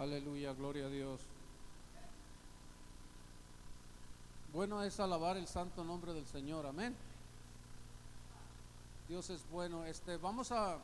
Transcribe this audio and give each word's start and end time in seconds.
Aleluya, 0.00 0.54
gloria 0.54 0.86
a 0.86 0.88
Dios. 0.88 1.20
Bueno 4.50 4.82
es 4.82 4.98
alabar 4.98 5.36
el 5.36 5.46
santo 5.46 5.84
nombre 5.84 6.14
del 6.14 6.24
Señor, 6.24 6.64
amén. 6.64 6.96
Dios 9.10 9.28
es 9.28 9.44
bueno. 9.50 9.84
Este, 9.84 10.16
vamos 10.16 10.52
a 10.52 10.78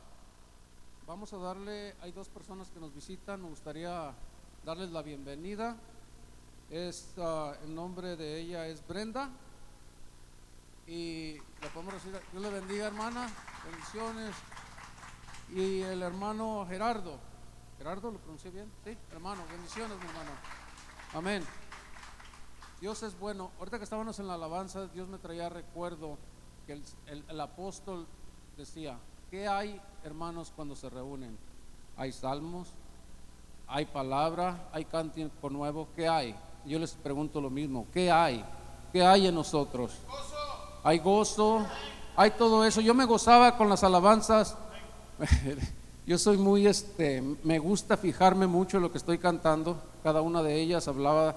vamos 1.07 1.33
a 1.33 1.37
darle, 1.37 1.95
hay 2.03 2.11
dos 2.11 2.29
personas 2.29 2.69
que 2.69 2.79
nos 2.79 2.93
visitan, 2.93 3.41
me 3.41 3.49
gustaría 3.49 4.13
darles 4.63 4.91
la 4.91 5.01
bienvenida. 5.01 5.75
Ah, 7.17 7.55
el 7.63 7.73
nombre 7.73 8.17
de 8.17 8.37
ella 8.37 8.67
es 8.67 8.87
Brenda 8.87 9.31
y 10.85 11.37
la 11.63 11.69
podemos 11.73 11.95
decir, 11.95 12.11
Dios 12.31 12.43
le 12.43 12.51
bendiga, 12.51 12.85
hermana, 12.85 13.27
bendiciones. 13.67 14.35
Y 15.55 15.81
el 15.81 16.03
hermano 16.03 16.67
Gerardo, 16.69 17.17
Gerardo, 17.77 18.11
¿lo 18.11 18.17
pronuncié 18.19 18.51
bien? 18.51 18.71
Sí, 18.83 18.97
hermano, 19.11 19.41
bendiciones, 19.51 19.97
mi 19.99 20.05
hermano. 20.07 20.31
Amén. 21.13 21.43
Dios 22.81 23.03
es 23.03 23.17
bueno. 23.19 23.51
Ahorita 23.59 23.77
que 23.77 23.83
estábamos 23.83 24.17
en 24.19 24.27
la 24.27 24.33
alabanza, 24.35 24.87
Dios 24.87 25.07
me 25.07 25.17
traía 25.17 25.49
recuerdo 25.49 26.17
que 26.65 26.73
el, 26.73 26.83
el- 27.29 27.39
apóstol 27.41 28.07
decía, 28.57 28.97
¿qué 29.31 29.47
hay, 29.47 29.81
hermanos, 30.03 30.51
cuando 30.55 30.75
se 30.75 30.89
reúnen? 30.89 31.37
Hay 31.95 32.11
salmos, 32.11 32.69
hay 33.67 33.85
palabra, 33.85 34.69
hay 34.73 34.85
cántico 34.85 35.49
nuevo, 35.49 35.87
¿qué 35.95 36.07
hay? 36.07 36.35
Yo 36.65 36.79
les 36.79 36.93
pregunto 36.93 37.39
lo 37.41 37.49
mismo, 37.49 37.87
¿qué 37.93 38.11
hay? 38.11 38.43
¿Qué 38.91 39.05
hay 39.05 39.27
en 39.27 39.35
nosotros? 39.35 39.97
Hay 40.83 40.99
gozo, 40.99 41.65
hay 42.15 42.31
todo 42.31 42.63
eso. 42.65 42.81
Yo 42.81 42.93
me 42.93 43.05
gozaba 43.05 43.55
con 43.57 43.69
las 43.69 43.83
alabanzas. 43.83 44.57
Yo 46.07 46.17
soy 46.17 46.37
muy, 46.37 46.65
este, 46.67 47.21
me 47.43 47.59
gusta 47.59 47.97
fijarme 47.97 48.47
mucho 48.47 48.77
en 48.77 48.83
lo 48.83 48.91
que 48.93 48.97
estoy 48.97 49.17
cantando. 49.17 49.77
Cada 50.03 50.21
una 50.21 50.41
de 50.41 50.55
ellas 50.55 50.87
hablaba, 50.87 51.35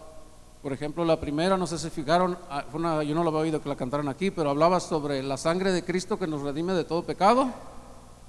por 0.62 0.72
ejemplo, 0.72 1.04
la 1.04 1.18
primera, 1.18 1.56
no 1.56 1.66
sé 1.66 1.76
si 1.76 1.90
fijaron, 1.90 2.38
ah, 2.48 2.64
una- 2.72 3.02
yo 3.02 3.16
no 3.16 3.24
lo 3.24 3.30
había 3.30 3.40
oído 3.40 3.60
que 3.60 3.68
la 3.68 3.74
cantaran 3.74 4.08
aquí, 4.08 4.30
pero 4.30 4.48
hablaba 4.50 4.78
sobre 4.78 5.24
la 5.24 5.36
sangre 5.36 5.72
de 5.72 5.84
Cristo 5.84 6.20
que 6.20 6.28
nos 6.28 6.42
redime 6.42 6.72
de 6.74 6.84
todo 6.84 7.02
pecado. 7.02 7.50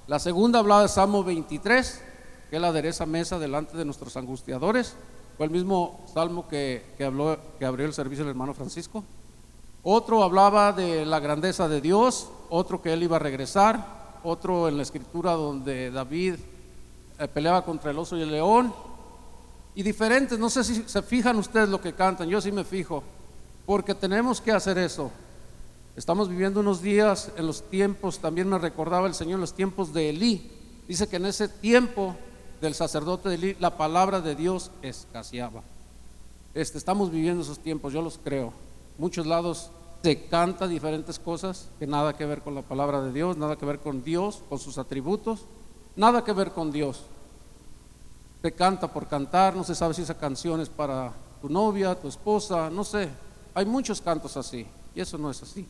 La 0.08 0.18
segunda 0.18 0.58
hablaba 0.58 0.82
de 0.82 0.88
Salmo 0.88 1.22
23, 1.22 2.02
que 2.50 2.58
la 2.58 2.68
adereza 2.68 3.06
mesa 3.06 3.38
delante 3.38 3.76
de 3.76 3.84
nuestros 3.84 4.16
angustiadores. 4.16 4.96
Fue 5.36 5.46
el 5.46 5.52
mismo 5.52 6.00
salmo 6.12 6.48
que, 6.48 6.84
que 6.98 7.04
habló, 7.04 7.38
que 7.60 7.64
abrió 7.66 7.86
el 7.86 7.94
servicio 7.94 8.24
el 8.24 8.30
hermano 8.30 8.52
Francisco. 8.52 9.04
Otro 9.84 10.24
hablaba 10.24 10.72
de 10.72 11.06
la 11.06 11.20
grandeza 11.20 11.68
de 11.68 11.80
Dios, 11.80 12.28
otro 12.50 12.82
que 12.82 12.92
él 12.92 13.04
iba 13.04 13.16
a 13.16 13.20
regresar, 13.20 14.01
otro 14.24 14.68
en 14.68 14.76
la 14.76 14.82
escritura 14.82 15.32
donde 15.32 15.90
David 15.90 16.34
eh, 17.18 17.28
peleaba 17.28 17.64
contra 17.64 17.90
el 17.90 17.98
oso 17.98 18.16
y 18.16 18.22
el 18.22 18.30
león, 18.30 18.72
y 19.74 19.82
diferentes, 19.82 20.38
no 20.38 20.50
sé 20.50 20.64
si 20.64 20.82
se 20.86 21.02
fijan 21.02 21.36
ustedes 21.38 21.68
lo 21.68 21.80
que 21.80 21.94
cantan, 21.94 22.28
yo 22.28 22.40
sí 22.40 22.52
me 22.52 22.64
fijo, 22.64 23.02
porque 23.64 23.94
tenemos 23.94 24.40
que 24.40 24.52
hacer 24.52 24.76
eso. 24.78 25.10
Estamos 25.96 26.28
viviendo 26.28 26.60
unos 26.60 26.82
días 26.82 27.30
en 27.36 27.46
los 27.46 27.62
tiempos, 27.68 28.18
también 28.18 28.48
me 28.48 28.58
recordaba 28.58 29.06
el 29.06 29.14
Señor 29.14 29.40
los 29.40 29.54
tiempos 29.54 29.92
de 29.92 30.10
Elí. 30.10 30.50
Dice 30.88 31.06
que 31.06 31.16
en 31.16 31.26
ese 31.26 31.48
tiempo 31.48 32.16
del 32.60 32.74
sacerdote 32.74 33.28
de 33.28 33.34
Elí 33.34 33.56
la 33.60 33.76
palabra 33.76 34.20
de 34.20 34.34
Dios 34.34 34.70
escaseaba. 34.82 35.62
Este, 36.54 36.76
estamos 36.76 37.10
viviendo 37.10 37.42
esos 37.42 37.58
tiempos, 37.58 37.92
yo 37.92 38.02
los 38.02 38.18
creo. 38.18 38.52
Muchos 38.98 39.26
lados 39.26 39.70
se 40.02 40.24
canta 40.26 40.66
diferentes 40.66 41.18
cosas 41.18 41.68
que 41.78 41.86
nada 41.86 42.14
que 42.14 42.26
ver 42.26 42.42
con 42.42 42.54
la 42.54 42.62
palabra 42.62 43.00
de 43.00 43.12
Dios, 43.12 43.36
nada 43.36 43.56
que 43.56 43.64
ver 43.64 43.78
con 43.78 44.02
Dios, 44.02 44.42
con 44.48 44.58
sus 44.58 44.76
atributos, 44.76 45.44
nada 45.94 46.24
que 46.24 46.32
ver 46.32 46.50
con 46.50 46.72
Dios. 46.72 47.02
Se 48.42 48.50
canta 48.52 48.92
por 48.92 49.06
cantar, 49.06 49.54
no 49.54 49.62
se 49.62 49.76
sabe 49.76 49.94
si 49.94 50.02
esa 50.02 50.18
canción 50.18 50.60
es 50.60 50.68
para 50.68 51.12
tu 51.40 51.48
novia, 51.48 51.94
tu 51.94 52.08
esposa, 52.08 52.68
no 52.68 52.82
sé. 52.82 53.08
Hay 53.54 53.64
muchos 53.64 54.00
cantos 54.00 54.36
así 54.36 54.66
y 54.92 55.00
eso 55.00 55.16
no 55.18 55.30
es 55.30 55.40
así. 55.40 55.68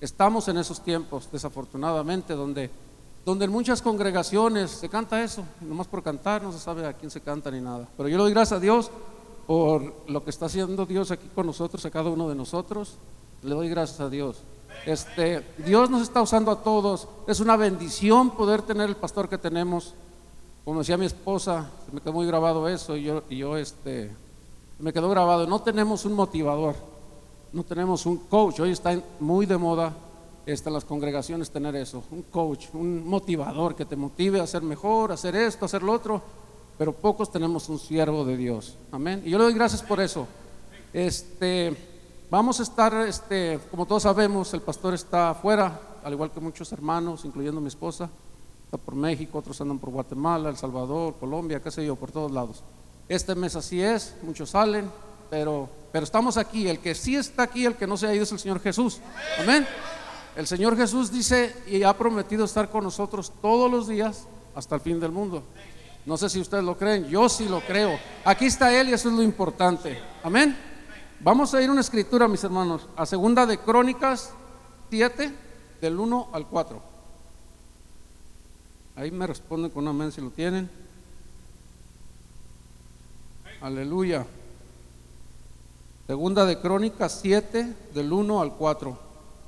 Estamos 0.00 0.48
en 0.48 0.56
esos 0.56 0.80
tiempos, 0.80 1.28
desafortunadamente, 1.30 2.32
donde, 2.32 2.70
donde 3.26 3.44
en 3.44 3.50
muchas 3.50 3.82
congregaciones 3.82 4.70
se 4.70 4.88
canta 4.88 5.22
eso, 5.22 5.44
nomás 5.60 5.88
por 5.88 6.02
cantar, 6.02 6.42
no 6.42 6.52
se 6.52 6.58
sabe 6.58 6.86
a 6.86 6.94
quién 6.94 7.10
se 7.10 7.20
canta 7.20 7.50
ni 7.50 7.60
nada. 7.60 7.86
Pero 7.98 8.08
yo 8.08 8.16
le 8.16 8.22
doy 8.22 8.32
gracias 8.32 8.56
a 8.56 8.60
Dios 8.60 8.90
por 9.46 9.94
lo 10.08 10.24
que 10.24 10.30
está 10.30 10.46
haciendo 10.46 10.86
Dios 10.86 11.10
aquí 11.10 11.28
con 11.34 11.44
nosotros, 11.46 11.84
a 11.84 11.90
cada 11.90 12.08
uno 12.08 12.30
de 12.30 12.34
nosotros. 12.34 12.96
Le 13.44 13.54
doy 13.54 13.68
gracias 13.68 14.00
a 14.00 14.08
Dios. 14.08 14.38
Este, 14.86 15.44
Dios 15.58 15.90
nos 15.90 16.00
está 16.00 16.22
usando 16.22 16.50
a 16.50 16.62
todos. 16.62 17.06
Es 17.26 17.40
una 17.40 17.58
bendición 17.58 18.30
poder 18.30 18.62
tener 18.62 18.88
el 18.88 18.96
pastor 18.96 19.28
que 19.28 19.36
tenemos. 19.36 19.92
Como 20.64 20.78
decía 20.78 20.96
mi 20.96 21.04
esposa, 21.04 21.70
se 21.84 21.92
me 21.92 22.00
quedó 22.00 22.14
muy 22.14 22.26
grabado 22.26 22.66
eso 22.70 22.96
y 22.96 23.02
yo, 23.02 23.22
y 23.28 23.36
yo 23.36 23.58
este, 23.58 24.10
me 24.78 24.94
quedó 24.94 25.10
grabado. 25.10 25.46
No 25.46 25.60
tenemos 25.60 26.06
un 26.06 26.14
motivador, 26.14 26.74
no 27.52 27.62
tenemos 27.64 28.06
un 28.06 28.16
coach. 28.16 28.60
Hoy 28.60 28.70
está 28.70 28.98
muy 29.20 29.44
de 29.44 29.58
moda 29.58 29.92
este, 30.46 30.70
en 30.70 30.72
las 30.72 30.86
congregaciones 30.86 31.50
tener 31.50 31.76
eso, 31.76 32.02
un 32.12 32.22
coach, 32.22 32.68
un 32.72 33.06
motivador 33.06 33.76
que 33.76 33.84
te 33.84 33.94
motive 33.94 34.40
a 34.40 34.46
ser 34.46 34.62
mejor, 34.62 35.10
a 35.10 35.14
hacer 35.14 35.36
esto, 35.36 35.64
a 35.64 35.66
hacer 35.66 35.82
lo 35.82 35.92
otro. 35.92 36.22
Pero 36.78 36.94
pocos 36.94 37.30
tenemos 37.30 37.68
un 37.68 37.78
siervo 37.78 38.24
de 38.24 38.38
Dios. 38.38 38.78
Amén. 38.90 39.22
Y 39.22 39.28
yo 39.28 39.36
le 39.36 39.44
doy 39.44 39.54
gracias 39.54 39.82
por 39.82 40.00
eso. 40.00 40.26
Este, 40.94 41.93
vamos 42.34 42.58
a 42.58 42.64
estar, 42.64 42.92
este, 43.06 43.60
como 43.70 43.86
todos 43.86 44.02
sabemos, 44.02 44.52
el 44.54 44.60
pastor 44.60 44.92
está 44.92 45.30
afuera, 45.30 45.80
al 46.02 46.12
igual 46.12 46.32
que 46.32 46.40
muchos 46.40 46.72
hermanos, 46.72 47.24
incluyendo 47.24 47.60
mi 47.60 47.68
esposa. 47.68 48.10
Está 48.64 48.76
por 48.76 48.96
México, 48.96 49.38
otros 49.38 49.60
andan 49.60 49.78
por 49.78 49.90
Guatemala, 49.90 50.48
El 50.48 50.56
Salvador, 50.56 51.14
Colombia, 51.20 51.62
qué 51.62 51.70
sé 51.70 51.86
yo, 51.86 51.94
por 51.94 52.10
todos 52.10 52.32
lados. 52.32 52.64
Este 53.08 53.36
mes 53.36 53.54
así 53.54 53.80
es, 53.80 54.16
muchos 54.22 54.50
salen, 54.50 54.90
pero, 55.30 55.68
pero 55.92 56.02
estamos 56.02 56.36
aquí. 56.36 56.66
El 56.66 56.80
que 56.80 56.96
sí 56.96 57.14
está 57.14 57.44
aquí, 57.44 57.66
el 57.66 57.76
que 57.76 57.86
no 57.86 57.96
se 57.96 58.08
ha 58.08 58.14
ido 58.14 58.24
es 58.24 58.32
el 58.32 58.40
Señor 58.40 58.60
Jesús. 58.60 58.98
Amén. 59.38 59.64
El 60.34 60.48
Señor 60.48 60.76
Jesús 60.76 61.12
dice 61.12 61.54
y 61.68 61.84
ha 61.84 61.96
prometido 61.96 62.44
estar 62.46 62.68
con 62.68 62.82
nosotros 62.82 63.32
todos 63.40 63.70
los 63.70 63.86
días 63.86 64.26
hasta 64.56 64.74
el 64.74 64.80
fin 64.80 64.98
del 64.98 65.12
mundo. 65.12 65.44
No 66.04 66.16
sé 66.16 66.28
si 66.28 66.40
ustedes 66.40 66.64
lo 66.64 66.76
creen, 66.76 67.08
yo 67.08 67.28
sí 67.28 67.48
lo 67.48 67.60
creo. 67.60 67.96
Aquí 68.24 68.46
está 68.46 68.76
Él 68.78 68.88
y 68.88 68.92
eso 68.92 69.08
es 69.08 69.14
lo 69.14 69.22
importante. 69.22 70.00
Amén. 70.24 70.73
Vamos 71.24 71.54
a 71.54 71.62
ir 71.62 71.68
a 71.70 71.72
una 71.72 71.80
escritura, 71.80 72.28
mis 72.28 72.44
hermanos, 72.44 72.86
a 72.96 73.06
segunda 73.06 73.46
de 73.46 73.56
Crónicas 73.58 74.30
7, 74.90 75.32
del 75.80 75.98
1 75.98 76.28
al 76.32 76.46
4. 76.46 76.82
Ahí 78.96 79.10
me 79.10 79.26
responden 79.26 79.70
con 79.70 79.84
un 79.84 79.88
amén 79.88 80.12
si 80.12 80.20
lo 80.20 80.28
tienen. 80.30 80.68
Aleluya. 83.62 84.26
Segunda 86.06 86.44
de 86.44 86.60
Crónicas 86.60 87.18
7, 87.22 87.74
del 87.94 88.12
1 88.12 88.42
al 88.42 88.52
4. 88.52 88.98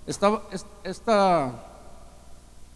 Esta, 0.07 0.41
es- 0.51 0.65
esta, 0.83 1.53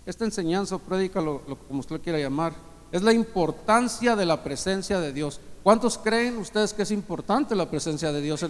esta 0.05 0.25
enseñanza 0.27 0.77
o 0.77 0.79
prédica, 0.79 1.23
lo, 1.23 1.41
lo- 1.49 1.57
como 1.57 1.81
usted 1.81 2.03
quiera 2.03 2.19
llamar, 2.19 2.53
es 2.93 3.01
la 3.03 3.15
importancia 3.15 4.15
de 4.15 4.27
la 4.27 4.45
presencia 4.45 5.01
de 5.01 5.13
Dios. 5.15 5.41
¿Cuántos 5.63 5.99
creen 5.99 6.39
ustedes 6.39 6.73
que 6.73 6.83
es 6.83 6.91
importante 6.91 7.55
la 7.55 7.69
presencia 7.69 8.13
de 8.13 8.23
Dios 8.23 8.45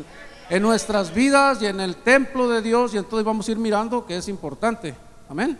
en, 0.48 0.62
nuestras 0.62 1.12
vidas 1.12 1.60
y 1.60 1.66
en 1.66 1.80
el 1.80 1.96
templo 1.96 2.48
de 2.48 2.62
Dios? 2.62 2.94
Y 2.94 2.98
entonces 2.98 3.24
vamos 3.24 3.48
a 3.48 3.50
ir 3.50 3.58
mirando 3.58 4.06
que 4.06 4.16
es 4.16 4.28
importante. 4.28 4.94
Amén. 5.28 5.58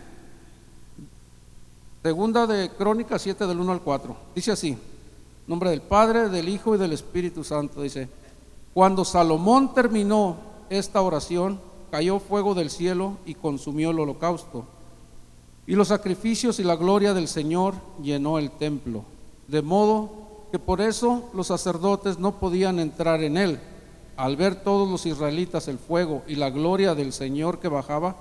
Segunda 2.01 2.47
de 2.47 2.69
Crónicas 2.69 3.21
7 3.21 3.45
del 3.45 3.59
1 3.59 3.71
al 3.73 3.81
4. 3.81 4.15
Dice 4.33 4.51
así, 4.53 4.77
nombre 5.45 5.69
del 5.71 5.81
Padre, 5.81 6.29
del 6.29 6.47
Hijo 6.47 6.73
y 6.73 6.77
del 6.77 6.93
Espíritu 6.93 7.43
Santo. 7.43 7.81
Dice, 7.81 8.07
cuando 8.73 9.03
Salomón 9.03 9.73
terminó 9.73 10.37
esta 10.69 11.01
oración, 11.01 11.59
cayó 11.91 12.19
fuego 12.19 12.55
del 12.55 12.69
cielo 12.69 13.17
y 13.25 13.35
consumió 13.35 13.91
el 13.91 13.99
holocausto. 13.99 14.65
Y 15.67 15.75
los 15.75 15.89
sacrificios 15.89 16.59
y 16.59 16.63
la 16.63 16.77
gloria 16.77 17.13
del 17.13 17.27
Señor 17.27 17.75
llenó 18.01 18.39
el 18.39 18.51
templo. 18.51 19.03
De 19.47 19.61
modo 19.61 20.20
que 20.51 20.59
por 20.59 20.81
eso 20.81 21.29
los 21.33 21.47
sacerdotes 21.47 22.19
no 22.19 22.33
podían 22.33 22.79
entrar 22.79 23.23
en 23.23 23.37
él. 23.37 23.59
Al 24.17 24.35
ver 24.35 24.55
todos 24.55 24.89
los 24.89 25.05
israelitas 25.05 25.67
el 25.67 25.79
fuego 25.79 26.23
y 26.27 26.35
la 26.35 26.49
gloria 26.49 26.93
del 26.93 27.13
Señor 27.13 27.59
que 27.59 27.69
bajaba 27.69 28.17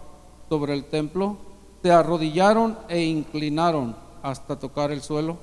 sobre 0.48 0.74
el 0.74 0.84
templo, 0.84 1.36
se 1.82 1.90
arrodillaron 1.90 2.78
e 2.88 3.02
inclinaron 3.02 3.96
hasta 4.22 4.58
tocar 4.58 4.92
el 4.92 5.02
suelo 5.02 5.38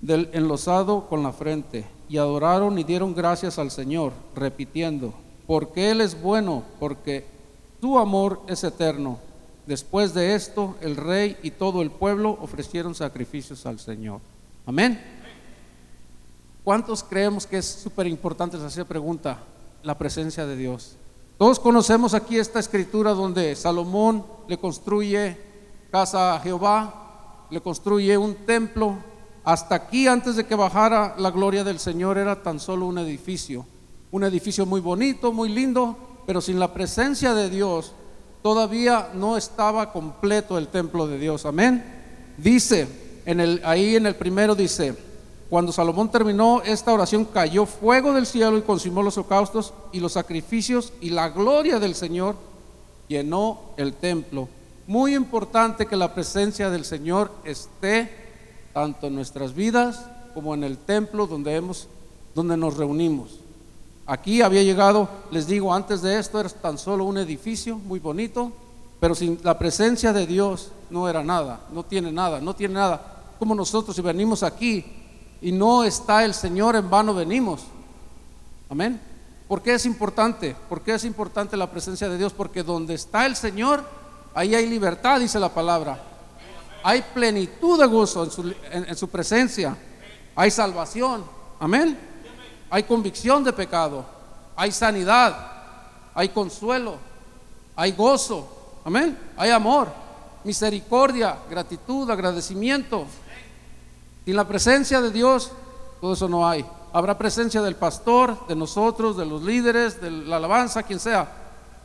del 0.00 0.28
enlosado 0.32 1.08
con 1.08 1.22
la 1.22 1.32
frente 1.32 1.86
y 2.08 2.18
adoraron 2.18 2.78
y 2.78 2.84
dieron 2.84 3.14
gracias 3.14 3.58
al 3.58 3.70
Señor, 3.70 4.12
repitiendo, 4.34 5.14
porque 5.46 5.90
Él 5.90 6.00
es 6.00 6.20
bueno, 6.20 6.62
porque 6.78 7.26
su 7.80 7.98
amor 7.98 8.40
es 8.46 8.62
eterno. 8.62 9.18
Después 9.66 10.14
de 10.14 10.34
esto, 10.34 10.76
el 10.80 10.96
rey 10.96 11.36
y 11.42 11.50
todo 11.50 11.82
el 11.82 11.90
pueblo 11.90 12.38
ofrecieron 12.40 12.94
sacrificios 12.94 13.66
al 13.66 13.80
Señor. 13.80 14.20
Amén. 14.64 15.15
¿Cuántos 16.66 17.04
creemos 17.04 17.46
que 17.46 17.58
es 17.58 17.64
súper 17.64 18.08
importante 18.08 18.56
esa 18.56 18.84
pregunta? 18.84 19.38
La 19.84 19.96
presencia 19.96 20.46
de 20.46 20.56
Dios. 20.56 20.96
Todos 21.38 21.60
conocemos 21.60 22.12
aquí 22.12 22.40
esta 22.40 22.58
escritura 22.58 23.12
donde 23.12 23.54
Salomón 23.54 24.26
le 24.48 24.58
construye 24.58 25.38
casa 25.92 26.34
a 26.34 26.40
Jehová, 26.40 27.46
le 27.50 27.60
construye 27.60 28.18
un 28.18 28.34
templo 28.34 28.96
Hasta 29.44 29.76
aquí, 29.76 30.08
antes 30.08 30.34
de 30.34 30.44
que 30.44 30.56
bajara 30.56 31.14
la 31.18 31.30
gloria 31.30 31.62
del 31.62 31.78
Señor, 31.78 32.18
era 32.18 32.42
tan 32.42 32.58
solo 32.58 32.86
un 32.86 32.98
edificio. 32.98 33.64
Un 34.10 34.24
edificio 34.24 34.66
muy 34.66 34.80
bonito, 34.80 35.32
muy 35.32 35.48
lindo, 35.48 35.96
pero 36.26 36.40
sin 36.40 36.58
la 36.58 36.74
presencia 36.74 37.32
de 37.32 37.48
Dios, 37.48 37.92
todavía 38.42 39.10
no 39.14 39.36
estaba 39.36 39.92
completo 39.92 40.58
el 40.58 40.66
templo 40.66 41.06
de 41.06 41.20
Dios. 41.20 41.46
Amén. 41.46 41.84
Dice, 42.36 42.88
en 43.24 43.38
el, 43.38 43.62
ahí 43.64 43.94
en 43.94 44.06
el 44.06 44.16
primero 44.16 44.56
dice, 44.56 44.96
cuando 45.48 45.70
Salomón 45.70 46.10
terminó 46.10 46.60
esta 46.62 46.92
oración, 46.92 47.24
cayó 47.24 47.66
fuego 47.66 48.12
del 48.12 48.26
cielo 48.26 48.58
y 48.58 48.62
consumó 48.62 49.02
los 49.02 49.16
holocaustos 49.16 49.72
y 49.92 50.00
los 50.00 50.12
sacrificios 50.12 50.92
y 51.00 51.10
la 51.10 51.28
gloria 51.28 51.78
del 51.78 51.94
Señor 51.94 52.34
llenó 53.06 53.60
el 53.76 53.94
templo. 53.94 54.48
Muy 54.88 55.14
importante 55.14 55.86
que 55.86 55.96
la 55.96 56.14
presencia 56.14 56.68
del 56.68 56.84
Señor 56.84 57.30
esté 57.44 58.10
tanto 58.72 59.06
en 59.06 59.14
nuestras 59.14 59.54
vidas 59.54 60.04
como 60.34 60.52
en 60.52 60.64
el 60.64 60.78
templo 60.78 61.28
donde, 61.28 61.54
hemos, 61.54 61.86
donde 62.34 62.56
nos 62.56 62.76
reunimos. 62.76 63.38
Aquí 64.04 64.42
había 64.42 64.62
llegado, 64.62 65.08
les 65.30 65.46
digo, 65.46 65.72
antes 65.72 66.02
de 66.02 66.18
esto 66.18 66.40
era 66.40 66.48
tan 66.48 66.76
solo 66.76 67.04
un 67.04 67.18
edificio 67.18 67.76
muy 67.76 68.00
bonito, 68.00 68.52
pero 68.98 69.14
sin 69.14 69.38
la 69.44 69.58
presencia 69.58 70.12
de 70.12 70.26
Dios 70.26 70.72
no 70.90 71.08
era 71.08 71.22
nada, 71.22 71.60
no 71.72 71.84
tiene 71.84 72.10
nada, 72.10 72.40
no 72.40 72.54
tiene 72.54 72.74
nada. 72.74 73.14
Como 73.38 73.54
nosotros 73.54 73.94
si 73.94 74.02
venimos 74.02 74.42
aquí 74.42 74.84
y 75.40 75.52
no 75.52 75.84
está 75.84 76.24
el 76.24 76.34
Señor, 76.34 76.76
en 76.76 76.88
vano 76.88 77.14
venimos. 77.14 77.64
Amén. 78.68 79.00
¿Por 79.48 79.62
qué 79.62 79.74
es 79.74 79.86
importante? 79.86 80.56
¿Por 80.68 80.82
qué 80.82 80.94
es 80.94 81.04
importante 81.04 81.56
la 81.56 81.70
presencia 81.70 82.08
de 82.08 82.18
Dios? 82.18 82.32
Porque 82.32 82.62
donde 82.62 82.94
está 82.94 83.26
el 83.26 83.36
Señor, 83.36 83.84
ahí 84.34 84.54
hay 84.54 84.66
libertad, 84.66 85.20
dice 85.20 85.38
la 85.38 85.54
palabra 85.54 85.98
hay 86.86 87.02
plenitud 87.02 87.80
de 87.80 87.86
gozo 87.86 88.22
en 88.70 88.96
su, 88.96 89.08
presencia, 89.08 89.76
hay 90.36 90.52
salvación, 90.52 91.24
amén. 91.58 91.98
Hay 92.70 92.84
convicción 92.84 93.42
de 93.42 93.52
pecado, 93.52 94.06
hay 94.54 94.70
sanidad, 94.70 95.36
hay 96.14 96.28
consuelo, 96.28 96.94
hay 97.74 97.90
gozo, 97.90 98.80
amén. 98.84 99.18
Hay 99.36 99.50
amor, 99.50 99.88
misericordia, 100.44 101.36
gratitud, 101.50 102.08
agradecimiento. 102.08 103.04
Sin 104.26 104.36
la 104.36 104.46
presencia 104.46 105.00
de 105.00 105.10
Dios, 105.10 105.52
todo 106.02 106.12
eso 106.12 106.28
no 106.28 106.46
hay. 106.46 106.66
Habrá 106.92 107.16
presencia 107.16 107.62
del 107.62 107.76
pastor, 107.76 108.46
de 108.48 108.56
nosotros, 108.56 109.16
de 109.16 109.24
los 109.24 109.42
líderes, 109.42 110.00
de 110.00 110.10
la 110.10 110.36
alabanza, 110.36 110.82
quien 110.82 111.00
sea. 111.00 111.26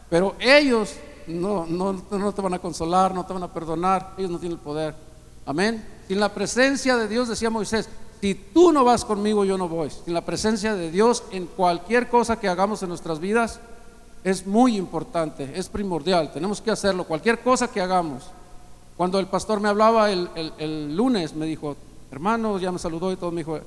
Pero 0.09 0.35
ellos 0.39 0.95
no, 1.27 1.65
no, 1.65 1.93
no 1.93 2.31
te 2.33 2.41
van 2.41 2.55
a 2.55 2.59
consolar, 2.59 3.13
no 3.13 3.25
te 3.25 3.31
van 3.31 3.43
a 3.43 3.53
perdonar, 3.53 4.15
ellos 4.17 4.31
no 4.31 4.39
tienen 4.39 4.57
el 4.57 4.63
poder. 4.63 4.93
Amén. 5.45 5.85
Sin 6.07 6.19
la 6.19 6.33
presencia 6.33 6.97
de 6.97 7.07
Dios, 7.07 7.29
decía 7.29 7.49
Moisés, 7.49 7.88
si 8.19 8.35
tú 8.35 8.71
no 8.71 8.83
vas 8.83 9.05
conmigo, 9.05 9.45
yo 9.45 9.57
no 9.57 9.69
voy. 9.69 9.89
Sin 9.89 10.13
la 10.13 10.21
presencia 10.21 10.75
de 10.75 10.91
Dios 10.91 11.23
en 11.31 11.45
cualquier 11.45 12.09
cosa 12.09 12.39
que 12.39 12.49
hagamos 12.49 12.81
en 12.83 12.89
nuestras 12.89 13.19
vidas, 13.19 13.59
es 14.23 14.45
muy 14.45 14.77
importante, 14.77 15.51
es 15.55 15.69
primordial, 15.69 16.31
tenemos 16.31 16.59
que 16.59 16.71
hacerlo, 16.71 17.03
cualquier 17.03 17.39
cosa 17.39 17.67
que 17.67 17.81
hagamos. 17.81 18.23
Cuando 18.97 19.19
el 19.19 19.27
pastor 19.27 19.59
me 19.59 19.69
hablaba 19.69 20.11
el, 20.11 20.29
el, 20.57 20.95
lunes, 20.95 21.35
me 21.35 21.45
dijo, 21.45 21.75
hermano, 22.11 22.59
ya 22.59 22.71
me 22.71 22.79
saludó 22.79 23.11
y 23.11 23.15
todo, 23.15 23.31
me 23.31 23.41
dijo, 23.41 23.59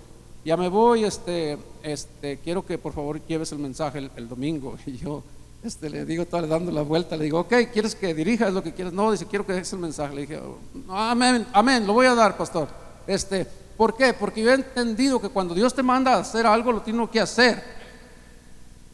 ya 0.44 0.56
me 0.56 0.68
voy, 0.68 1.04
este, 1.04 1.58
este, 1.82 2.38
quiero 2.38 2.64
que 2.64 2.76
por 2.76 2.92
favor 2.92 3.20
lleves 3.26 3.50
el 3.52 3.58
mensaje 3.58 4.10
el, 4.14 4.28
domingo. 4.28 4.76
Y 4.86 4.98
yo, 4.98 5.22
este, 5.62 5.88
le 5.88 6.04
digo, 6.04 6.26
le 6.30 6.46
dando 6.46 6.70
la 6.70 6.82
vuelta, 6.82 7.16
le 7.16 7.24
digo, 7.24 7.40
ok, 7.40 7.54
¿quieres 7.72 7.94
que 7.94 8.14
dirija? 8.14 8.48
¿Es 8.48 8.54
lo 8.54 8.62
que 8.62 8.74
quieres? 8.74 8.92
No, 8.92 9.10
dice, 9.10 9.26
quiero 9.26 9.46
que 9.46 9.54
dejes 9.54 9.72
el 9.72 9.78
mensaje. 9.78 10.14
Le 10.14 10.20
dije, 10.22 10.40
amén, 10.88 11.46
amén, 11.52 11.86
lo 11.86 11.94
voy 11.94 12.06
a 12.06 12.14
dar, 12.14 12.36
pastor. 12.36 12.68
Este, 13.06 13.46
¿Por 13.76 13.96
qué? 13.96 14.12
Porque 14.12 14.42
yo 14.42 14.50
he 14.50 14.54
entendido 14.54 15.20
que 15.20 15.30
cuando 15.30 15.54
Dios 15.54 15.74
te 15.74 15.82
manda 15.82 16.14
a 16.14 16.20
hacer 16.20 16.46
algo, 16.46 16.70
lo 16.70 16.82
tiene 16.82 17.08
que 17.08 17.20
hacer. 17.20 17.62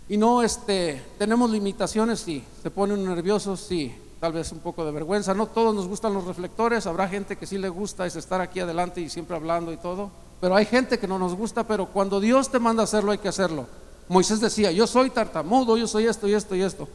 Y 0.08 0.16
no, 0.16 0.42
este, 0.42 1.02
tenemos 1.18 1.50
limitaciones, 1.50 2.20
sí. 2.20 2.42
Se 2.62 2.70
pone 2.70 2.94
uno 2.94 3.14
nervioso, 3.14 3.56
sí. 3.56 3.94
Tal 4.20 4.32
vez 4.34 4.52
un 4.52 4.58
poco 4.58 4.84
de 4.84 4.92
vergüenza. 4.92 5.32
No 5.32 5.46
todos 5.46 5.74
nos 5.74 5.88
gustan 5.88 6.12
los 6.12 6.26
reflectores. 6.26 6.86
Habrá 6.86 7.08
gente 7.08 7.36
que 7.36 7.46
sí 7.46 7.56
le 7.56 7.70
gusta 7.70 8.06
es 8.06 8.16
estar 8.16 8.40
aquí 8.40 8.60
adelante 8.60 9.00
y 9.00 9.08
siempre 9.08 9.34
hablando 9.34 9.72
y 9.72 9.78
todo. 9.78 10.10
Pero 10.40 10.54
hay 10.54 10.66
gente 10.66 10.98
que 10.98 11.08
no 11.08 11.18
nos 11.18 11.34
gusta, 11.34 11.64
pero 11.64 11.86
cuando 11.86 12.20
Dios 12.20 12.50
te 12.50 12.58
manda 12.58 12.82
a 12.82 12.84
hacerlo, 12.84 13.12
hay 13.12 13.18
que 13.18 13.28
hacerlo. 13.28 13.66
Moisés 14.08 14.40
decía, 14.40 14.70
yo 14.72 14.86
soy 14.86 15.10
tartamudo, 15.10 15.76
yo 15.76 15.86
soy 15.86 16.06
esto 16.06 16.28
y 16.28 16.34
esto 16.34 16.54
y 16.54 16.62
esto. 16.62 16.88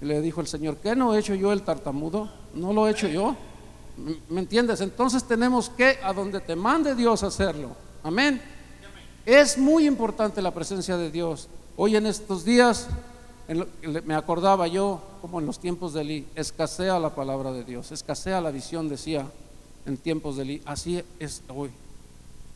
Y 0.00 0.06
le 0.06 0.20
dijo 0.20 0.40
el 0.40 0.46
Señor, 0.46 0.76
¿qué 0.76 0.96
no 0.96 1.14
he 1.14 1.18
hecho 1.18 1.34
yo 1.34 1.52
el 1.52 1.62
tartamudo? 1.62 2.30
No 2.54 2.72
lo 2.72 2.88
he 2.88 2.90
hecho 2.90 3.06
yo. 3.08 3.36
¿Me 4.28 4.40
entiendes? 4.40 4.80
Entonces 4.80 5.24
tenemos 5.24 5.68
que, 5.68 5.98
a 6.02 6.12
donde 6.12 6.40
te 6.40 6.56
mande 6.56 6.94
Dios, 6.94 7.22
hacerlo. 7.22 7.70
Amén. 8.02 8.40
Es 9.24 9.56
muy 9.58 9.86
importante 9.86 10.42
la 10.42 10.50
presencia 10.50 10.96
de 10.96 11.10
Dios. 11.10 11.48
Hoy 11.76 11.94
en 11.94 12.06
estos 12.06 12.44
días, 12.44 12.88
me 14.04 14.14
acordaba 14.14 14.66
yo, 14.66 15.00
como 15.20 15.40
en 15.40 15.46
los 15.46 15.58
tiempos 15.58 15.92
de 15.92 16.02
Eli, 16.02 16.28
escasea 16.34 16.98
la 16.98 17.10
palabra 17.10 17.52
de 17.52 17.64
Dios, 17.64 17.92
escasea 17.92 18.40
la 18.40 18.50
visión, 18.50 18.88
decía, 18.88 19.26
en 19.86 19.96
tiempos 19.96 20.36
de 20.36 20.42
Eli. 20.42 20.62
Así 20.64 21.02
es 21.18 21.42
hoy. 21.48 21.70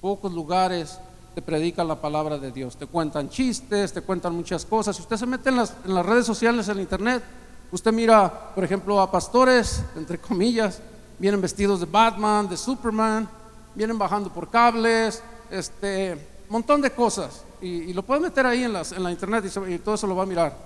Pocos 0.00 0.32
lugares 0.32 0.98
te 1.34 1.42
predican 1.42 1.86
la 1.86 2.00
palabra 2.00 2.38
de 2.38 2.50
Dios, 2.50 2.76
te 2.76 2.86
cuentan 2.86 3.28
chistes, 3.28 3.92
te 3.92 4.00
cuentan 4.00 4.34
muchas 4.34 4.64
cosas. 4.64 4.96
Si 4.96 5.02
usted 5.02 5.18
se 5.18 5.26
mete 5.26 5.50
en 5.50 5.56
las, 5.56 5.74
redes 5.84 6.24
sociales, 6.24 6.66
en 6.68 6.80
internet, 6.80 7.22
usted 7.70 7.92
mira, 7.92 8.54
por 8.54 8.64
ejemplo, 8.64 8.98
a 9.00 9.10
pastores, 9.10 9.82
entre 9.96 10.18
comillas, 10.18 10.80
vienen 11.18 11.40
vestidos 11.42 11.80
de 11.80 11.86
Batman, 11.86 12.48
de 12.48 12.56
Superman, 12.56 13.28
vienen 13.74 13.98
bajando 13.98 14.32
por 14.32 14.48
cables, 14.48 15.22
este, 15.50 16.16
montón 16.48 16.80
de 16.80 16.90
cosas. 16.90 17.42
Y, 17.60 17.92
lo 17.92 18.02
pueden 18.02 18.22
meter 18.22 18.46
ahí 18.46 18.64
en, 18.64 18.72
las, 18.72 18.92
en 18.92 19.02
la 19.02 19.10
internet 19.10 19.44
y, 19.68 19.78
todo 19.78 19.94
eso 19.94 20.06
lo 20.06 20.16
va 20.16 20.22
a 20.22 20.26
mirar. 20.26 20.56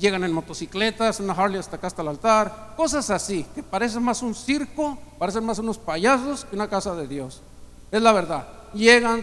Llegan 0.00 0.24
en 0.24 0.32
motocicletas, 0.32 1.20
una 1.20 1.34
Harley 1.34 1.58
hasta 1.58 1.76
acá, 1.76 1.88
hasta 1.88 2.02
el 2.02 2.08
altar, 2.08 2.72
cosas 2.76 3.10
así, 3.10 3.44
que 3.54 3.62
parecen 3.62 4.02
más 4.02 4.22
un 4.22 4.34
circo, 4.34 4.98
parecen 5.18 5.44
más 5.44 5.58
unos 5.58 5.76
payasos 5.76 6.46
que 6.46 6.56
una 6.56 6.68
casa 6.68 6.94
de 6.94 7.06
Dios. 7.06 7.42
Es 7.90 8.00
la 8.00 8.12
verdad. 8.12 8.48
Llegan, 8.72 9.22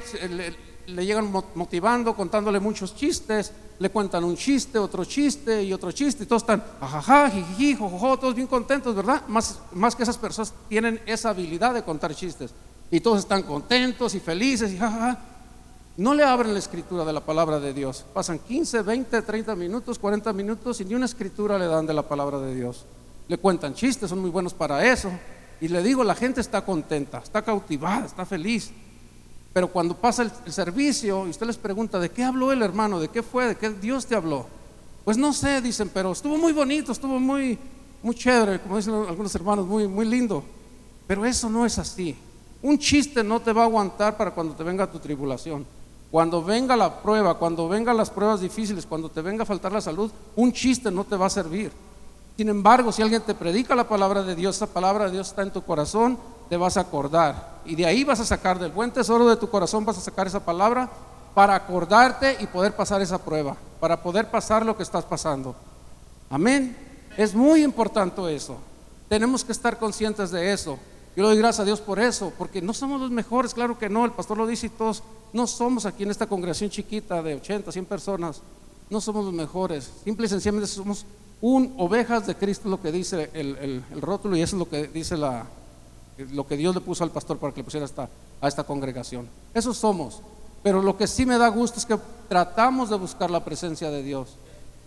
le 0.86 1.06
llegan 1.06 1.32
motivando, 1.56 2.16
contándole 2.16 2.60
muchos 2.60 2.96
chistes, 2.96 3.52
le 3.80 3.90
cuentan 3.90 4.24
un 4.24 4.36
chiste, 4.36 4.78
otro 4.78 5.04
chiste 5.04 5.64
y 5.64 5.74
otro 5.74 5.92
chiste, 5.92 6.24
y 6.24 6.28
todos 6.28 6.44
están, 6.44 6.64
ajaja, 6.80 7.32
jiji, 7.32 7.76
jojojo, 7.76 8.20
todos 8.20 8.36
bien 8.36 8.46
contentos, 8.46 8.96
¿verdad? 8.96 9.24
Más, 9.28 9.60
más 9.72 9.96
que 9.96 10.04
esas 10.04 10.20
personas 10.20 10.54
tienen 10.70 11.02
esa 11.08 11.30
habilidad 11.30 11.74
de 11.74 11.84
contar 11.84 12.14
chistes, 12.14 12.52
y 12.92 13.00
todos 13.00 13.20
están 13.20 13.42
contentos 13.42 14.14
y 14.14 14.20
felices, 14.20 14.72
y 14.72 14.78
jajaja. 14.78 15.18
No 15.98 16.14
le 16.14 16.24
abren 16.24 16.54
la 16.54 16.60
escritura 16.60 17.04
de 17.04 17.12
la 17.12 17.20
palabra 17.20 17.60
de 17.60 17.74
Dios. 17.74 18.06
Pasan 18.14 18.40
15, 18.40 18.82
20, 18.82 19.22
30 19.22 19.56
minutos, 19.56 20.00
40 20.00 20.32
minutos 20.34 20.80
y 20.80 20.86
ni 20.86 20.96
una 20.96 21.06
escritura 21.06 21.60
le 21.60 21.68
dan 21.68 21.86
de 21.86 21.94
la 21.94 22.08
palabra 22.08 22.40
de 22.40 22.56
Dios. 22.56 22.86
Le 23.28 23.38
cuentan 23.38 23.74
chistes, 23.74 24.10
son 24.10 24.20
muy 24.20 24.30
buenos 24.30 24.54
para 24.54 24.86
eso. 24.86 25.12
Y 25.60 25.68
le 25.68 25.84
digo, 25.84 26.04
la 26.04 26.16
gente 26.16 26.42
está 26.42 26.64
contenta, 26.64 27.20
está 27.20 27.42
cautivada, 27.42 28.06
está 28.06 28.26
feliz. 28.26 28.72
Pero 29.54 29.68
cuando 29.68 29.96
pasa 29.96 30.24
el, 30.24 30.54
servicio 30.54 31.28
y 31.28 31.32
usted 31.32 31.46
les 31.46 31.58
pregunta, 31.58 32.00
¿de 32.00 32.10
qué 32.10 32.24
habló 32.24 32.54
el 32.54 32.62
hermano? 32.62 33.00
¿De 33.00 33.10
qué 33.10 33.22
fue? 33.22 33.48
¿De 33.48 33.56
qué 33.56 33.70
Dios 33.70 34.06
te 34.06 34.16
habló? 34.16 34.48
Pues 35.04 35.18
no 35.18 35.34
sé, 35.34 35.62
dicen, 35.62 35.92
pero 35.94 36.14
estuvo 36.14 36.38
muy 36.38 36.54
bonito, 36.54 36.94
estuvo 36.94 37.20
muy, 37.20 37.60
muy 38.02 38.16
chévere, 38.16 38.62
como 38.62 38.78
dicen 38.78 38.94
algunos 38.94 39.36
hermanos, 39.36 39.68
muy, 39.68 39.88
muy 39.88 40.06
lindo. 40.06 40.44
Pero 41.06 41.26
eso 41.26 41.50
no 41.50 41.66
es 41.66 41.78
así. 41.78 42.16
Un 42.62 42.80
chiste 42.80 43.24
no 43.24 43.42
te 43.42 43.52
va 43.52 43.64
a 43.64 43.66
aguantar 43.66 44.16
para 44.16 44.32
cuando 44.32 44.56
te 44.56 44.64
venga 44.64 44.90
tu 44.90 45.00
tribulación. 45.00 45.66
Cuando 46.12 46.44
venga 46.44 46.76
la 46.76 47.02
prueba, 47.02 47.36
cuando 47.36 47.70
vengan 47.70 47.96
las 47.96 48.10
pruebas 48.10 48.42
difíciles, 48.42 48.86
cuando 48.86 49.10
te 49.10 49.22
venga 49.22 49.44
a 49.44 49.46
faltar 49.46 49.72
la 49.72 49.80
salud, 49.80 50.12
un 50.36 50.52
chiste 50.52 50.92
no 50.92 51.06
te 51.06 51.16
va 51.16 51.28
a 51.28 51.30
servir. 51.30 51.72
Sin 52.36 52.50
embargo, 52.50 52.92
si 52.92 53.02
alguien 53.02 53.22
te 53.22 53.34
predica 53.34 53.76
la 53.76 53.88
palabra 53.88 54.22
de 54.22 54.36
Dios, 54.36 54.58
esa 54.58 54.68
palabra 54.68 55.06
de 55.06 55.12
Dios 55.12 55.30
está 55.30 55.42
en 55.42 55.52
tu 55.52 55.62
corazón, 55.62 56.18
te 56.50 56.58
vas 56.58 56.76
a 56.76 56.82
acordar. 56.82 57.62
Y 57.66 57.76
de 57.76 57.86
ahí 57.86 58.04
vas 58.04 58.20
a 58.20 58.26
sacar, 58.26 58.60
del 58.60 58.72
buen 58.72 58.92
tesoro 58.92 59.28
de 59.28 59.38
tu 59.38 59.50
corazón, 59.50 59.86
vas 59.86 59.98
a 59.98 60.02
sacar 60.02 60.28
esa 60.28 60.44
palabra 60.44 60.90
para 61.34 61.56
acordarte 61.56 62.38
y 62.42 62.48
poder 62.48 62.76
pasar 62.76 63.02
esa 63.02 63.18
prueba, 63.18 63.56
para 63.80 64.02
poder 64.02 64.30
pasar 64.30 64.66
lo 64.66 64.76
que 64.76 64.84
estás 64.84 65.06
pasando. 65.06 65.56
Amén. 66.30 66.76
Es 67.16 67.34
muy 67.34 67.64
importante 67.64 68.36
eso. 68.36 68.58
Tenemos 69.08 69.46
que 69.46 69.52
estar 69.52 69.78
conscientes 69.78 70.32
de 70.32 70.52
eso. 70.52 70.78
Yo 71.16 71.24
le 71.24 71.30
doy 71.30 71.38
gracias 71.38 71.62
a 71.62 71.66
Dios 71.66 71.82
por 71.82 72.00
eso, 72.00 72.34
porque 72.38 72.62
no 72.62 72.74
somos 72.74 73.00
los 73.00 73.12
mejores, 73.12 73.54
claro 73.54 73.78
que 73.78 73.90
no, 73.90 74.06
el 74.06 74.12
pastor 74.12 74.38
lo 74.38 74.48
dice 74.48 74.68
y 74.68 74.70
todos, 74.70 75.04
no 75.34 75.48
somos 75.48 75.86
aquí 75.86 76.04
en 76.04 76.12
esta 76.12 76.28
congregación 76.28 76.70
chiquita 76.70 77.22
de 77.22 77.36
80, 77.36 77.72
100 77.72 77.86
personas, 77.86 78.42
no 78.90 79.00
somos 79.00 79.26
los 79.26 79.34
mejores, 79.34 79.92
simple 80.04 80.26
y 80.26 80.30
sencillamente 80.30 80.68
somos 80.68 81.06
un 81.42 81.74
ovejas 81.78 82.28
de 82.28 82.36
Cristo, 82.36 82.70
lo 82.70 82.82
que 82.82 82.92
dice 82.92 83.30
el 83.34 83.84
rótulo 84.02 84.36
y 84.36 84.42
eso 84.42 84.56
es 84.56 84.60
lo 84.60 84.70
que 84.70 84.88
dice 84.88 85.18
la, 85.18 85.48
lo 86.32 86.48
que 86.48 86.58
Dios 86.58 86.76
le 86.76 86.82
puso 86.82 87.04
al 87.04 87.12
pastor 87.12 87.38
para 87.38 87.54
que 87.54 87.62
le 87.62 87.64
pusiera 87.64 87.88
a 88.42 88.48
esta 88.48 88.64
congregación. 88.64 89.28
Eso 89.54 89.74
somos. 89.74 90.22
Pero 90.64 90.82
lo 90.82 90.96
que 90.96 91.08
sí 91.08 91.26
me 91.26 91.38
da 91.38 91.48
gusto 91.48 91.80
es 91.80 91.86
que 91.86 91.98
tratamos 92.30 92.90
de 92.90 92.98
buscar 92.98 93.32
la 93.32 93.44
presencia 93.44 93.90
de 93.90 94.04
Dios. 94.04 94.36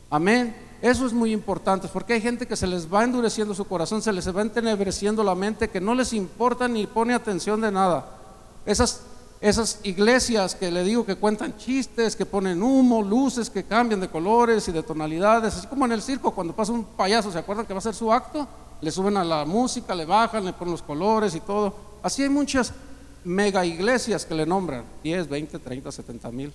Amén. 0.08 0.54
Eso 0.80 1.06
es 1.06 1.12
muy 1.12 1.32
importante 1.32 1.88
porque 1.88 2.12
hay 2.12 2.20
gente 2.20 2.46
que 2.46 2.56
se 2.56 2.66
les 2.66 2.92
va 2.92 3.04
endureciendo 3.04 3.54
su 3.54 3.64
corazón, 3.64 4.02
se 4.02 4.12
les 4.12 4.34
va 4.34 4.42
entenebreciendo 4.42 5.24
la 5.24 5.34
mente, 5.34 5.70
que 5.70 5.80
no 5.80 5.94
les 5.94 6.12
importa 6.12 6.68
ni 6.68 6.86
pone 6.86 7.14
atención 7.14 7.60
de 7.60 7.72
nada. 7.72 8.06
Esas, 8.66 9.02
esas 9.44 9.80
iglesias 9.82 10.54
que 10.54 10.70
le 10.70 10.82
digo 10.82 11.04
que 11.04 11.16
cuentan 11.16 11.54
chistes, 11.58 12.16
que 12.16 12.24
ponen 12.24 12.62
humo, 12.62 13.02
luces 13.02 13.50
que 13.50 13.62
cambian 13.62 14.00
de 14.00 14.08
colores 14.08 14.66
y 14.68 14.72
de 14.72 14.82
tonalidades, 14.82 15.54
así 15.54 15.66
como 15.66 15.84
en 15.84 15.92
el 15.92 16.00
circo 16.00 16.30
cuando 16.30 16.56
pasa 16.56 16.72
un 16.72 16.82
payaso, 16.82 17.30
¿se 17.30 17.38
acuerdan 17.38 17.66
que 17.66 17.74
va 17.74 17.76
a 17.76 17.80
hacer 17.80 17.94
su 17.94 18.10
acto? 18.10 18.48
Le 18.80 18.90
suben 18.90 19.18
a 19.18 19.22
la 19.22 19.44
música, 19.44 19.94
le 19.94 20.06
bajan, 20.06 20.46
le 20.46 20.54
ponen 20.54 20.72
los 20.72 20.80
colores 20.80 21.34
y 21.34 21.40
todo. 21.40 21.74
Así 22.02 22.22
hay 22.22 22.30
muchas 22.30 22.72
mega 23.22 23.66
iglesias 23.66 24.24
que 24.24 24.34
le 24.34 24.46
nombran, 24.46 24.82
10, 25.02 25.28
20, 25.28 25.58
30, 25.58 25.92
70 25.92 26.30
mil. 26.30 26.50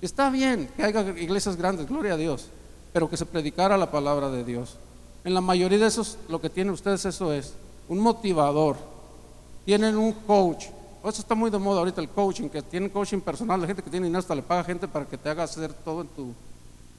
Está 0.00 0.28
bien 0.28 0.68
que 0.74 0.82
haya 0.82 1.00
iglesias 1.16 1.54
grandes, 1.54 1.86
gloria 1.86 2.14
a 2.14 2.16
Dios, 2.16 2.48
pero 2.92 3.08
que 3.08 3.16
se 3.16 3.24
predicara 3.24 3.78
la 3.78 3.92
palabra 3.92 4.30
de 4.30 4.42
Dios. 4.42 4.78
En 5.22 5.32
la 5.32 5.40
mayoría 5.40 5.78
de 5.78 5.86
esos, 5.86 6.18
lo 6.28 6.40
que 6.40 6.50
tienen 6.50 6.74
ustedes 6.74 7.04
eso 7.04 7.32
es 7.32 7.54
un 7.88 8.00
motivador, 8.00 8.78
tienen 9.64 9.96
un 9.96 10.10
coach, 10.10 10.66
eso 11.10 11.20
está 11.20 11.34
muy 11.34 11.50
de 11.50 11.58
moda 11.58 11.80
ahorita 11.80 12.00
el 12.00 12.08
coaching, 12.08 12.48
que 12.48 12.62
tiene 12.62 12.90
coaching 12.90 13.20
personal, 13.20 13.60
la 13.60 13.66
gente 13.66 13.82
que 13.82 13.90
tiene 13.90 14.06
dinero 14.06 14.20
hasta 14.20 14.34
le 14.34 14.42
paga 14.42 14.62
gente 14.64 14.86
para 14.86 15.04
que 15.04 15.18
te 15.18 15.28
haga 15.28 15.42
hacer 15.42 15.72
todo 15.72 16.02
en 16.02 16.08
tu, 16.08 16.32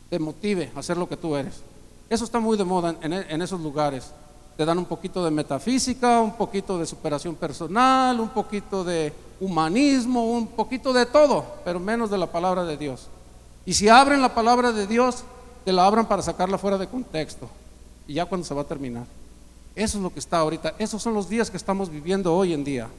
te 0.10 0.20
motive 0.20 0.72
a 0.76 0.80
hacer 0.80 0.98
lo 0.98 1.08
que 1.08 1.18
tú 1.18 1.36
eres. 1.36 1.62
Eso 2.10 2.26
está 2.26 2.40
muy 2.40 2.58
de 2.58 2.64
moda 2.64 2.96
en, 3.02 3.14
en 3.14 3.42
esos 3.42 3.62
lugares. 3.62 4.12
Te 4.58 4.66
dan 4.66 4.78
un 4.78 4.86
poquito 4.86 5.24
de 5.24 5.32
metafísica, 5.32 6.22
un 6.22 6.34
poquito 6.34 6.78
de 6.78 6.86
superación 6.86 7.36
personal, 7.36 8.20
un 8.20 8.30
poquito 8.30 8.84
de 8.84 9.14
humanismo, 9.40 10.32
un 10.32 10.48
poquito 10.48 10.94
de 10.94 11.06
todo, 11.06 11.46
pero 11.66 11.80
menos 11.80 12.12
de 12.12 12.18
la 12.18 12.28
palabra 12.28 12.64
de 12.64 12.78
Dios. 12.78 13.08
Y 13.66 13.74
si 13.74 13.90
abren 13.90 14.22
la 14.22 14.36
palabra 14.36 14.72
de 14.72 14.86
Dios, 14.86 15.24
te 15.64 15.72
la 15.72 15.86
abran 15.86 16.06
para 16.06 16.22
sacarla 16.22 16.58
fuera 16.58 16.78
de 16.78 16.88
contexto. 16.88 17.50
Y 18.08 18.16
ya 18.16 18.26
cuando 18.26 18.46
se 18.46 18.54
va 18.54 18.62
a 18.62 18.66
terminar. 18.66 19.06
Eso 19.76 19.98
es 19.98 20.04
lo 20.04 20.14
que 20.14 20.20
está 20.20 20.40
ahorita. 20.40 20.76
Esos 20.78 21.02
son 21.02 21.14
los 21.14 21.30
días 21.30 21.50
que 21.50 21.58
estamos 21.58 21.90
viviendo 21.90 22.36
hoy 22.36 22.54
en 22.54 22.64
día. 22.64 22.90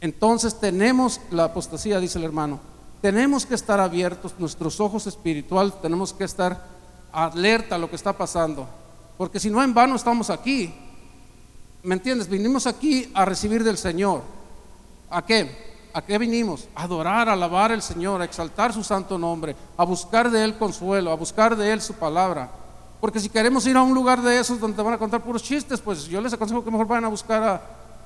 Entonces 0.00 0.58
tenemos 0.58 1.20
la 1.30 1.44
apostasía, 1.44 2.00
dice 2.00 2.18
el 2.18 2.24
hermano. 2.24 2.60
Tenemos 3.02 3.46
que 3.46 3.54
estar 3.54 3.80
abiertos, 3.80 4.34
nuestros 4.38 4.80
ojos 4.80 5.06
espirituales, 5.06 5.80
tenemos 5.80 6.12
que 6.12 6.24
estar 6.24 6.64
alerta 7.12 7.74
a 7.74 7.78
lo 7.78 7.88
que 7.88 7.96
está 7.96 8.12
pasando. 8.12 8.66
Porque 9.16 9.40
si 9.40 9.50
no, 9.50 9.62
en 9.62 9.74
vano 9.74 9.96
estamos 9.96 10.30
aquí. 10.30 10.74
¿Me 11.82 11.94
entiendes? 11.94 12.28
Vinimos 12.28 12.66
aquí 12.66 13.10
a 13.14 13.24
recibir 13.24 13.64
del 13.64 13.78
Señor. 13.78 14.22
¿A 15.10 15.24
qué? 15.24 15.70
¿A 15.92 16.02
qué 16.02 16.18
vinimos? 16.18 16.68
A 16.74 16.84
adorar, 16.84 17.28
a 17.28 17.32
alabar 17.32 17.72
al 17.72 17.82
Señor, 17.82 18.20
a 18.20 18.24
exaltar 18.24 18.72
su 18.72 18.84
santo 18.84 19.18
nombre, 19.18 19.56
a 19.76 19.84
buscar 19.84 20.30
de 20.30 20.44
Él 20.44 20.56
consuelo, 20.56 21.10
a 21.10 21.16
buscar 21.16 21.56
de 21.56 21.72
Él 21.72 21.80
su 21.80 21.94
palabra. 21.94 22.50
Porque 23.00 23.18
si 23.18 23.30
queremos 23.30 23.66
ir 23.66 23.76
a 23.76 23.82
un 23.82 23.94
lugar 23.94 24.20
de 24.20 24.38
esos 24.38 24.60
donde 24.60 24.76
te 24.76 24.82
van 24.82 24.94
a 24.94 24.98
contar 24.98 25.22
puros 25.22 25.42
chistes, 25.42 25.80
pues 25.80 26.04
yo 26.04 26.20
les 26.20 26.32
aconsejo 26.32 26.62
que 26.62 26.70
mejor 26.70 26.86
vayan 26.86 27.06
a 27.06 27.08
buscar 27.08 27.42
a, 27.42 27.62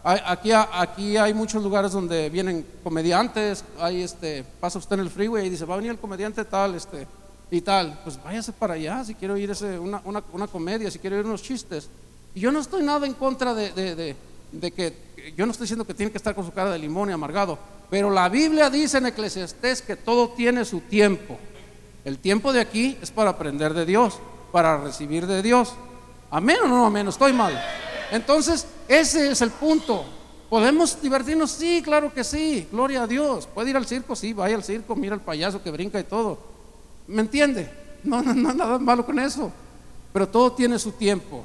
Aquí, 0.07 0.51
aquí 0.53 1.17
hay 1.17 1.33
muchos 1.33 1.63
lugares 1.63 1.93
donde 1.93 2.29
vienen 2.29 2.67
comediantes, 2.83 3.65
hay 3.81 4.03
este, 4.03 4.45
pasa 4.61 4.79
usted 4.79 4.95
en 4.95 5.01
el 5.01 5.11
freeway 5.11 5.47
y 5.47 5.51
dice, 5.51 5.65
va 5.65 5.75
a 5.75 5.77
venir 5.79 5.93
el 5.93 5.99
comediante 5.99 6.45
tal, 6.45 6.75
este, 6.75 7.07
y 7.51 7.63
tal, 7.63 7.99
pues 8.05 8.23
váyase 8.23 8.53
para 8.53 8.75
allá 8.75 9.03
si 9.03 9.15
quiero 9.15 9.33
oír 9.33 9.51
ese, 9.51 9.79
una, 9.79 10.03
una, 10.05 10.23
una, 10.33 10.47
comedia, 10.47 10.91
si 10.91 10.99
quiero 10.99 11.17
oír 11.17 11.25
unos 11.25 11.43
chistes. 11.43 11.89
Y 12.35 12.41
yo 12.41 12.53
no 12.53 12.61
estoy 12.61 12.83
nada 12.83 13.07
en 13.07 13.15
contra 13.15 13.55
de, 13.55 13.73
de, 13.73 14.17
de, 14.53 14.71
que, 14.73 14.95
yo 15.37 15.47
no 15.47 15.53
estoy 15.53 15.65
diciendo 15.65 15.87
que 15.87 15.95
tiene 15.95 16.13
que 16.13 16.19
estar 16.19 16.35
con 16.35 16.45
su 16.45 16.53
cara 16.53 16.71
de 16.71 16.79
limón 16.79 17.09
y 17.09 17.13
amargado, 17.13 17.59
pero 17.89 18.11
la 18.11 18.29
Biblia 18.29 18.69
dice 18.69 18.99
en 18.99 19.07
Eclesiastés 19.07 19.81
que 19.81 19.97
todo 19.97 20.31
tiene 20.31 20.67
su 20.67 20.81
tiempo. 20.81 21.39
El 22.05 22.19
tiempo 22.19 22.53
de 22.53 22.61
aquí 22.61 22.99
es 23.01 23.11
para 23.11 23.31
aprender 23.31 23.73
de 23.73 23.87
Dios, 23.87 24.19
para 24.53 24.77
recibir 24.77 25.27
de 25.27 25.41
Dios. 25.41 25.73
Amén 26.31 26.59
o 26.65 26.69
no 26.69 26.85
amén, 26.85 27.09
estoy 27.09 27.33
mal. 27.33 27.59
Entonces, 28.11 28.67
ese 28.89 29.31
es 29.31 29.41
el 29.41 29.51
punto. 29.51 30.05
¿Podemos 30.49 31.01
divertirnos? 31.01 31.51
Sí, 31.51 31.83
claro 31.83 32.13
que 32.13 32.23
sí. 32.23 32.69
Gloria 32.71 33.03
a 33.03 33.07
Dios. 33.07 33.47
¿Puede 33.47 33.71
ir 33.71 33.77
al 33.77 33.87
circo? 33.87 34.15
Sí, 34.15 34.33
vaya 34.33 34.55
al 34.55 34.63
circo, 34.63 34.95
mira 34.95 35.15
al 35.15 35.21
payaso 35.21 35.63
que 35.63 35.71
brinca 35.71 35.99
y 35.99 36.05
todo. 36.05 36.39
¿Me 37.07 37.23
entiende? 37.23 37.71
No, 38.05 38.23
no, 38.23 38.35
no, 38.35 38.53
nada 38.53 38.79
malo 38.79 39.05
con 39.05 39.19
eso. 39.19 39.51
Pero 40.13 40.29
todo 40.29 40.53
tiene 40.53 40.79
su 40.79 40.93
tiempo. 40.93 41.43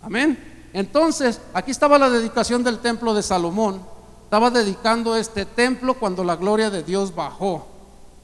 Amén. 0.00 0.70
Entonces, 0.72 1.40
aquí 1.52 1.70
estaba 1.70 1.98
la 1.98 2.10
dedicación 2.10 2.64
del 2.64 2.78
templo 2.78 3.14
de 3.14 3.22
Salomón. 3.22 3.80
Estaba 4.24 4.50
dedicando 4.50 5.14
este 5.16 5.44
templo 5.44 5.94
cuando 5.94 6.24
la 6.24 6.36
gloria 6.36 6.70
de 6.70 6.82
Dios 6.82 7.14
bajó. 7.14 7.66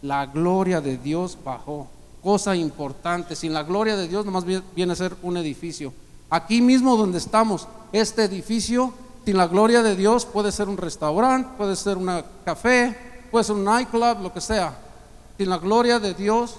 La 0.03 0.27
gloria 0.27 0.81
de 0.81 0.97
Dios 0.97 1.39
bajó. 1.45 1.87
Cosa 2.23 2.57
importante. 2.57 3.37
Sin 3.37 3.53
la 3.53 3.63
gloria 3.63 3.97
de 3.97 4.09
Dios 4.09 4.25
nomás 4.25 4.45
viene 4.75 4.93
a 4.93 4.97
ser 4.97 5.15
un 5.23 5.37
edificio. 5.37 5.93
Aquí 6.31 6.61
mismo 6.61 6.97
donde 6.97 7.19
estamos, 7.19 7.67
este 7.93 8.25
edificio, 8.25 8.93
sin 9.25 9.37
la 9.37 9.47
gloria 9.47 9.83
de 9.83 9.97
Dios, 9.97 10.27
puede 10.27 10.53
ser 10.53 10.69
un 10.69 10.77
restaurante, 10.77 11.51
puede 11.57 11.75
ser 11.75 11.97
un 11.97 12.23
café, 12.45 12.97
puede 13.31 13.45
ser 13.45 13.57
un 13.57 13.65
nightclub, 13.65 14.21
lo 14.23 14.33
que 14.33 14.41
sea. 14.41 14.77
Sin 15.39 15.49
la 15.49 15.59
gloria 15.59 15.99
de 15.99 16.13
Dios, 16.13 16.57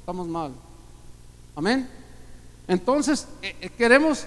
estamos 0.00 0.28
mal. 0.28 0.52
Amén. 1.56 1.88
Entonces, 2.68 3.26
eh, 3.40 3.56
eh, 3.62 3.70
queremos, 3.70 4.26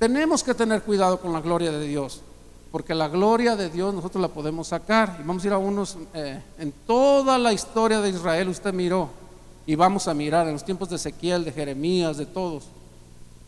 tenemos 0.00 0.42
que 0.42 0.54
tener 0.54 0.82
cuidado 0.82 1.20
con 1.20 1.32
la 1.32 1.40
gloria 1.40 1.70
de 1.70 1.86
Dios, 1.86 2.22
porque 2.72 2.94
la 2.94 3.08
gloria 3.08 3.54
de 3.54 3.70
Dios 3.70 3.94
nosotros 3.94 4.20
la 4.20 4.28
podemos 4.28 4.68
sacar. 4.68 5.18
Y 5.20 5.26
vamos 5.26 5.44
a 5.44 5.46
ir 5.46 5.52
a 5.52 5.58
unos, 5.58 5.96
eh, 6.12 6.42
en 6.58 6.72
toda 6.86 7.38
la 7.38 7.52
historia 7.52 8.00
de 8.00 8.10
Israel, 8.10 8.48
usted 8.48 8.72
miró, 8.72 9.10
y 9.64 9.76
vamos 9.76 10.08
a 10.08 10.14
mirar 10.14 10.48
en 10.48 10.54
los 10.54 10.64
tiempos 10.64 10.88
de 10.88 10.96
Ezequiel, 10.96 11.44
de 11.44 11.52
Jeremías, 11.52 12.16
de 12.16 12.26
todos 12.26 12.64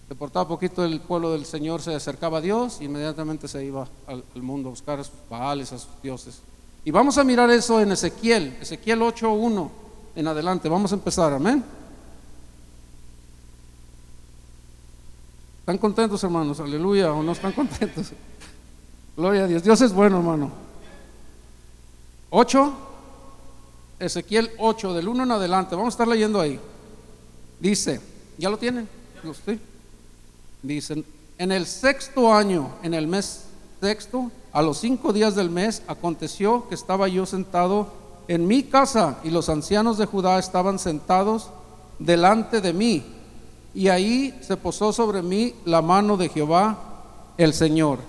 se 0.09 0.15
portaba 0.15 0.47
poquito 0.47 0.85
el 0.85 1.01
pueblo 1.01 1.33
del 1.33 1.45
Señor, 1.45 1.83
se 1.83 1.95
acercaba 1.95 2.39
a 2.39 2.41
Dios 2.41 2.79
y 2.81 2.85
inmediatamente 2.85 3.49
se 3.49 3.65
iba 3.65 3.89
al, 4.07 4.23
mundo 4.37 4.69
a 4.69 4.71
buscar 4.71 5.01
a 5.01 5.05
sus 5.05 5.15
baales, 5.29 5.73
a 5.73 5.79
sus 5.79 5.91
dioses. 6.01 6.41
Y 6.85 6.93
vamos 6.93 7.19
a 7.19 7.25
mirar 7.25 7.51
eso 7.51 7.81
en 7.81 7.91
Ezequiel, 7.91 8.57
Ezequiel 8.61 9.01
8.1 9.01 9.69
en 10.15 10.29
adelante. 10.29 10.69
Vamos 10.69 10.93
a 10.93 10.95
empezar, 10.95 11.33
amén. 11.33 11.65
¿Están 15.61 15.79
contentos, 15.79 16.23
hermanos? 16.23 16.61
Aleluya, 16.61 17.13
o 17.13 17.25
no 17.25 17.33
están 17.33 17.51
contentos. 17.51 18.13
Gloria 19.17 19.45
a 19.45 19.47
Dios. 19.49 19.65
Dios 19.65 19.81
es 19.81 19.93
bueno, 19.93 20.19
hermano. 20.19 20.53
8, 22.31 22.73
Ezequiel 23.99 24.53
8, 24.59 24.95
del 24.95 25.09
1 25.09 25.25
en 25.25 25.31
adelante. 25.33 25.75
Vamos 25.75 25.95
a 25.95 25.97
estar 25.97 26.07
leyendo 26.07 26.41
ahí. 26.41 26.61
Dice, 27.59 28.01
¿ya 28.39 28.49
lo 28.49 28.57
tienen? 28.57 28.89
¿Usted? 29.25 29.59
Dicen, 30.67 31.05
en 31.39 31.53
el 31.53 31.65
sexto 31.65 32.35
año, 32.35 32.71
en 32.83 32.93
el 32.93 33.07
mes 33.07 33.45
sexto, 33.81 34.33
a 34.53 34.63
los 34.63 34.79
cinco 34.79 35.13
días 35.13 35.37
del 35.37 35.49
mes, 35.49 35.83
aconteció 35.87 36.69
que 36.69 36.75
estaba 36.75 37.07
yo 37.07 37.25
sentado 37.25 37.87
en 38.27 38.49
mi 38.49 38.65
casa 38.65 39.19
y 39.23 39.31
los 39.31 39.49
ancianos 39.49 39.97
de 39.97 40.07
Judá 40.07 40.41
estaban 40.41 40.81
sentados 40.81 41.51
delante 42.01 42.61
de 42.61 42.73
mí. 42.73 43.05
Y 43.75 43.89
ahí 43.89 44.37
se 44.41 44.57
posó 44.57 44.93
sobre 44.93 45.23
mí 45.23 45.55
la 45.65 45.83
mano 45.83 46.17
de 46.17 46.31
Jehová, 46.31 46.77
el 47.39 47.53
Señor. 47.53 48.01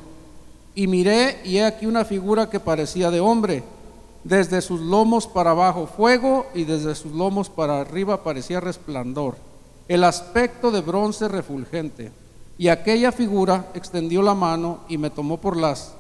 Y 0.74 0.88
miré 0.88 1.42
y 1.44 1.58
he 1.58 1.66
aquí 1.66 1.86
una 1.86 2.06
figura 2.06 2.50
que 2.50 2.60
parecía 2.60 3.12
de 3.12 3.20
hombre. 3.20 3.64
Desde 4.24 4.62
sus 4.62 4.82
lomos 4.82 5.28
para 5.28 5.52
abajo 5.52 5.86
fuego 5.86 6.48
y 6.56 6.64
desde 6.64 6.96
sus 6.96 7.12
lomos 7.12 7.50
para 7.50 7.82
arriba 7.82 8.24
parecía 8.24 8.60
resplandor. 8.60 9.36
El 9.88 10.04
aspecto 10.04 10.72
de 10.72 10.82
bronce 10.82 11.28
refulgente 11.28 12.12
y 12.58 12.70
aquella 12.70 13.12
figura 13.12 13.68
extendió 13.74 14.22
la 14.22 14.34
mano 14.34 14.80
y 14.88 14.98
me 14.98 15.10
tomó 15.10 15.38
por 15.38 15.58
las 15.58 15.94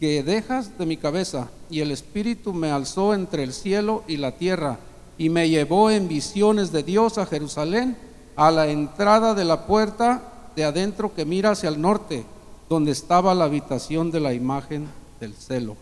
guedejas 0.00 0.78
de 0.78 0.86
mi 0.86 0.96
cabeza, 0.96 1.48
y 1.70 1.80
el 1.80 1.90
Espíritu 1.90 2.52
me 2.52 2.70
alzó 2.70 3.14
entre 3.14 3.42
el 3.42 3.52
cielo 3.52 4.02
y 4.06 4.16
la 4.16 4.32
tierra, 4.32 4.78
y 5.18 5.28
me 5.28 5.48
llevó 5.48 5.90
en 5.90 6.08
visiones 6.08 6.72
de 6.72 6.82
Dios 6.82 7.18
a 7.18 7.26
Jerusalén, 7.26 7.96
a 8.36 8.50
la 8.50 8.68
entrada 8.68 9.34
de 9.34 9.44
la 9.44 9.66
puerta 9.66 10.22
de 10.54 10.64
adentro 10.64 11.14
que 11.14 11.24
mira 11.24 11.50
hacia 11.50 11.68
el 11.68 11.80
norte, 11.80 12.24
donde 12.68 12.92
estaba 12.92 13.34
la 13.34 13.44
habitación 13.44 14.10
de 14.10 14.20
la 14.20 14.32
imagen 14.34 14.88
del 15.20 15.34
celo, 15.34 15.76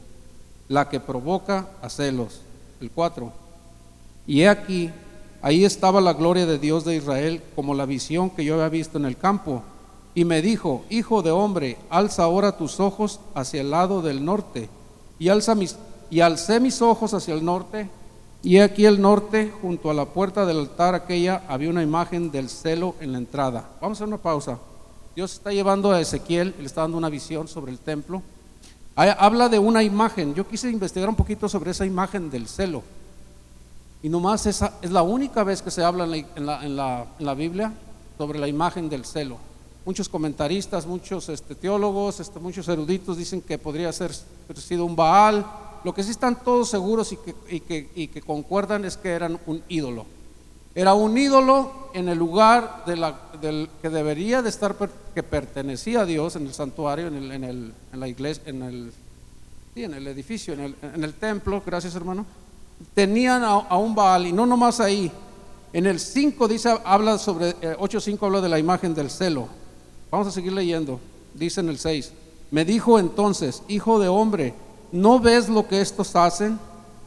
la 0.69 0.89
que 0.89 1.01
provoca 1.01 1.69
a 1.83 1.91
celos. 1.91 2.41
El 2.81 2.91
4. 2.91 3.33
Y 4.27 4.43
he 4.43 4.49
aquí 4.49 4.91
Ahí 5.43 5.65
estaba 5.65 6.01
la 6.01 6.15
gloria 6.15 6.47
de 6.47 6.59
Dios 6.59 6.85
de 6.85 6.97
Israel 6.97 7.43
como 7.55 7.75
la 7.75 7.87
visión 7.87 8.31
que 8.31 8.45
yo 8.45 8.55
había 8.55 8.69
visto 8.69 8.99
en 8.99 9.05
el 9.05 9.17
campo. 9.17 9.63
Y 10.15 10.25
me 10.25 10.43
dijo, 10.43 10.85
Hijo 10.91 11.23
de 11.23 11.31
hombre, 11.31 11.79
alza 11.91 12.25
ahora 12.25 12.57
tus 12.57 12.81
ojos 12.81 13.21
hacia 13.35 13.61
el 13.61 13.71
lado 13.71 14.03
del 14.03 14.25
norte. 14.25 14.69
Y, 15.19 15.29
alza 15.29 15.55
mis, 15.55 15.77
y 16.11 16.21
alcé 16.21 16.61
mis 16.61 16.81
ojos 16.83 17.15
hacia 17.15 17.35
el 17.35 17.45
norte. 17.45 17.89
Y 18.43 18.59
aquí 18.59 18.85
el 18.87 19.01
norte, 19.01 19.53
junto 19.61 19.91
a 19.91 19.95
la 19.95 20.07
puerta 20.07 20.47
del 20.47 20.59
altar 20.59 20.95
aquella, 20.95 21.43
había 21.49 21.71
una 21.71 21.83
imagen 21.83 22.31
del 22.31 22.49
celo 22.49 22.95
en 23.01 23.13
la 23.13 23.19
entrada. 23.19 23.69
Vamos 23.81 23.97
a 23.97 24.05
hacer 24.05 24.09
una 24.09 24.23
pausa. 24.23 24.59
Dios 25.15 25.33
está 25.33 25.51
llevando 25.51 25.91
a 25.93 26.01
Ezequiel, 26.01 26.55
le 26.59 26.67
está 26.67 26.83
dando 26.83 26.99
una 26.99 27.09
visión 27.09 27.49
sobre 27.49 27.73
el 27.73 27.79
templo. 27.79 28.23
Habla 28.95 29.49
de 29.49 29.59
una 29.59 29.83
imagen. 29.83 30.35
Yo 30.35 30.47
quise 30.47 30.71
investigar 30.71 31.09
un 31.09 31.15
poquito 31.15 31.49
sobre 31.49 31.71
esa 31.71 31.85
imagen 31.85 32.31
del 32.31 32.47
celo. 32.47 32.83
Y 34.03 34.09
nomás 34.09 34.47
esa 34.47 34.75
es 34.83 34.91
la 34.91 35.03
única 35.03 35.43
vez 35.43 35.63
que 35.63 35.71
se 35.71 35.83
habla 35.83 36.05
en 36.05 36.77
la, 36.77 37.35
Biblia 37.35 37.73
sobre 38.19 38.39
la 38.39 38.49
imagen 38.49 38.89
del 38.89 39.05
celo. 39.05 39.39
Muchos 39.85 40.09
comentaristas, 40.09 40.87
muchos 40.87 41.29
este, 41.29 41.55
teólogos, 41.55 42.21
este, 42.21 42.39
muchos 42.39 42.69
eruditos 42.69 43.17
dicen 43.17 43.41
que 43.41 43.59
podría 43.59 43.93
ser 43.93 44.13
sido 44.55 44.85
un 44.85 44.97
Baal, 44.97 45.47
lo 45.85 45.95
que 45.95 46.03
sí 46.03 46.11
están 46.11 46.43
todos 46.43 46.69
seguros 46.69 47.13
y 47.13 47.61
que, 47.61 48.23
concuerdan 48.27 48.85
es 48.85 48.97
que 48.97 49.11
eran 49.11 49.39
un 49.47 49.63
ídolo. 49.69 50.05
Era 50.75 50.93
un 50.95 51.17
ídolo 51.17 51.91
en 51.95 52.09
el 52.09 52.19
lugar 52.19 52.85
de 52.85 52.97
la, 52.97 53.19
del, 53.41 53.71
que 53.81 53.89
debería 53.89 54.43
de 54.43 54.51
estar, 54.51 54.77
que 55.15 55.23
pertenecía 55.23 56.03
a 56.03 56.05
Dios 56.05 56.37
en 56.37 56.47
el 56.47 56.53
santuario, 56.53 57.07
en, 57.07 57.15
el, 57.15 57.33
en, 57.33 57.45
el, 57.45 57.75
en 57.93 58.01
la 58.01 58.09
iglesia, 58.09 58.43
en 58.47 58.63
el, 58.63 60.07
edificio, 60.07 60.55
en 60.55 61.05
el 61.05 61.15
templo, 61.15 61.63
gracias 61.65 61.95
hermano. 61.95 62.27
Tenían 62.95 63.43
a, 63.45 63.77
un 63.77 63.95
Baal 63.95 64.27
y 64.27 64.33
no 64.33 64.47
nomás 64.47 64.81
ahí. 64.81 65.11
En 65.73 65.87
el 65.87 66.01
5 66.01 66.49
dice, 66.49 66.79
habla 66.85 67.19
sobre, 67.19 67.51
eh, 67.61 67.77
8.5 67.79 68.25
habla 68.25 68.41
de 68.41 68.49
la 68.49 68.59
imagen 68.59 68.95
del 68.95 69.11
celo. 69.11 69.49
Vamos 70.11 70.29
a 70.29 70.31
seguir 70.31 70.53
leyendo. 70.53 71.01
Dice 71.35 71.61
en 71.61 71.69
el 71.69 71.79
6, 71.79 72.13
me 72.51 72.65
dijo 72.65 72.99
entonces, 72.99 73.63
hijo 73.69 73.99
de 73.99 74.09
hombre, 74.09 74.55
¿no 74.93 75.21
ves 75.21 75.49
lo 75.49 75.69
que 75.69 75.81
estos 75.81 76.17
hacen? 76.17 76.59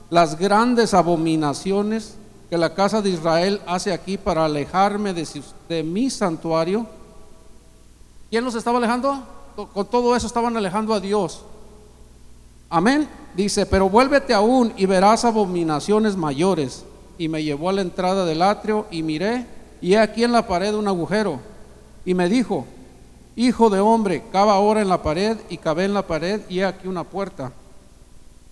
Las 0.10 0.38
grandes 0.38 0.94
abominaciones 0.94 2.16
que 2.50 2.58
la 2.58 2.74
casa 2.74 3.02
de 3.02 3.12
Israel 3.12 3.62
hace 3.68 3.94
aquí 3.94 4.18
para 4.18 4.46
alejarme 4.46 5.14
de, 5.14 5.28
de 5.68 5.84
mi 5.84 6.10
santuario. 6.10 6.86
¿Quién 8.30 8.44
los 8.44 8.56
estaba 8.56 8.80
alejando? 8.80 9.24
Con 9.74 9.86
todo 9.86 10.16
eso 10.16 10.28
estaban 10.28 10.58
alejando 10.58 10.94
a 10.94 11.00
Dios. 11.00 11.44
Amén. 12.70 13.08
Dice, 13.36 13.66
pero 13.66 13.90
vuélvete 13.90 14.34
aún 14.34 14.74
y 14.78 14.86
verás 14.86 15.26
abominaciones 15.26 16.16
mayores. 16.16 16.86
Y 17.18 17.28
me 17.28 17.44
llevó 17.44 17.70
a 17.70 17.74
la 17.74 17.82
entrada 17.82 18.26
del 18.26 18.42
atrio 18.42 18.86
y 18.92 19.04
miré, 19.04 19.46
y 19.82 19.94
he 19.94 20.00
aquí 20.00 20.24
en 20.24 20.32
la 20.32 20.48
pared 20.48 20.74
un 20.74 20.88
agujero. 20.88 21.40
Y 22.06 22.14
me 22.14 22.30
dijo, 22.30 22.66
hijo 23.36 23.70
de 23.70 23.80
hombre, 23.80 24.24
cava 24.32 24.54
ahora 24.54 24.82
en 24.82 24.90
la 24.90 25.02
pared, 25.02 25.38
y 25.50 25.58
cavé 25.58 25.86
en 25.86 25.94
la 25.94 26.08
pared, 26.08 26.42
y 26.48 26.60
he 26.60 26.66
aquí 26.66 26.88
una 26.88 27.04
puerta. 27.04 27.52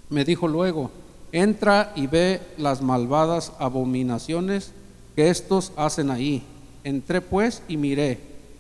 Me 0.10 0.26
dijo 0.26 0.48
luego, 0.48 0.92
entra 1.32 1.92
y 1.96 2.08
ve 2.08 2.42
las 2.58 2.82
malvadas 2.82 3.52
abominaciones 3.60 4.72
que 5.16 5.30
estos 5.30 5.72
hacen 5.76 6.12
ahí. 6.12 6.44
Entré 6.84 7.22
pues 7.22 7.62
y 7.68 7.78
miré, 7.78 8.20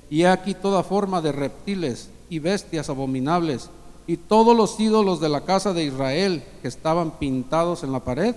y 0.09 0.23
he 0.23 0.27
aquí 0.27 0.53
toda 0.53 0.83
forma 0.83 1.21
de 1.21 1.31
reptiles 1.31 2.09
y 2.29 2.39
bestias 2.39 2.89
abominables, 2.89 3.69
y 4.07 4.17
todos 4.17 4.55
los 4.55 4.79
ídolos 4.79 5.19
de 5.19 5.29
la 5.29 5.41
casa 5.41 5.73
de 5.73 5.83
Israel 5.83 6.43
que 6.61 6.69
estaban 6.69 7.11
pintados 7.11 7.83
en 7.83 7.91
la 7.91 7.99
pared 7.99 8.33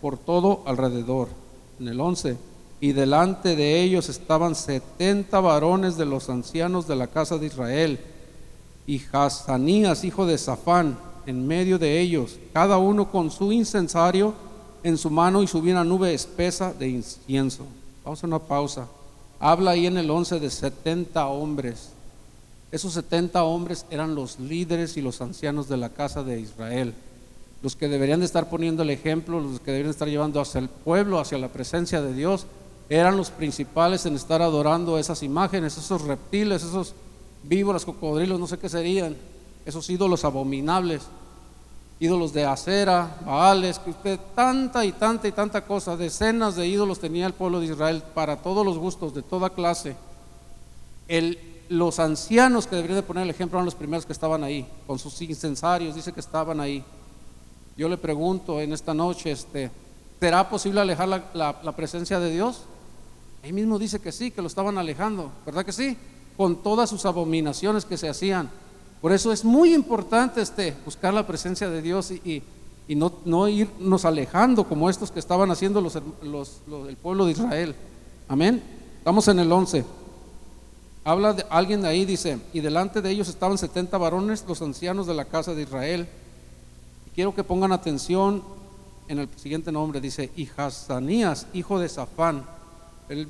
por 0.00 0.18
todo 0.18 0.62
alrededor. 0.66 1.28
En 1.78 1.88
el 1.88 2.00
11, 2.00 2.36
y 2.80 2.92
delante 2.92 3.54
de 3.54 3.80
ellos 3.80 4.08
estaban 4.08 4.56
setenta 4.56 5.40
varones 5.40 5.96
de 5.96 6.04
los 6.04 6.28
ancianos 6.28 6.88
de 6.88 6.96
la 6.96 7.06
casa 7.06 7.38
de 7.38 7.46
Israel, 7.46 8.00
y 8.84 9.00
Hazanías, 9.12 10.02
hijo 10.02 10.26
de 10.26 10.36
Safán, 10.36 10.98
en 11.24 11.46
medio 11.46 11.78
de 11.78 12.00
ellos, 12.00 12.36
cada 12.52 12.78
uno 12.78 13.10
con 13.10 13.30
su 13.30 13.52
incensario 13.52 14.34
en 14.82 14.98
su 14.98 15.10
mano 15.10 15.42
y 15.42 15.46
subía 15.46 15.74
una 15.74 15.84
nube 15.84 16.12
espesa 16.12 16.72
de 16.72 16.88
incienso. 16.88 17.64
Vamos 18.04 18.22
a 18.24 18.26
una 18.26 18.40
pausa. 18.40 18.88
Habla 19.38 19.72
ahí 19.72 19.86
en 19.86 19.96
el 19.96 20.10
11 20.10 20.40
de 20.40 20.50
70 20.50 21.26
hombres. 21.28 21.91
Esos 22.72 22.94
70 22.94 23.44
hombres 23.44 23.84
eran 23.90 24.14
los 24.14 24.40
líderes 24.40 24.96
y 24.96 25.02
los 25.02 25.20
ancianos 25.20 25.68
de 25.68 25.76
la 25.76 25.90
casa 25.90 26.22
de 26.22 26.40
Israel, 26.40 26.94
los 27.62 27.76
que 27.76 27.86
deberían 27.86 28.20
de 28.20 28.26
estar 28.26 28.48
poniendo 28.48 28.82
el 28.82 28.88
ejemplo, 28.88 29.38
los 29.40 29.60
que 29.60 29.70
deberían 29.70 29.90
estar 29.90 30.08
llevando 30.08 30.40
hacia 30.40 30.58
el 30.58 30.70
pueblo, 30.70 31.20
hacia 31.20 31.36
la 31.36 31.48
presencia 31.48 32.00
de 32.00 32.14
Dios, 32.14 32.46
eran 32.88 33.18
los 33.18 33.30
principales 33.30 34.06
en 34.06 34.16
estar 34.16 34.40
adorando 34.40 34.98
esas 34.98 35.22
imágenes, 35.22 35.76
esos 35.76 36.00
reptiles, 36.02 36.64
esos 36.64 36.94
víboras, 37.42 37.84
cocodrilos, 37.84 38.40
no 38.40 38.46
sé 38.46 38.58
qué 38.58 38.70
serían, 38.70 39.16
esos 39.66 39.88
ídolos 39.90 40.24
abominables, 40.24 41.02
ídolos 42.00 42.32
de 42.32 42.46
acera, 42.46 43.18
baales, 43.26 43.78
que 43.78 43.90
usted 43.90 44.18
tanta 44.34 44.84
y 44.86 44.92
tanta 44.92 45.28
y 45.28 45.32
tanta 45.32 45.64
cosa, 45.66 45.96
decenas 45.96 46.56
de 46.56 46.66
ídolos 46.66 46.98
tenía 46.98 47.26
el 47.26 47.34
pueblo 47.34 47.60
de 47.60 47.66
Israel 47.66 48.02
para 48.14 48.38
todos 48.38 48.64
los 48.64 48.78
gustos, 48.78 49.14
de 49.14 49.22
toda 49.22 49.50
clase. 49.50 49.94
El, 51.06 51.51
los 51.72 51.98
ancianos 51.98 52.66
que 52.66 52.76
deberían 52.76 52.98
de 52.98 53.02
poner 53.02 53.24
el 53.24 53.30
ejemplo 53.30 53.58
eran 53.58 53.64
los 53.64 53.74
primeros 53.74 54.04
que 54.04 54.12
estaban 54.12 54.44
ahí, 54.44 54.66
con 54.86 54.98
sus 54.98 55.20
incensarios, 55.22 55.94
dice 55.94 56.12
que 56.12 56.20
estaban 56.20 56.60
ahí. 56.60 56.84
Yo 57.78 57.88
le 57.88 57.96
pregunto 57.96 58.60
en 58.60 58.74
esta 58.74 58.92
noche, 58.92 59.30
este, 59.32 59.70
¿será 60.20 60.48
posible 60.50 60.82
alejar 60.82 61.08
la, 61.32 61.76
presencia 61.76 62.20
de 62.20 62.30
Dios? 62.30 62.64
Ahí 63.42 63.54
mismo 63.54 63.78
dice 63.78 64.00
que 64.00 64.12
sí, 64.12 64.30
que 64.30 64.42
lo 64.42 64.48
estaban 64.48 64.76
alejando, 64.76 65.32
¿verdad 65.46 65.64
que 65.64 65.72
sí? 65.72 65.96
Con 66.36 66.62
todas 66.62 66.90
sus 66.90 67.06
abominaciones 67.06 67.86
que 67.86 67.96
se 67.96 68.08
hacían. 68.08 68.50
Por 69.00 69.12
eso 69.12 69.32
es 69.32 69.42
muy 69.42 69.74
importante 69.74 70.42
este, 70.42 70.76
buscar 70.84 71.14
la 71.14 71.26
presencia 71.26 71.70
de 71.70 71.80
Dios 71.80 72.10
y, 72.10 72.42
no, 72.88 73.14
no, 73.24 73.48
irnos 73.48 74.04
alejando 74.04 74.64
como 74.64 74.90
estos 74.90 75.10
que 75.10 75.18
estaban 75.18 75.50
haciendo 75.50 75.80
los, 75.80 75.96
el 75.96 76.96
pueblo 76.98 77.24
de 77.24 77.32
Israel. 77.32 77.74
Amén. 78.28 78.62
Estamos 78.98 79.26
en 79.28 79.38
el 79.38 79.50
11. 79.50 80.01
Habla 81.04 81.32
de 81.32 81.44
alguien 81.50 81.84
ahí, 81.84 82.04
dice, 82.04 82.38
y 82.52 82.60
delante 82.60 83.02
de 83.02 83.10
ellos 83.10 83.28
estaban 83.28 83.58
70 83.58 83.98
varones, 83.98 84.44
los 84.46 84.62
ancianos 84.62 85.06
de 85.08 85.14
la 85.14 85.24
casa 85.24 85.52
de 85.52 85.62
Israel. 85.62 86.06
Quiero 87.14 87.34
que 87.34 87.42
pongan 87.42 87.72
atención 87.72 88.42
en 89.08 89.18
el 89.18 89.28
siguiente 89.36 89.72
nombre, 89.72 90.00
dice, 90.00 90.30
y 90.36 90.48
Hazanías, 90.56 91.48
hijo 91.54 91.80
de 91.80 91.88
Safán. 91.88 92.44
El, 93.08 93.26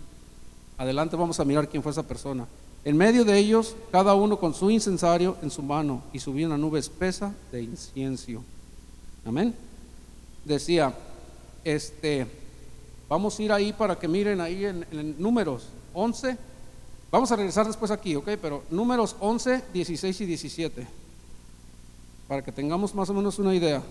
adelante 0.76 1.16
vamos 1.16 1.40
a 1.40 1.46
mirar 1.46 1.66
quién 1.66 1.82
fue 1.82 1.92
esa 1.92 2.02
persona. 2.02 2.46
En 2.85 2.94
medio 2.96 3.24
de 3.24 3.38
ellos, 3.38 3.74
cada 3.90 4.14
uno 4.14 4.38
con 4.38 4.52
su 4.52 4.70
incensario 4.70 5.38
en 5.40 5.50
su 5.50 5.62
mano, 5.62 6.02
y 6.12 6.18
subía 6.18 6.46
una 6.46 6.58
nube 6.58 6.78
espesa 6.78 7.32
de 7.50 7.62
incienso. 7.62 8.44
Amén. 9.24 9.54
Decía, 10.44 10.92
este, 11.64 12.26
vamos 13.08 13.38
a 13.38 13.42
ir 13.42 13.50
ahí 13.50 13.72
para 13.72 13.98
que 13.98 14.08
miren 14.08 14.42
ahí 14.42 14.66
en, 14.66 14.85
en 14.92 15.14
números 15.18 15.68
11. 15.94 16.52
Vamos 17.12 17.31
a 17.31 17.37
regresar 17.37 17.66
después 17.66 17.90
aquí, 17.90 18.16
ok, 18.16 18.27
pero 18.40 18.64
números 18.70 19.14
11, 19.20 19.64
16 19.70 20.22
y 20.22 20.25
17, 20.25 20.87
para 22.27 22.42
que 22.42 22.51
tengamos 22.51 22.94
más 22.94 23.11
o 23.11 23.14
menos 23.14 23.38
una 23.38 23.55
idea. 23.55 23.83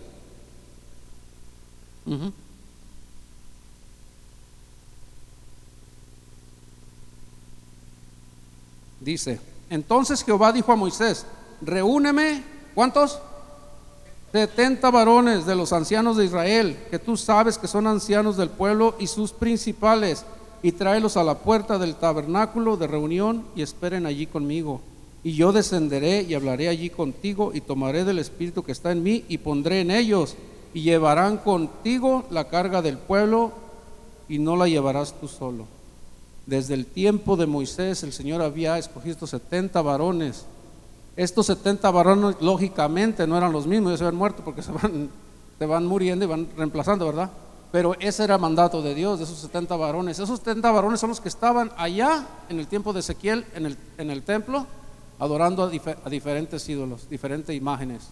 Dice, 8.99 9.39
entonces 9.69 10.23
Jehová 10.23 10.51
dijo 10.51 10.71
a 10.71 10.75
Moisés, 10.75 11.27
reúneme, 11.61 12.43
¿cuántos? 12.73 13.19
70 14.31 14.89
varones 14.89 15.45
de 15.45 15.55
los 15.55 15.71
ancianos 15.73 16.17
de 16.17 16.25
Israel, 16.25 16.87
que 16.89 16.97
tú 16.97 17.15
sabes 17.15 17.59
que 17.59 17.67
son 17.67 17.85
ancianos 17.85 18.35
del 18.35 18.49
pueblo 18.49 18.95
y 18.97 19.05
sus 19.05 19.31
principales, 19.31 20.25
y 20.63 20.71
tráelos 20.71 21.17
a 21.17 21.23
la 21.23 21.39
puerta 21.39 21.77
del 21.77 21.95
tabernáculo 21.95 22.77
de 22.77 22.87
reunión 22.87 23.43
y 23.55 23.61
esperen 23.61 24.05
allí 24.05 24.27
conmigo. 24.27 24.81
Y 25.23 25.33
yo 25.33 25.51
descenderé 25.51 26.23
y 26.23 26.33
hablaré 26.33 26.67
allí 26.67 26.89
contigo 26.89 27.51
y 27.53 27.61
tomaré 27.61 28.05
del 28.05 28.19
espíritu 28.19 28.63
que 28.63 28.71
está 28.71 28.91
en 28.91 29.03
mí 29.03 29.25
y 29.27 29.37
pondré 29.39 29.81
en 29.81 29.91
ellos 29.91 30.35
y 30.73 30.81
llevarán 30.81 31.37
contigo 31.37 32.25
la 32.29 32.47
carga 32.47 32.81
del 32.81 32.97
pueblo 32.97 33.51
y 34.29 34.39
no 34.39 34.55
la 34.55 34.67
llevarás 34.67 35.13
tú 35.19 35.27
solo. 35.27 35.65
Desde 36.45 36.73
el 36.73 36.85
tiempo 36.85 37.37
de 37.37 37.45
Moisés 37.45 38.03
el 38.03 38.13
Señor 38.13 38.41
había 38.41 38.77
escogido 38.77 39.13
estos 39.13 39.29
70 39.31 39.81
varones. 39.81 40.45
Estos 41.15 41.47
70 41.47 41.91
varones 41.91 42.35
lógicamente 42.39 43.27
no 43.27 43.37
eran 43.37 43.51
los 43.51 43.67
mismos, 43.67 43.91
ya 43.91 43.97
se 43.97 44.03
habían 44.05 44.17
muerto 44.17 44.43
porque 44.43 44.63
se 44.63 44.71
van, 44.71 45.09
se 45.59 45.65
van 45.65 45.85
muriendo 45.85 46.25
y 46.25 46.27
van 46.27 46.47
reemplazando, 46.57 47.05
¿verdad? 47.05 47.29
Pero 47.71 47.95
ese 47.99 48.25
era 48.25 48.35
el 48.35 48.41
mandato 48.41 48.81
de 48.81 48.93
Dios, 48.93 49.19
de 49.19 49.25
esos 49.25 49.37
70 49.39 49.75
varones. 49.77 50.19
Esos 50.19 50.39
70 50.39 50.69
varones 50.71 50.99
son 50.99 51.09
los 51.09 51.21
que 51.21 51.29
estaban 51.29 51.71
allá 51.77 52.27
en 52.49 52.59
el 52.59 52.67
tiempo 52.67 52.91
de 52.91 52.99
Ezequiel, 52.99 53.45
en 53.55 53.65
el, 53.65 53.77
en 53.97 54.11
el 54.11 54.23
templo, 54.23 54.67
adorando 55.19 55.63
a, 55.63 55.67
a, 55.67 56.09
diferentes 56.09 56.67
ídolos, 56.67 57.09
diferentes 57.09 57.55
imágenes. 57.55 58.09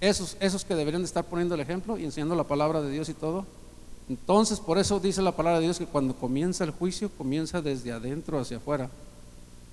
Esos, 0.00 0.36
esos 0.40 0.64
que 0.64 0.74
deberían 0.74 1.02
de 1.02 1.06
estar 1.06 1.24
poniendo 1.24 1.54
el 1.54 1.60
ejemplo 1.60 1.96
y 1.96 2.04
enseñando 2.04 2.34
la 2.34 2.44
palabra 2.44 2.82
de 2.82 2.90
Dios 2.90 3.08
y 3.08 3.14
todo. 3.14 3.46
Entonces, 4.08 4.58
por 4.58 4.76
eso 4.76 4.98
dice 4.98 5.22
la 5.22 5.32
palabra 5.32 5.60
de 5.60 5.66
Dios 5.66 5.78
que 5.78 5.86
cuando 5.86 6.14
comienza 6.14 6.64
el 6.64 6.72
juicio, 6.72 7.10
comienza 7.16 7.62
desde 7.62 7.92
adentro 7.92 8.38
hacia 8.40 8.56
afuera, 8.56 8.90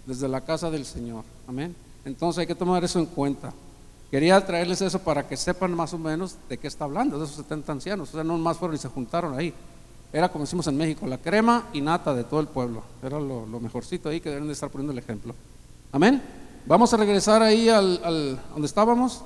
desde 0.06 0.28
la 0.28 0.42
casa 0.42 0.70
del 0.70 0.86
Señor. 0.86 1.24
Amén. 1.48 1.76
Entonces 2.06 2.40
hay 2.40 2.48
que 2.48 2.56
tomar 2.56 2.84
eso 2.84 3.00
en 3.00 3.08
cuenta. 3.08 3.52
Quería 4.12 4.46
traerles 4.46 4.82
eso 4.82 5.00
para 5.00 5.26
que 5.26 5.38
sepan 5.38 5.74
más 5.74 5.94
o 5.94 5.98
menos 5.98 6.36
de 6.50 6.58
qué 6.58 6.68
está 6.68 6.84
hablando, 6.84 7.18
de 7.18 7.24
esos 7.24 7.38
70 7.38 7.72
ancianos. 7.72 8.10
O 8.10 8.12
sea, 8.12 8.26
no 8.26 8.38
más 8.38 8.58
fueron 8.58 8.76
y 8.76 8.78
se 8.78 8.90
juntaron 8.90 9.40
ahí. 9.40 9.54
Era 10.12 10.30
como 10.30 10.44
decimos 10.44 10.68
en 10.68 10.76
México, 10.76 11.08
la 11.08 11.18
crema 11.18 11.70
y 11.72 11.80
nata 11.80 12.14
de 12.14 12.26
todo 12.26 12.42
el 12.42 12.48
pueblo. 12.48 12.84
Era 13.02 13.18
lo, 13.22 13.46
mejorcito 13.62 14.10
ahí 14.10 14.20
que 14.20 14.30
deben 14.30 14.48
de 14.48 14.54
estar 14.54 14.70
poniendo 14.70 14.92
el 14.92 15.00
ejemplo. 15.00 15.34
Amén. 15.94 16.22
Vamos 16.66 16.94
a 16.94 16.98
regresar 16.98 17.42
ahí 17.42 17.70
al, 17.70 18.38
donde 18.52 18.68
estábamos. 18.68 19.24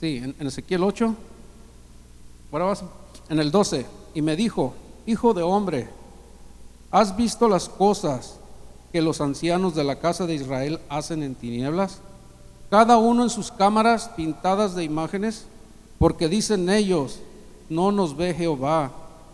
Sí, 0.00 0.16
en, 0.16 0.46
Ezequiel 0.46 0.82
8. 0.82 1.14
Ahora 2.50 2.72
en 3.28 3.38
el 3.38 3.50
12. 3.50 3.84
Y 4.14 4.22
me 4.22 4.34
dijo, 4.34 4.72
hijo 5.04 5.34
de 5.34 5.42
hombre, 5.42 5.90
¿has 6.90 7.14
visto 7.14 7.50
las 7.50 7.68
cosas 7.68 8.38
que 8.92 9.02
los 9.02 9.20
ancianos 9.20 9.74
de 9.74 9.84
la 9.84 9.96
casa 9.96 10.26
de 10.26 10.36
Israel 10.36 10.80
hacen 10.88 11.22
en 11.22 11.34
tinieblas? 11.34 12.00
Cada 12.70 12.98
uno 12.98 13.22
en 13.22 13.30
sus 13.30 13.50
cámaras 13.50 14.10
pintadas 14.16 14.74
de 14.74 14.84
imágenes. 14.84 15.46
porque 15.98 16.28
dicen 16.28 16.68
ellos, 16.68 17.20
no 17.70 17.90
nos 17.90 18.14
ve 18.16 18.34
Jehová, 18.34 18.92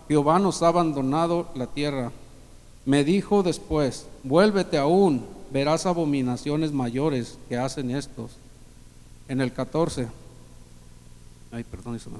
Jehová 0.08 0.38
nos 0.38 0.62
ha 0.62 0.68
abandonado 0.68 1.48
la 1.54 1.66
tierra. 1.66 2.12
Me 2.84 3.02
dijo 3.02 3.42
después, 3.42 4.06
vuélvete 4.22 4.78
aún, 4.78 5.24
verás 5.52 5.86
abominaciones 5.86 6.72
mayores 6.72 7.38
que 7.48 7.56
hacen 7.56 7.90
estos. 7.90 8.32
En 9.28 9.40
el 9.40 9.52
14. 9.52 10.08
Ay, 11.50 11.64
perdón, 11.64 11.96
eso 11.96 12.10
me... 12.10 12.18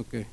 Ok. 0.00 0.26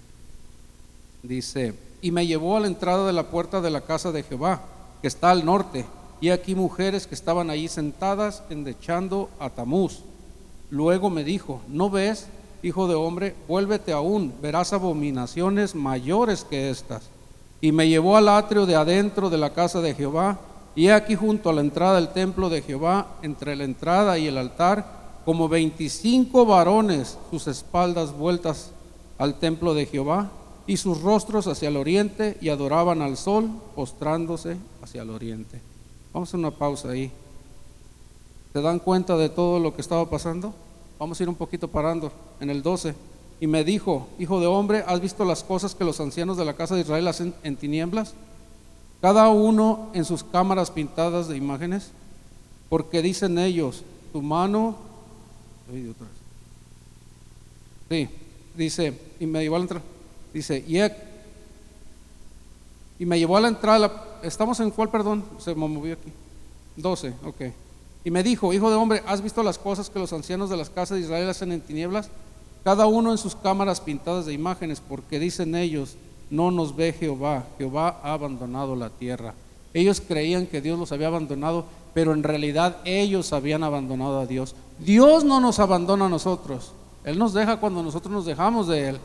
Dice, 1.23 1.73
y 2.01 2.11
me 2.11 2.27
llevó 2.27 2.57
a 2.57 2.59
la 2.59 2.67
entrada 2.67 3.07
de 3.07 3.13
la 3.13 3.29
puerta 3.29 3.61
de 3.61 3.69
la 3.69 3.81
casa 3.81 4.11
de 4.11 4.23
Jehová, 4.23 4.61
que 5.01 5.07
está 5.07 5.31
al 5.31 5.43
norte, 5.43 5.85
y 6.25 6.31
aquí 6.31 6.55
mujeres 6.55 7.05
que 7.05 7.13
estaban 7.13 7.51
allí 7.51 7.67
sentadas 7.67 8.41
endechando 8.49 9.29
a 9.37 9.51
Tamuz. 9.51 9.99
Luego 10.71 11.11
me 11.11 11.23
dijo, 11.23 11.61
¿no 11.67 11.91
ves, 11.91 12.25
hijo 12.63 12.87
de 12.87 12.95
hombre? 12.95 13.35
Vuélvete 13.47 13.91
aún, 13.91 14.33
verás 14.41 14.73
abominaciones 14.73 15.75
mayores 15.75 16.43
que 16.43 16.71
estas. 16.71 17.03
Y 17.61 17.71
me 17.71 17.87
llevó 17.87 18.17
al 18.17 18.27
atrio 18.27 18.65
de 18.65 18.75
adentro 18.75 19.29
de 19.29 19.37
la 19.37 19.53
casa 19.53 19.81
de 19.81 19.93
Jehová, 19.93 20.39
y 20.75 20.87
aquí 20.87 21.13
junto 21.13 21.51
a 21.51 21.53
la 21.53 21.61
entrada 21.61 21.97
del 21.97 22.09
templo 22.09 22.49
de 22.49 22.63
Jehová, 22.63 23.05
entre 23.21 23.55
la 23.55 23.65
entrada 23.65 24.17
y 24.17 24.25
el 24.25 24.39
altar, 24.39 25.21
como 25.25 25.47
veinticinco 25.47 26.43
varones, 26.47 27.19
sus 27.29 27.45
espaldas 27.45 28.17
vueltas 28.17 28.71
al 29.19 29.37
templo 29.37 29.75
de 29.75 29.85
Jehová, 29.85 30.31
y 30.65 30.77
sus 30.77 31.03
rostros 31.03 31.45
hacia 31.45 31.69
el 31.69 31.77
oriente, 31.77 32.35
y 32.41 32.49
adoraban 32.49 33.03
al 33.03 33.15
sol, 33.15 33.47
postrándose 33.75 34.57
hacia 34.81 35.03
el 35.03 35.11
oriente. 35.11 35.74
Vamos 36.15 36.33
a 36.33 36.37
una 36.37 36.49
pausa 36.49 36.91
ahí. 36.91 37.11
¿Se 38.53 38.61
dan 38.61 38.79
cuenta 38.79 39.17
de 39.17 39.27
todo 39.27 39.59
lo 39.59 39.75
que 39.75 39.81
estaba 39.81 40.09
pasando? 40.09 40.53
Vamos 40.97 41.19
a 41.19 41.23
ir 41.23 41.27
un 41.27 41.35
poquito 41.35 41.67
parando 41.67 42.09
en 42.39 42.49
el 42.49 42.63
12. 42.63 42.95
Y 43.41 43.47
me 43.47 43.65
dijo, 43.65 44.07
hijo 44.17 44.39
de 44.39 44.47
hombre, 44.47 44.81
¿has 44.87 45.01
visto 45.01 45.25
las 45.25 45.43
cosas 45.43 45.75
que 45.75 45.83
los 45.83 45.99
ancianos 45.99 46.37
de 46.37 46.45
la 46.45 46.53
casa 46.53 46.73
de 46.73 46.81
Israel 46.83 47.09
hacen 47.09 47.35
en 47.43 47.57
tinieblas? 47.57 48.13
Cada 49.01 49.27
uno 49.27 49.89
en 49.93 50.05
sus 50.05 50.23
cámaras 50.23 50.71
pintadas 50.71 51.27
de 51.27 51.35
imágenes, 51.35 51.91
porque 52.69 53.01
dicen 53.01 53.37
ellos, 53.37 53.83
tu 54.13 54.21
mano... 54.21 54.77
Sí, 57.89 58.07
dice, 58.55 58.97
y 59.19 59.25
me 59.25 59.41
llevó 59.41 59.57
a 59.57 59.59
la 59.59 59.63
entrada, 59.63 59.85
dice, 60.33 60.63
y, 60.65 60.77
y 62.97 63.05
me 63.05 63.19
llevó 63.19 63.37
a 63.37 63.41
la 63.41 63.47
entrada, 63.49 64.19
¿estamos 64.23 64.59
en 64.59 64.71
cuál, 64.71 64.89
perdón? 64.89 65.23
Se 65.37 65.53
me 65.53 65.67
movió 65.67 65.93
aquí. 65.93 66.11
12, 66.77 67.13
ok. 67.25 67.41
Y 68.03 68.11
me 68.11 68.23
dijo, 68.23 68.53
hijo 68.53 68.69
de 68.69 68.75
hombre, 68.75 69.03
¿has 69.07 69.21
visto 69.21 69.41
las 69.43 69.57
cosas 69.57 69.89
que 69.89 69.99
los 69.99 70.13
ancianos 70.13 70.49
de 70.49 70.57
las 70.57 70.69
casas 70.69 70.97
de 70.97 71.03
Israel 71.03 71.29
hacen 71.29 71.51
en 71.51 71.61
tinieblas? 71.61 72.09
Cada 72.63 72.85
uno 72.85 73.11
en 73.11 73.17
sus 73.17 73.35
cámaras 73.35 73.81
pintadas 73.81 74.25
de 74.25 74.33
imágenes, 74.33 74.81
porque 74.81 75.19
dicen 75.19 75.55
ellos, 75.55 75.97
no 76.29 76.51
nos 76.51 76.75
ve 76.75 76.93
Jehová, 76.93 77.45
Jehová 77.57 77.99
ha 78.03 78.13
abandonado 78.13 78.75
la 78.75 78.89
tierra. 78.89 79.33
Ellos 79.73 80.01
creían 80.01 80.47
que 80.47 80.61
Dios 80.61 80.79
los 80.79 80.91
había 80.91 81.07
abandonado, 81.07 81.65
pero 81.93 82.13
en 82.13 82.23
realidad 82.23 82.77
ellos 82.85 83.33
habían 83.33 83.63
abandonado 83.63 84.19
a 84.19 84.25
Dios. 84.25 84.55
Dios 84.79 85.23
no 85.23 85.39
nos 85.39 85.59
abandona 85.59 86.05
a 86.05 86.09
nosotros, 86.09 86.71
Él 87.03 87.17
nos 87.17 87.33
deja 87.33 87.57
cuando 87.57 87.83
nosotros 87.83 88.11
nos 88.11 88.25
dejamos 88.25 88.67
de 88.67 88.89
Él. 88.89 88.99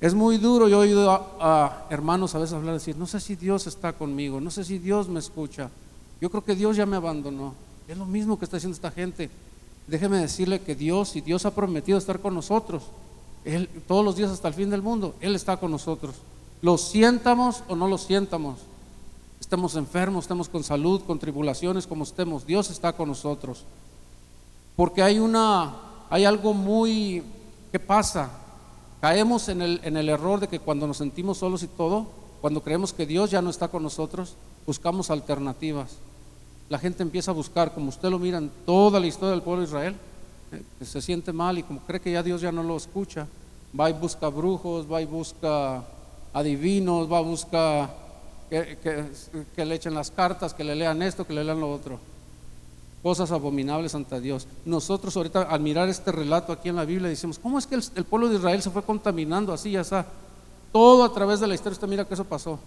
Es 0.00 0.14
muy 0.14 0.38
duro, 0.38 0.68
yo 0.68 0.82
he 0.82 0.88
oído 0.88 1.10
a, 1.10 1.86
hermanos 1.88 2.34
a 2.34 2.38
veces 2.38 2.54
hablar, 2.54 2.74
decir, 2.74 2.96
no 2.96 3.06
sé 3.06 3.20
si 3.20 3.36
Dios 3.36 3.66
está 3.66 3.92
conmigo, 3.92 4.40
no 4.40 4.50
sé 4.50 4.64
si 4.64 4.78
Dios 4.78 5.08
me 5.08 5.20
escucha. 5.20 5.70
Yo 6.20 6.30
creo 6.30 6.44
que 6.44 6.54
Dios 6.54 6.76
ya 6.76 6.86
me 6.86 6.96
abandonó. 6.96 7.54
Es 7.88 7.96
lo 7.96 8.06
mismo 8.06 8.38
que 8.38 8.44
está 8.44 8.56
haciendo 8.56 8.74
esta 8.74 8.90
gente. 8.90 9.30
Déjeme 9.86 10.18
decirle 10.18 10.60
que 10.60 10.74
Dios, 10.74 11.10
si 11.10 11.20
Dios 11.20 11.44
ha 11.46 11.54
prometido 11.54 11.98
estar 11.98 12.20
con 12.20 12.34
nosotros, 12.34 12.84
Él, 13.44 13.68
todos 13.86 14.04
los 14.04 14.16
días 14.16 14.30
hasta 14.30 14.48
el 14.48 14.54
fin 14.54 14.70
del 14.70 14.82
mundo, 14.82 15.14
Él 15.20 15.34
está 15.34 15.56
con 15.56 15.70
nosotros. 15.70 16.16
Lo 16.62 16.78
sientamos 16.78 17.62
o 17.68 17.76
no 17.76 17.88
lo 17.88 17.98
sientamos. 17.98 18.60
Estemos 19.38 19.76
enfermos, 19.76 20.24
estemos 20.24 20.48
con 20.48 20.64
salud, 20.64 21.02
con 21.02 21.18
tribulaciones, 21.18 21.86
como 21.86 22.04
estemos, 22.04 22.46
Dios 22.46 22.70
está 22.70 22.94
con 22.94 23.08
nosotros. 23.08 23.64
Porque 24.74 25.02
hay 25.02 25.18
una, 25.18 25.74
hay 26.08 26.24
algo 26.24 26.54
muy 26.54 27.22
que 27.70 27.78
pasa. 27.78 28.30
Caemos 29.04 29.50
en 29.50 29.60
el, 29.60 29.80
en 29.84 29.98
el 29.98 30.08
error 30.08 30.40
de 30.40 30.48
que 30.48 30.60
cuando 30.60 30.86
nos 30.86 30.96
sentimos 30.96 31.36
solos 31.36 31.62
y 31.62 31.66
todo, 31.66 32.06
cuando 32.40 32.62
creemos 32.62 32.94
que 32.94 33.04
Dios 33.04 33.30
ya 33.30 33.42
no 33.42 33.50
está 33.50 33.68
con 33.68 33.82
nosotros, 33.82 34.34
buscamos 34.66 35.10
alternativas. 35.10 35.96
La 36.70 36.78
gente 36.78 37.02
empieza 37.02 37.30
a 37.30 37.34
buscar, 37.34 37.74
como 37.74 37.90
usted 37.90 38.08
lo 38.08 38.18
mira 38.18 38.38
en 38.38 38.50
toda 38.64 38.98
la 38.98 39.06
historia 39.06 39.32
del 39.32 39.42
pueblo 39.42 39.60
de 39.60 39.66
Israel, 39.66 39.96
eh, 40.52 40.62
se 40.82 41.02
siente 41.02 41.34
mal 41.34 41.58
y 41.58 41.64
como 41.64 41.80
cree 41.80 42.00
que 42.00 42.12
ya 42.12 42.22
Dios 42.22 42.40
ya 42.40 42.50
no 42.50 42.62
lo 42.62 42.78
escucha, 42.78 43.26
va 43.78 43.90
y 43.90 43.92
busca 43.92 44.30
brujos, 44.30 44.90
va 44.90 45.02
y 45.02 45.04
busca 45.04 45.84
adivinos, 46.32 47.12
va 47.12 47.18
a 47.18 47.20
buscar 47.20 47.94
que, 48.48 48.78
que, 49.54 49.64
le 49.66 49.74
echen 49.74 49.92
las 49.92 50.10
cartas, 50.10 50.54
que 50.54 50.64
le 50.64 50.74
lean 50.74 51.02
esto, 51.02 51.26
que 51.26 51.34
le 51.34 51.44
lean 51.44 51.60
lo 51.60 51.70
otro. 51.70 51.98
Cosas 53.04 53.30
abominables 53.32 53.94
ante 53.94 54.18
Dios. 54.18 54.46
Nosotros 54.64 55.14
ahorita 55.14 55.42
al 55.42 55.60
mirar 55.60 55.90
este 55.90 56.10
relato 56.10 56.54
aquí 56.54 56.70
en 56.70 56.76
la 56.76 56.86
Biblia 56.86 57.10
decimos, 57.10 57.38
¿cómo 57.38 57.58
es 57.58 57.66
que 57.66 57.74
el, 57.74 58.04
pueblo 58.04 58.30
de 58.30 58.36
Israel 58.36 58.62
se 58.62 58.70
fue 58.70 58.82
contaminando 58.82 59.52
así, 59.52 59.72
ya 59.72 59.82
está? 59.82 60.06
Todo 60.72 61.04
a 61.04 61.12
través 61.12 61.38
de 61.38 61.46
la 61.46 61.52
historia, 61.52 61.74
usted 61.74 61.86
mira 61.86 62.06
que 62.06 62.14
eso 62.14 62.24
pasó. 62.24 62.58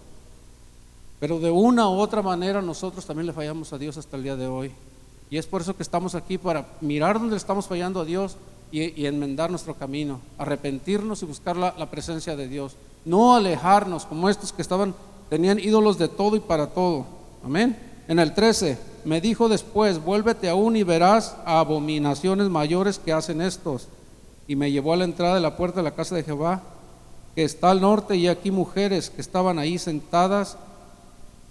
Pero 1.18 1.40
de 1.40 1.50
una 1.50 1.88
u 1.88 1.98
otra 1.98 2.22
manera 2.22 2.62
nosotros 2.62 3.04
también 3.04 3.26
le 3.26 3.32
fallamos 3.32 3.72
a 3.72 3.78
Dios 3.78 3.96
hasta 3.96 4.16
el 4.16 4.22
día 4.22 4.36
de 4.36 4.46
hoy. 4.46 4.70
Y 5.28 5.38
es 5.38 5.46
por 5.48 5.60
eso 5.60 5.76
que 5.76 5.82
estamos 5.82 6.14
aquí, 6.14 6.38
para 6.38 6.68
mirar 6.80 7.18
dónde 7.18 7.36
estamos 7.36 7.66
fallando 7.66 8.02
a 8.02 8.04
Dios 8.04 8.36
y, 8.70 9.06
enmendar 9.06 9.50
nuestro 9.50 9.74
camino, 9.74 10.20
arrepentirnos 10.38 11.20
y 11.20 11.26
buscar 11.26 11.56
la, 11.56 11.74
la, 11.76 11.90
presencia 11.90 12.36
de 12.36 12.46
Dios. 12.46 12.76
No 13.04 13.34
alejarnos 13.34 14.06
como 14.06 14.30
estos 14.30 14.52
que 14.52 14.62
estaban, 14.62 14.94
tenían 15.30 15.58
ídolos 15.58 15.98
de 15.98 16.06
todo 16.06 16.36
y 16.36 16.40
para 16.40 16.68
todo. 16.68 17.06
Amén. 17.44 17.76
En 18.06 18.20
el 18.20 18.32
13, 18.32 18.78
me 19.04 19.20
dijo 19.20 19.48
después, 19.48 20.02
vuélvete 20.02 20.48
aún 20.48 20.76
y 20.76 20.82
verás 20.82 21.36
abominaciones 21.44 22.48
mayores 22.48 22.98
que 22.98 23.12
hacen 23.12 23.40
estos. 23.40 23.88
Y 24.46 24.56
me 24.56 24.70
llevó 24.70 24.92
a 24.92 24.96
la 24.96 25.04
entrada 25.04 25.34
de 25.34 25.40
la 25.40 25.56
puerta 25.56 25.80
de 25.80 25.84
la 25.84 25.94
casa 25.94 26.14
de 26.14 26.22
Jehová, 26.22 26.62
que 27.34 27.44
está 27.44 27.70
al 27.70 27.80
norte, 27.80 28.16
y 28.16 28.28
aquí 28.28 28.50
mujeres 28.50 29.10
que 29.10 29.20
estaban 29.20 29.58
ahí 29.58 29.78
sentadas 29.78 30.56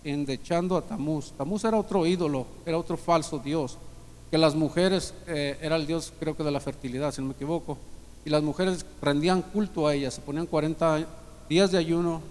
endechando 0.03 0.77
a 0.77 0.81
Tamuz. 0.81 1.31
Tamuz 1.31 1.63
era 1.63 1.77
otro 1.77 2.05
ídolo, 2.05 2.45
era 2.65 2.77
otro 2.77 2.97
falso 2.97 3.39
dios, 3.39 3.77
que 4.31 4.37
las 4.37 4.55
mujeres, 4.55 5.13
eh, 5.27 5.57
era 5.61 5.75
el 5.75 5.87
dios 5.87 6.13
creo 6.19 6.35
que 6.35 6.43
de 6.43 6.51
la 6.51 6.59
fertilidad, 6.59 7.13
si 7.13 7.21
no 7.21 7.27
me 7.27 7.33
equivoco, 7.33 7.77
y 8.25 8.29
las 8.29 8.43
mujeres 8.43 8.85
rendían 9.01 9.41
culto 9.41 9.87
a 9.87 9.93
ella, 9.93 10.11
se 10.11 10.21
ponían 10.21 10.45
40 10.45 11.05
días 11.49 11.71
de 11.71 11.77
ayuno 11.77 12.21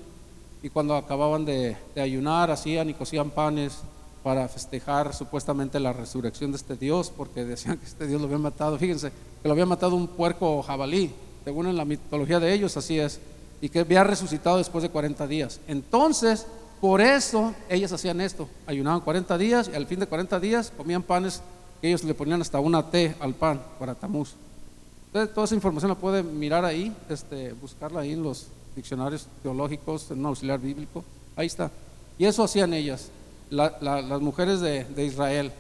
y 0.62 0.68
cuando 0.68 0.96
acababan 0.96 1.44
de, 1.44 1.76
ayunar 1.96 2.50
hacían 2.50 2.90
y 2.90 2.94
cocían 2.94 3.30
panes 3.30 3.78
para 4.26 4.48
festejar 4.48 5.14
supuestamente 5.14 5.78
la 5.78 5.92
resurrección 5.92 6.50
de 6.50 6.56
este 6.56 6.74
Dios, 6.74 7.12
porque 7.16 7.44
decían 7.44 7.78
que 7.78 7.86
este 7.86 8.08
Dios 8.08 8.20
lo 8.20 8.26
había 8.26 8.38
matado, 8.38 8.76
fíjense, 8.76 9.12
que 9.40 9.46
lo 9.46 9.52
había 9.52 9.66
matado 9.66 9.94
un 9.94 10.08
puerco 10.08 10.64
jabalí, 10.64 11.12
según 11.44 11.68
en 11.68 11.76
la 11.76 11.84
mitología 11.84 12.40
de 12.40 12.52
ellos, 12.52 12.76
así 12.76 12.98
es, 12.98 13.20
y 13.60 13.68
que 13.68 13.78
había 13.78 14.02
resucitado 14.02 14.58
después 14.58 14.82
de 14.82 14.90
40 14.90 15.28
días. 15.28 15.60
Entonces, 15.68 16.44
por 16.80 17.00
eso 17.00 17.54
ellas 17.68 17.92
hacían 17.92 18.20
esto, 18.20 18.48
ayunaban 18.66 19.00
40 19.02 19.38
días 19.38 19.70
y 19.72 19.76
al 19.76 19.86
fin 19.86 20.00
de 20.00 20.08
40 20.08 20.40
días 20.40 20.72
comían 20.76 21.04
panes 21.04 21.40
que 21.80 21.86
ellos 21.86 22.02
le 22.02 22.12
ponían 22.12 22.40
hasta 22.42 22.58
una 22.58 22.90
T 22.90 23.14
al 23.20 23.32
pan 23.32 23.62
para 23.78 23.94
tamuz. 23.94 24.34
Entonces, 25.06 25.32
toda 25.32 25.44
esa 25.44 25.54
información 25.54 25.90
la 25.90 25.94
puede 25.94 26.24
mirar 26.24 26.64
ahí, 26.64 26.92
este, 27.08 27.52
buscarla 27.52 28.00
ahí 28.00 28.14
en 28.14 28.24
los 28.24 28.48
diccionarios 28.74 29.28
teológicos, 29.44 30.10
en 30.10 30.18
un 30.18 30.26
auxiliar 30.26 30.58
bíblico. 30.58 31.04
Ahí 31.36 31.46
está. 31.46 31.70
Y 32.18 32.24
eso 32.24 32.42
hacían 32.42 32.74
ellas, 32.74 33.08
las 33.50 34.20
mujeres 34.20 34.60
de, 34.60 34.84
de 34.84 35.04
Israel. 35.04 35.52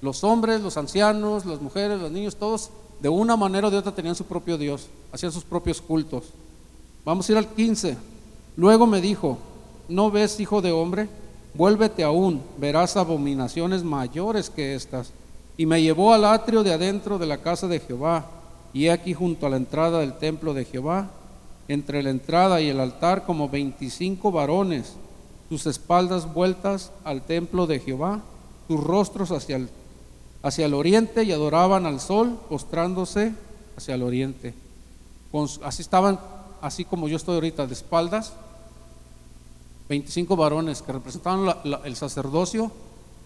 Los 0.00 0.22
hombres, 0.24 0.60
los 0.60 0.76
ancianos, 0.76 1.44
las 1.44 1.60
mujeres, 1.60 2.00
los 2.00 2.10
niños, 2.10 2.36
todos 2.36 2.70
de 3.00 3.08
una 3.08 3.36
manera 3.36 3.68
o 3.68 3.70
de 3.70 3.76
otra 3.76 3.94
tenían 3.94 4.14
su 4.14 4.24
propio 4.24 4.58
Dios, 4.58 4.88
hacían 5.12 5.32
sus 5.32 5.44
propios 5.44 5.80
cultos. 5.80 6.24
Vamos 7.04 7.28
a 7.28 7.32
ir 7.32 7.38
al 7.38 7.46
15. 7.48 7.96
Luego 8.56 8.86
me 8.86 9.00
dijo, 9.00 9.38
¿no 9.88 10.10
ves, 10.10 10.40
hijo 10.40 10.60
de 10.60 10.72
hombre? 10.72 11.08
Vuélvete 11.54 12.02
aún, 12.04 12.42
verás 12.58 12.96
abominaciones 12.96 13.82
mayores 13.82 14.50
que 14.50 14.74
estas. 14.74 15.12
Y 15.56 15.66
me 15.66 15.82
llevó 15.82 16.12
al 16.12 16.24
atrio 16.24 16.62
de 16.62 16.72
adentro 16.72 17.18
de 17.18 17.26
la 17.26 17.38
casa 17.38 17.66
de 17.66 17.80
Jehová, 17.80 18.26
y 18.72 18.88
aquí 18.88 19.14
junto 19.14 19.46
a 19.46 19.50
la 19.50 19.56
entrada 19.56 20.00
del 20.00 20.18
templo 20.18 20.54
de 20.54 20.64
Jehová, 20.64 21.10
entre 21.68 22.02
la 22.02 22.10
entrada 22.10 22.60
y 22.60 22.68
el 22.68 22.80
altar, 22.80 23.24
como 23.24 23.48
veinticinco 23.48 24.30
varones, 24.30 24.94
sus 25.48 25.66
espaldas 25.66 26.32
vueltas 26.32 26.92
al 27.04 27.22
templo 27.22 27.66
de 27.66 27.80
Jehová, 27.80 28.20
sus 28.66 28.82
rostros 28.82 29.30
hacia 29.30 29.56
el, 29.56 29.68
hacia 30.42 30.66
el 30.66 30.74
oriente 30.74 31.24
y 31.24 31.32
adoraban 31.32 31.86
al 31.86 32.00
sol, 32.00 32.38
postrándose 32.48 33.34
hacia 33.76 33.94
el 33.94 34.02
oriente. 34.02 34.54
así 35.62 35.82
estaban, 35.82 36.20
así 36.60 36.84
como 36.84 37.08
yo 37.08 37.16
estoy 37.16 37.36
ahorita, 37.36 37.66
de 37.66 37.74
espaldas 37.74 38.32
25 39.88 40.36
varones 40.36 40.82
que 40.82 40.92
representaban 40.92 41.56
el 41.84 41.96
sacerdocio 41.96 42.70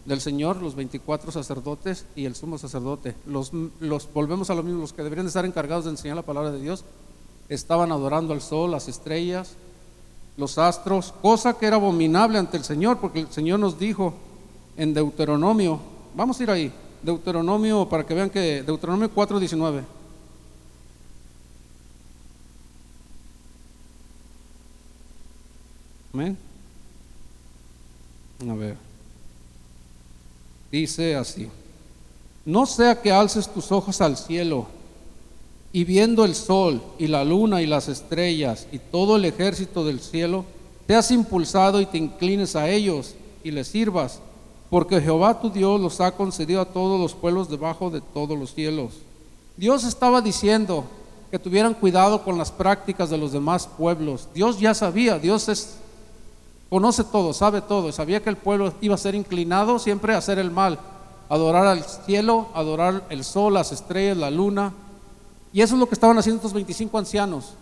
del 0.05 0.21
Señor, 0.21 0.63
los 0.63 0.75
24 0.75 1.33
sacerdotes 1.33 2.07
y 2.15 2.25
el 2.25 2.35
sumo 2.35 2.59
sacerdote. 2.59 3.15
Los, 3.27 3.53
los 3.81 4.13
volvemos 4.13 4.51
a 4.51 4.55
lo 4.55 4.63
mismo, 4.63 4.81
los 4.81 4.93
que 4.93 5.03
deberían 5.03 5.27
de 5.27 5.29
estar 5.29 5.45
encargados 5.45 5.85
de 5.85 5.91
enseñar 5.91 6.17
la 6.17 6.23
palabra 6.23 6.53
de 6.53 6.61
Dios, 6.61 6.85
estaban 7.49 7.91
adorando 7.91 8.33
al 8.33 8.41
sol, 8.41 8.71
las 8.71 8.89
estrellas, 8.89 9.57
los 10.37 10.59
astros, 10.59 11.13
cosa 11.21 11.55
que 11.55 11.67
era 11.67 11.77
abominable 11.77 12.39
ante 12.39 12.57
el 12.57 12.65
Señor, 12.65 12.99
porque 12.99 13.21
el 13.21 13.31
Señor 13.31 13.61
nos 13.61 13.79
dijo 13.79 14.15
en 14.77 14.95
Deuteronomio, 14.95 15.81
vamos 16.15 16.41
a 16.41 16.43
ir 16.43 16.51
ahí, 16.51 16.73
Deuteronomio, 17.03 17.89
para 17.89 18.07
que 18.07 18.15
vean 18.15 18.31
que 18.31 18.63
Deuteronomio 18.63 19.11
4:19. 19.15 19.85
Amén. 26.15 26.37
A 28.49 28.55
ver. 28.55 28.77
Dice 30.71 31.17
así. 31.17 31.49
No 32.45 32.67
sea 32.67 33.01
que 33.01 33.13
alces 33.13 33.49
tus 33.49 33.71
ojos 33.73 34.01
al 34.01 34.17
cielo 34.17 34.67
y 35.73 35.85
viendo 35.85 36.25
el 36.25 36.35
sol 36.35 36.83
y 36.99 37.07
la 37.07 37.25
luna 37.25 37.63
y 37.63 37.67
las 37.67 37.89
estrellas 37.89 38.67
y 38.73 38.79
todo 38.79 39.17
el 39.17 39.25
ejército 39.25 39.85
del 39.85 40.01
cielo, 40.01 40.45
te 40.87 40.95
has 40.95 41.11
impulsado 41.11 41.81
y 41.81 41.87
te 41.87 41.99
inclines 41.99 42.57
a 42.57 42.69
ellos 42.69 43.15
y 43.43 43.51
les 43.51 43.69
sirvas, 43.69 44.21
porque 44.69 45.01
Jehová 45.01 45.41
tu 45.41 45.51
Dios 45.51 45.81
los 45.81 46.01
ha 46.01 46.13
concedido 46.13 46.61
a 46.61 46.67
todos 46.67 47.01
los 47.01 47.15
pueblos 47.15 47.49
debajo 47.49 47.91
de 47.91 48.01
todos 48.01 48.39
los 48.39 48.55
cielos. 48.55 48.93
Dios 49.57 49.85
estaba 49.85 50.21
diciendo 50.21 50.85
que 51.31 51.39
tuvieran 51.39 51.75
cuidado 51.75 52.23
con 52.23 52.37
las 52.37 52.51
prácticas 52.51 53.09
de 53.09 53.17
los 53.17 53.33
demás 53.33 53.67
pueblos. 53.67 54.29
Dios 54.35 54.61
ya 54.61 54.75
sabía, 54.75 55.19
Dios 55.19 55.49
es 55.49 55.77
conoce 56.69 57.05
todo, 57.05 57.35
sabe 57.35 57.61
todo, 57.61 57.93
sabía 57.93 58.23
que 58.23 58.31
el 58.31 58.37
pueblo 58.37 58.73
iba 58.81 58.95
a 58.95 58.99
ser 58.99 59.15
inclinado 59.15 59.79
siempre 59.79 60.15
a 60.15 60.19
hacer 60.19 60.39
el 60.39 60.51
mal, 60.51 60.79
adorar 61.29 61.67
al 61.67 61.85
cielo, 61.85 62.49
adorar 62.55 63.05
el 63.11 63.25
sol, 63.25 63.55
las 63.55 63.73
estrellas, 63.73 64.17
la 64.17 64.31
luna. 64.31 64.73
Y 65.53 65.61
eso 65.61 65.75
es 65.75 65.81
lo 65.81 65.87
que 65.87 65.95
estaban 65.95 66.17
haciendo 66.19 66.39
estos 66.39 66.53
25 66.53 66.97
ancianos, 66.99 67.55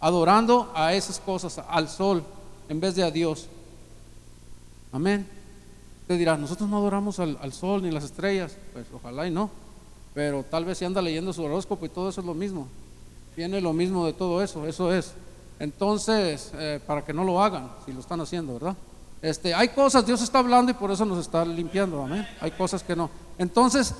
adorando 0.00 0.70
a 0.74 0.94
esas 0.94 1.18
cosas, 1.18 1.60
al 1.68 1.88
sol, 1.88 2.22
en 2.68 2.80
vez 2.80 2.94
de 2.94 3.02
a 3.02 3.10
Dios. 3.10 3.48
Amén. 4.92 5.26
Usted 6.02 6.18
dirá, 6.18 6.36
nosotros 6.36 6.68
no 6.68 6.76
adoramos 6.76 7.18
al, 7.18 7.52
sol 7.52 7.82
ni 7.82 7.90
las 7.90 8.04
estrellas. 8.04 8.56
Pues 8.72 8.86
ojalá 8.92 9.26
y 9.26 9.30
no. 9.30 9.50
Pero 10.14 10.44
tal 10.44 10.64
vez 10.64 10.78
si 10.78 10.84
anda 10.84 11.00
leyendo 11.00 11.32
su 11.32 11.42
horóscopo 11.42 11.86
y 11.86 11.88
todo 11.88 12.10
eso 12.10 12.20
es 12.20 12.26
lo 12.26 12.34
mismo. 12.34 12.68
Viene 13.36 13.60
lo 13.60 13.72
mismo 13.72 14.04
de 14.04 14.12
todo 14.12 14.42
eso, 14.42 14.66
eso 14.66 14.92
es. 14.92 15.12
Entonces, 15.58 16.52
eh, 16.54 16.80
para 16.86 17.04
que 17.04 17.12
no 17.12 17.24
lo 17.24 17.42
hagan, 17.42 17.70
si 17.86 17.92
lo 17.92 18.00
están 18.00 18.20
haciendo, 18.20 18.54
¿verdad? 18.54 18.76
Este, 19.22 19.54
hay 19.54 19.68
cosas, 19.68 20.04
Dios 20.04 20.20
está 20.20 20.40
hablando 20.40 20.72
y 20.72 20.74
por 20.74 20.90
eso 20.90 21.04
nos 21.04 21.18
está 21.18 21.44
limpiando, 21.44 22.02
amén. 22.02 22.26
Hay 22.40 22.50
cosas 22.50 22.82
que 22.82 22.96
no. 22.96 23.08
Entonces, 23.38 23.94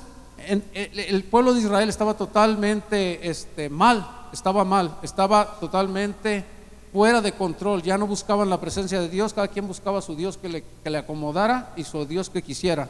el, 0.46 1.24
pueblo 1.24 1.54
de 1.54 1.60
Israel 1.60 1.88
estaba 1.88 2.14
totalmente 2.14 3.28
este, 3.28 3.68
mal, 3.68 4.28
estaba 4.32 4.64
mal, 4.64 4.98
estaba 5.02 5.58
totalmente 5.60 6.44
fuera 6.92 7.20
de 7.20 7.32
control, 7.32 7.82
ya 7.82 7.96
no 7.96 8.06
buscaban 8.06 8.50
la 8.50 8.60
presencia 8.60 9.00
de 9.00 9.08
Dios, 9.08 9.32
cada 9.32 9.48
quien 9.48 9.66
buscaba 9.66 10.02
su 10.02 10.14
Dios 10.14 10.36
que 10.36 10.48
le, 10.48 10.64
que 10.84 10.90
le 10.90 10.98
acomodara 10.98 11.72
y 11.76 11.84
su 11.84 12.04
Dios 12.04 12.28
que 12.28 12.42
quisiera. 12.42 12.88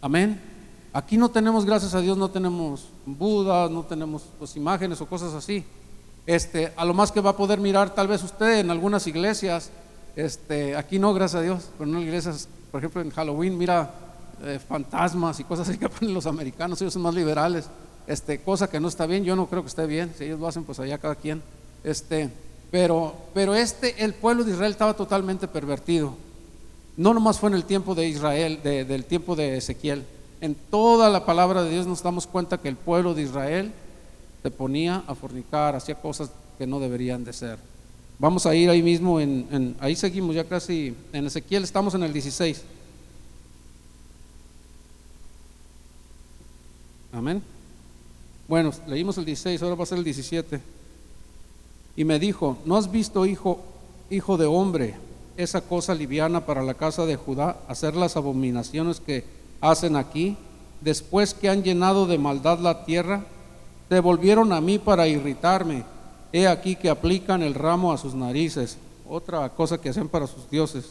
Amén. 0.00 0.40
Aquí 0.92 1.16
no 1.16 1.30
tenemos, 1.30 1.64
gracias 1.64 1.94
a 1.94 2.00
Dios, 2.00 2.16
no 2.16 2.30
tenemos 2.30 2.88
Buda, 3.04 3.68
no 3.68 3.82
tenemos 3.84 4.24
pues, 4.38 4.56
imágenes 4.56 5.00
o 5.00 5.06
cosas 5.06 5.34
así. 5.34 5.64
Este, 6.26 6.72
a 6.76 6.84
lo 6.84 6.92
más 6.92 7.10
que 7.12 7.20
va 7.20 7.30
a 7.30 7.36
poder 7.36 7.58
mirar 7.60 7.94
tal 7.94 8.08
vez 8.08 8.22
usted 8.22 8.58
en 8.58 8.70
algunas 8.70 9.06
iglesias, 9.06 9.70
este, 10.16 10.76
aquí 10.76 10.98
no, 10.98 11.14
gracias 11.14 11.40
a 11.40 11.44
Dios, 11.44 11.70
pero 11.78 11.90
en 11.90 11.98
iglesias, 12.00 12.48
por 12.70 12.80
ejemplo 12.80 13.00
en 13.00 13.10
Halloween, 13.10 13.56
mira 13.56 14.07
eh, 14.44 14.58
fantasmas 14.58 15.40
y 15.40 15.44
cosas 15.44 15.68
así 15.68 15.78
que 15.78 15.88
ponen 15.88 16.14
los 16.14 16.26
americanos, 16.26 16.80
ellos 16.80 16.92
son 16.92 17.02
más 17.02 17.14
liberales, 17.14 17.68
este, 18.06 18.40
cosa 18.40 18.68
que 18.68 18.80
no 18.80 18.88
está 18.88 19.06
bien, 19.06 19.24
yo 19.24 19.36
no 19.36 19.46
creo 19.46 19.62
que 19.62 19.68
esté 19.68 19.86
bien, 19.86 20.12
si 20.16 20.24
ellos 20.24 20.40
lo 20.40 20.48
hacen, 20.48 20.64
pues 20.64 20.78
allá 20.80 20.98
cada 20.98 21.14
quien, 21.14 21.42
este, 21.84 22.30
pero, 22.70 23.14
pero 23.34 23.54
este, 23.54 24.04
el 24.04 24.14
pueblo 24.14 24.44
de 24.44 24.52
Israel 24.52 24.72
estaba 24.72 24.94
totalmente 24.94 25.48
pervertido, 25.48 26.16
no 26.96 27.14
nomás 27.14 27.38
fue 27.38 27.50
en 27.50 27.56
el 27.56 27.64
tiempo 27.64 27.94
de 27.94 28.08
Israel, 28.08 28.60
del 28.62 29.04
tiempo 29.04 29.36
de 29.36 29.56
Ezequiel, 29.58 30.04
en 30.40 30.54
toda 30.54 31.10
la 31.10 31.24
palabra 31.24 31.62
de 31.62 31.70
Dios 31.70 31.86
nos 31.86 32.02
damos 32.02 32.26
cuenta 32.26 32.58
que 32.58 32.68
el 32.68 32.76
pueblo 32.76 33.14
de 33.14 33.22
Israel 33.22 33.72
se 34.42 34.50
ponía 34.50 35.02
a 35.06 35.14
fornicar, 35.14 35.74
hacía 35.74 35.96
cosas 35.96 36.30
que 36.56 36.66
no 36.66 36.78
deberían 36.80 37.24
de 37.24 37.32
ser. 37.32 37.58
Vamos 38.18 38.46
a 38.46 38.54
ir 38.54 38.68
ahí 38.70 38.82
mismo, 38.82 39.20
en, 39.20 39.76
ahí 39.80 39.94
seguimos 39.94 40.34
ya 40.34 40.44
casi, 40.44 40.94
en 41.12 41.26
Ezequiel 41.26 41.64
estamos 41.64 41.94
en 41.94 42.02
el 42.02 42.12
16. 42.12 42.62
Amén. 47.12 47.42
Bueno, 48.46 48.70
leímos 48.86 49.18
el 49.18 49.24
16, 49.24 49.62
ahora 49.62 49.74
va 49.74 49.82
a 49.84 49.86
ser 49.86 49.98
el 49.98 50.04
17. 50.04 50.60
Y 51.96 52.04
me 52.04 52.18
dijo, 52.18 52.58
¿no 52.64 52.76
has 52.76 52.90
visto, 52.90 53.26
hijo, 53.26 53.60
hijo 54.10 54.36
de 54.36 54.46
hombre, 54.46 54.94
esa 55.36 55.60
cosa 55.60 55.94
liviana 55.94 56.44
para 56.46 56.62
la 56.62 56.74
casa 56.74 57.06
de 57.06 57.16
Judá, 57.16 57.58
hacer 57.68 57.96
las 57.96 58.16
abominaciones 58.16 59.00
que 59.00 59.24
hacen 59.60 59.96
aquí, 59.96 60.36
después 60.80 61.34
que 61.34 61.48
han 61.48 61.62
llenado 61.62 62.06
de 62.06 62.18
maldad 62.18 62.58
la 62.58 62.84
tierra? 62.84 63.24
Se 63.88 64.00
volvieron 64.00 64.52
a 64.52 64.60
mí 64.60 64.78
para 64.78 65.08
irritarme. 65.08 65.84
He 66.32 66.46
aquí 66.46 66.76
que 66.76 66.90
aplican 66.90 67.42
el 67.42 67.54
ramo 67.54 67.92
a 67.92 67.98
sus 67.98 68.14
narices. 68.14 68.76
Otra 69.08 69.48
cosa 69.48 69.78
que 69.78 69.88
hacen 69.88 70.08
para 70.08 70.26
sus 70.26 70.48
dioses. 70.50 70.90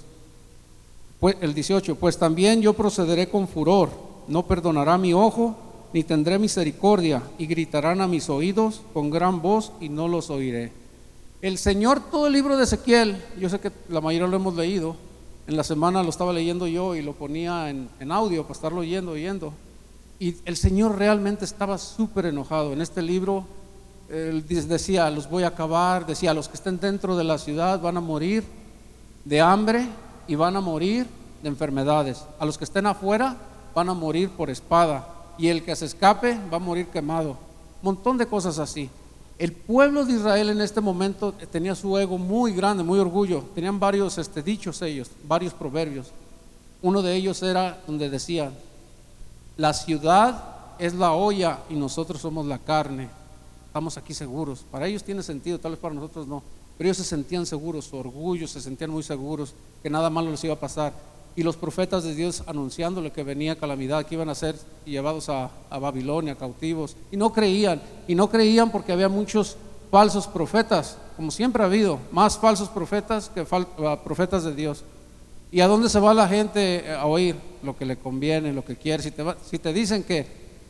Pues, 1.19 1.37
el 1.41 1.53
18, 1.53 1.95
pues 1.95 2.17
también 2.17 2.61
yo 2.61 2.73
procederé 2.73 3.29
con 3.29 3.47
furor. 3.47 3.89
No 4.27 4.45
perdonará 4.45 4.97
mi 4.97 5.13
ojo, 5.13 5.55
ni 5.97 6.03
tendré 6.03 6.37
misericordia, 6.37 7.23
y 7.39 7.47
gritarán 7.47 8.01
a 8.01 8.07
mis 8.07 8.29
oídos 8.29 8.83
con 8.93 9.09
gran 9.09 9.41
voz, 9.41 9.71
y 9.81 9.89
no 9.89 10.07
los 10.07 10.29
oiré. 10.29 10.71
El 11.41 11.57
Señor, 11.57 12.11
todo 12.11 12.27
el 12.27 12.33
libro 12.33 12.55
de 12.55 12.65
Ezequiel, 12.65 13.17
yo 13.39 13.49
sé 13.49 13.59
que 13.59 13.71
la 13.89 13.99
mayoría 13.99 14.27
lo 14.27 14.35
hemos 14.35 14.53
leído, 14.53 14.95
en 15.47 15.57
la 15.57 15.63
semana 15.63 16.03
lo 16.03 16.09
estaba 16.09 16.31
leyendo 16.33 16.67
yo 16.67 16.93
y 16.93 17.01
lo 17.01 17.13
ponía 17.13 17.71
en, 17.71 17.89
en 17.99 18.11
audio 18.11 18.43
para 18.43 18.53
estarlo 18.53 18.81
oyendo, 18.81 19.13
oyendo. 19.13 19.53
Y 20.19 20.35
el 20.45 20.55
Señor 20.55 20.99
realmente 20.99 21.45
estaba 21.45 21.79
súper 21.79 22.27
enojado. 22.27 22.73
En 22.73 22.81
este 22.81 23.01
libro, 23.01 23.45
él 24.07 24.45
decía, 24.47 25.09
los 25.09 25.27
voy 25.27 25.45
a 25.45 25.47
acabar, 25.47 26.05
decía, 26.05 26.31
los 26.35 26.47
que 26.47 26.57
estén 26.57 26.79
dentro 26.79 27.17
de 27.17 27.23
la 27.23 27.39
ciudad 27.39 27.81
van 27.81 27.97
a 27.97 28.01
morir 28.01 28.43
de 29.25 29.41
hambre 29.41 29.87
y 30.27 30.35
van 30.35 30.57
a 30.57 30.61
morir 30.61 31.07
de 31.41 31.49
enfermedades. 31.49 32.23
A 32.37 32.45
los 32.45 32.59
que 32.59 32.65
estén 32.65 32.85
afuera 32.85 33.35
van 33.73 33.89
a 33.89 33.95
morir 33.95 34.29
por 34.29 34.51
espada. 34.51 35.16
Y 35.37 35.47
el 35.47 35.63
que 35.63 35.75
se 35.75 35.85
escape 35.85 36.39
va 36.51 36.57
a 36.57 36.59
morir 36.59 36.87
quemado. 36.87 37.37
Montón 37.81 38.17
de 38.17 38.27
cosas 38.27 38.59
así. 38.59 38.89
El 39.37 39.51
pueblo 39.51 40.03
de 40.03 40.13
Israel 40.13 40.49
en 40.49 40.61
este 40.61 40.81
momento 40.81 41.31
tenía 41.31 41.75
su 41.75 41.95
ego 41.97 42.17
muy 42.17 42.53
grande, 42.53 42.83
muy 42.83 42.97
orgullo. 42.97 43.43
Tenían 43.53 43.79
varios 43.79 44.17
este, 44.17 44.41
dichos 44.41 44.81
ellos, 44.81 45.11
varios 45.27 45.53
proverbios. 45.53 46.07
Uno 46.81 47.01
de 47.01 47.15
ellos 47.15 47.43
era 47.43 47.79
donde 47.85 48.09
decía, 48.09 48.51
la 49.57 49.73
ciudad 49.73 50.43
es 50.79 50.95
la 50.95 51.13
olla 51.13 51.59
y 51.69 51.75
nosotros 51.75 52.21
somos 52.21 52.45
la 52.47 52.57
carne. 52.57 53.09
Estamos 53.67 53.97
aquí 53.97 54.13
seguros. 54.13 54.65
Para 54.71 54.87
ellos 54.87 55.03
tiene 55.03 55.21
sentido, 55.21 55.59
tal 55.59 55.71
vez 55.71 55.79
para 55.79 55.93
nosotros 55.93 56.27
no. 56.27 56.41
Pero 56.77 56.87
ellos 56.87 56.97
se 56.97 57.03
sentían 57.03 57.45
seguros, 57.45 57.85
su 57.85 57.97
orgullo, 57.97 58.47
se 58.47 58.61
sentían 58.61 58.89
muy 58.89 59.03
seguros, 59.03 59.53
que 59.81 59.89
nada 59.89 60.09
malo 60.09 60.31
les 60.31 60.43
iba 60.43 60.53
a 60.53 60.59
pasar. 60.59 60.93
Y 61.37 61.43
los 61.43 61.55
profetas 61.55 62.03
de 62.03 62.15
Dios 62.15 62.41
anunciándole 62.47 63.11
que 63.11 63.21
venía 63.21 63.55
calamidad, 63.55 64.07
que 64.07 64.15
iban 64.15 64.27
a 64.27 64.33
ser 64.33 64.55
llevados 64.85 65.29
a, 65.29 65.51
Babilonia, 65.69 66.33
cautivos. 66.33 66.97
Y 67.11 67.15
no 67.15 67.31
creían. 67.31 67.79
Y 68.07 68.15
no 68.15 68.27
creían 68.27 68.71
porque 68.71 68.91
había 68.91 69.07
muchos 69.07 69.55
falsos 69.91 70.25
profetas, 70.25 70.97
como 71.15 71.29
siempre 71.29 71.61
ha 71.61 71.67
habido, 71.67 71.99
más 72.11 72.39
falsos 72.39 72.69
profetas 72.69 73.29
que 73.29 73.45
ah, 73.51 73.99
profetas 74.03 74.45
de 74.45 74.55
Dios. 74.55 74.83
¿Y 75.51 75.61
a 75.61 75.67
dónde 75.67 75.89
se 75.89 75.99
va 75.99 76.11
la 76.15 76.27
gente 76.27 76.91
a 76.91 77.05
oír? 77.05 77.35
Lo 77.61 77.77
que 77.77 77.85
le 77.85 77.97
conviene, 77.97 78.51
lo 78.51 78.65
que 78.65 78.75
quiere. 78.75 79.03
Si 79.03 79.11
te, 79.11 79.23
si 79.47 79.59
te 79.59 79.71
dicen 79.71 80.01
que, 80.01 80.25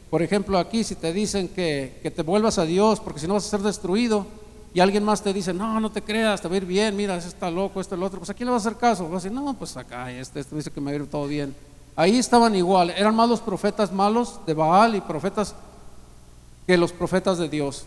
por 0.09 0.21
ejemplo 0.21 0.57
aquí, 0.57 0.83
si 0.83 0.95
te 0.95 1.13
dicen 1.13 1.47
que, 1.47 1.97
que, 2.03 2.11
te 2.11 2.23
vuelvas 2.23 2.57
a 2.57 2.65
Dios 2.65 2.99
porque 2.99 3.21
si 3.21 3.27
no 3.27 3.35
vas 3.35 3.45
a 3.47 3.49
ser 3.51 3.61
destruido 3.61 4.27
y 4.73 4.79
alguien 4.79 5.03
más 5.03 5.23
te 5.23 5.33
dice, 5.33 5.53
no, 5.53 5.79
no 5.79 5.91
te 5.91 6.01
creas, 6.01 6.41
te 6.41 6.47
va 6.47 6.53
a 6.53 6.57
ir 6.57 6.65
bien, 6.65 6.95
mira, 6.95 7.15
ese 7.15 7.29
está 7.29 7.49
loco, 7.49 7.81
esto, 7.81 7.95
el 7.95 8.03
otro, 8.03 8.19
pues 8.19 8.29
aquí 8.29 8.45
le 8.45 8.51
vas 8.51 8.65
a 8.65 8.69
hacer 8.69 8.79
caso. 8.79 9.03
Vas 9.05 9.23
a 9.23 9.27
decir, 9.27 9.31
no, 9.31 9.53
pues 9.53 9.75
acá, 9.77 10.11
este, 10.11 10.39
este 10.39 10.55
dice 10.55 10.71
que 10.71 10.79
me 10.79 10.91
va 10.91 10.97
a 10.97 11.01
ir 11.01 11.09
todo 11.09 11.27
bien. 11.27 11.55
Ahí 11.95 12.17
estaban 12.17 12.55
igual, 12.55 12.91
eran 12.91 13.15
más 13.15 13.27
los 13.27 13.39
profetas 13.39 13.91
malos 13.91 14.39
de 14.45 14.53
Baal 14.53 14.95
y 14.95 15.01
profetas 15.01 15.55
que 16.67 16.77
los 16.77 16.91
profetas 16.91 17.39
de 17.39 17.49
Dios. 17.49 17.85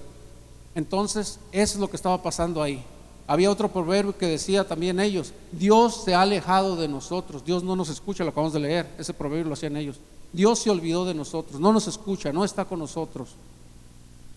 Entonces, 0.74 1.38
eso 1.52 1.74
es 1.74 1.80
lo 1.80 1.88
que 1.88 1.96
estaba 1.96 2.22
pasando 2.22 2.62
ahí. 2.62 2.82
Había 3.26 3.50
otro 3.50 3.68
proverbio 3.68 4.18
que 4.18 4.26
decía 4.26 4.66
también 4.66 4.98
ellos, 4.98 5.32
Dios 5.52 6.02
se 6.04 6.14
ha 6.14 6.22
alejado 6.22 6.74
de 6.74 6.88
nosotros, 6.88 7.44
Dios 7.44 7.62
no 7.62 7.76
nos 7.76 7.88
escucha, 7.88 8.24
lo 8.24 8.30
acabamos 8.30 8.52
de 8.52 8.58
leer, 8.58 8.90
ese 8.98 9.14
proverbio 9.14 9.46
lo 9.46 9.52
hacían 9.52 9.76
ellos. 9.76 10.00
Dios 10.32 10.58
se 10.58 10.70
olvidó 10.70 11.04
de 11.04 11.14
nosotros, 11.14 11.60
no 11.60 11.72
nos 11.72 11.86
escucha, 11.86 12.32
no 12.32 12.44
está 12.44 12.64
con 12.64 12.80
nosotros. 12.80 13.36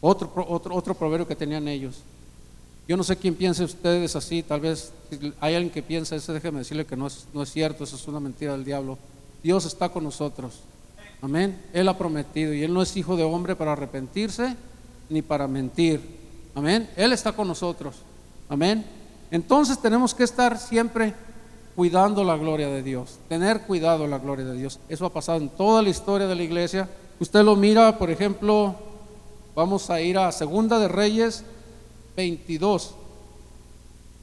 Otro, 0.02 0.32
otro, 0.48 0.76
otro 0.76 0.94
proverbio 0.94 1.28
que 1.28 1.36
tenían 1.36 1.68
ellos. 1.68 2.04
Yo 2.88 2.98
no 2.98 3.04
sé 3.04 3.16
quién 3.16 3.36
piense 3.36 3.64
ustedes 3.64 4.16
así, 4.16 4.44
tal 4.44 4.60
vez 4.60 4.92
hay 5.40 5.56
alguien 5.56 5.74
que 5.74 5.82
piensa 5.82 6.16
eso, 6.16 6.34
déjeme 6.34 6.60
decirle 6.60 6.86
que 6.86 6.98
no 6.98 7.08
es, 7.08 7.28
no 7.34 7.42
es 7.44 7.52
cierto, 7.52 7.86
eso 7.86 7.96
es 7.96 8.08
una 8.08 8.20
mentira 8.20 8.52
del 8.52 8.66
diablo. 8.66 8.98
Dios 9.42 9.66
está 9.66 9.90
con 9.90 10.04
nosotros. 10.04 10.60
Amén. 11.22 11.62
Él 11.72 11.88
ha 11.88 11.98
prometido 11.98 12.54
y 12.54 12.64
Él 12.64 12.74
no 12.74 12.82
es 12.82 12.98
hijo 12.98 13.16
de 13.16 13.24
hombre 13.24 13.56
para 13.56 13.72
arrepentirse 13.72 14.58
ni 15.10 15.22
para 15.22 15.48
mentir. 15.48 16.02
Amén. 16.56 16.90
Él 16.98 17.14
está 17.14 17.32
con 17.32 17.48
nosotros. 17.48 17.96
Amén. 18.50 18.86
Entonces 19.32 19.80
tenemos 19.80 20.14
que 20.14 20.24
estar 20.24 20.58
siempre 20.58 21.14
cuidando 21.76 22.24
la 22.24 22.36
gloria 22.36 22.68
de 22.68 22.84
Dios, 22.84 23.18
tener 23.30 23.62
cuidado 23.62 24.06
la 24.08 24.20
gloria 24.20 24.46
de 24.46 24.58
Dios. 24.58 24.80
Eso 24.90 25.06
ha 25.06 25.14
pasado 25.14 25.40
en 25.40 25.50
toda 25.50 25.82
la 25.82 25.90
historia 25.90 26.28
de 26.28 26.36
la 26.36 26.44
iglesia. 26.44 26.90
Usted 27.20 27.44
lo 27.44 27.56
mira, 27.56 27.98
por 27.98 28.12
ejemplo, 28.12 28.76
vamos 29.56 29.90
a 29.90 30.02
ir 30.02 30.18
a 30.18 30.32
Segunda 30.32 30.80
de 30.80 30.88
Reyes 30.90 31.44
22. 32.16 32.96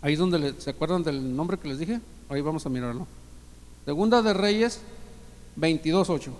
Ahí 0.03 0.14
es 0.14 0.18
donde 0.18 0.61
se 0.61 0.70
acuerdan 0.70 1.03
del 1.03 1.37
nombre 1.37 1.59
que 1.59 1.68
les 1.68 1.79
dije. 1.79 2.00
Ahí 2.29 2.40
vamos 2.40 2.64
a 2.64 2.68
mirarlo. 2.68 3.07
Segunda 3.85 4.22
de 4.22 4.33
Reyes 4.33 4.81
22.8. 5.59 6.31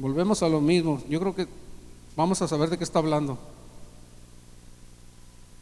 Volvemos 0.00 0.42
a 0.42 0.48
lo 0.48 0.62
mismo. 0.62 1.02
Yo 1.10 1.20
creo 1.20 1.34
que 1.34 1.46
vamos 2.16 2.40
a 2.40 2.48
saber 2.48 2.70
de 2.70 2.78
qué 2.78 2.84
está 2.84 3.00
hablando. 3.00 3.38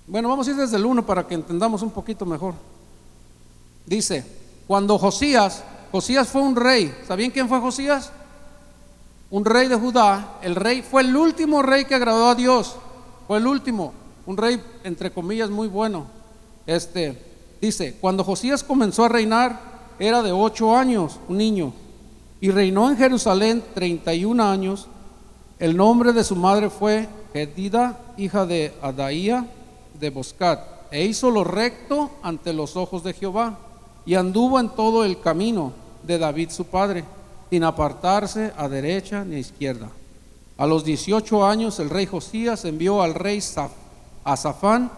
Bueno, 0.06 0.28
vamos 0.28 0.46
a 0.46 0.52
ir 0.52 0.56
desde 0.56 0.76
el 0.76 0.86
1 0.86 1.04
para 1.04 1.26
que 1.26 1.34
entendamos 1.34 1.82
un 1.82 1.90
poquito 1.90 2.24
mejor. 2.24 2.54
Dice, 3.84 4.24
cuando 4.68 4.98
Josías, 4.98 5.64
Josías 5.90 6.28
fue 6.28 6.42
un 6.42 6.54
rey, 6.54 6.94
¿sabían 7.08 7.30
quién 7.30 7.48
fue 7.48 7.58
Josías? 7.58 8.12
Un 9.30 9.46
rey 9.46 9.66
de 9.66 9.76
Judá. 9.76 10.38
El 10.42 10.54
rey 10.54 10.82
fue 10.82 11.02
el 11.02 11.16
último 11.16 11.62
rey 11.62 11.86
que 11.86 11.94
agradó 11.94 12.28
a 12.28 12.34
Dios. 12.34 12.76
Fue 13.26 13.38
el 13.38 13.46
último, 13.46 13.94
un 14.26 14.36
rey 14.36 14.62
entre 14.84 15.10
comillas 15.10 15.48
muy 15.48 15.68
bueno. 15.68 16.06
Este 16.66 17.18
dice, 17.62 17.96
cuando 17.98 18.24
Josías 18.24 18.62
comenzó 18.62 19.06
a 19.06 19.08
reinar 19.08 19.58
era 19.98 20.22
de 20.22 20.32
ocho 20.32 20.76
años, 20.76 21.18
un 21.28 21.38
niño 21.38 21.72
y 22.40 22.50
reinó 22.50 22.90
en 22.90 22.98
Jerusalén 22.98 23.64
31 23.74 24.42
años. 24.42 24.86
El 25.58 25.78
nombre 25.78 26.12
de 26.12 26.24
su 26.24 26.36
madre 26.36 26.68
fue 26.68 27.08
Gedida, 27.32 27.98
hija 28.18 28.44
de 28.44 28.74
Adaía 28.82 29.46
de 29.98 30.10
Boscat, 30.10 30.60
e 30.90 31.04
hizo 31.06 31.30
lo 31.30 31.42
recto 31.42 32.10
ante 32.22 32.52
los 32.52 32.76
ojos 32.76 33.02
de 33.02 33.14
Jehová, 33.14 33.58
y 34.08 34.14
anduvo 34.14 34.58
en 34.58 34.70
todo 34.70 35.04
el 35.04 35.20
camino 35.20 35.74
de 36.02 36.16
David 36.16 36.48
su 36.48 36.64
padre, 36.64 37.04
sin 37.50 37.62
apartarse 37.62 38.54
a 38.56 38.66
derecha 38.66 39.22
ni 39.22 39.36
a 39.36 39.38
izquierda. 39.38 39.90
A 40.56 40.66
los 40.66 40.82
18 40.82 41.44
años 41.44 41.78
el 41.78 41.90
rey 41.90 42.06
Josías 42.06 42.64
envió 42.64 43.02
al 43.02 43.12
rey 43.12 43.38
Azafán, 44.24 44.90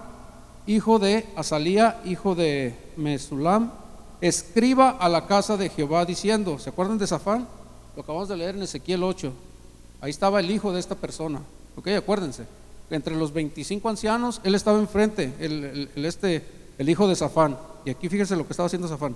hijo 0.69 1.01
de 1.01 1.27
Azalía, 1.35 2.01
hijo 2.05 2.37
de 2.37 2.77
Mesulam, 2.97 3.73
escriba 4.21 4.91
a 4.91 5.09
la 5.09 5.27
casa 5.27 5.57
de 5.57 5.71
Jehová 5.71 6.05
diciendo, 6.05 6.61
¿se 6.61 6.71
acuerdan 6.71 6.97
de 6.97 7.09
Zafán? 7.09 7.49
Lo 7.97 8.03
acabamos 8.03 8.29
de 8.29 8.37
leer 8.37 8.55
en 8.55 8.63
Ezequiel 8.63 9.03
8. 9.03 9.33
Ahí 10.03 10.11
estaba 10.11 10.39
el 10.39 10.53
hijo 10.53 10.73
de 10.73 10.79
esta 10.79 10.95
persona. 10.95 11.41
Ok, 11.75 11.89
acuérdense. 11.89 12.47
Entre 12.91 13.17
los 13.17 13.33
25 13.33 13.89
ancianos, 13.89 14.41
él 14.45 14.55
estaba 14.55 14.79
enfrente, 14.79 15.35
el, 15.41 15.91
este, 15.97 16.60
el 16.81 16.89
hijo 16.89 17.07
de 17.07 17.15
Zafán. 17.15 17.59
Y 17.85 17.91
aquí 17.91 18.09
fíjense 18.09 18.35
lo 18.35 18.47
que 18.47 18.55
estaba 18.55 18.67
haciendo 18.67 18.89
Zafán. 18.89 19.15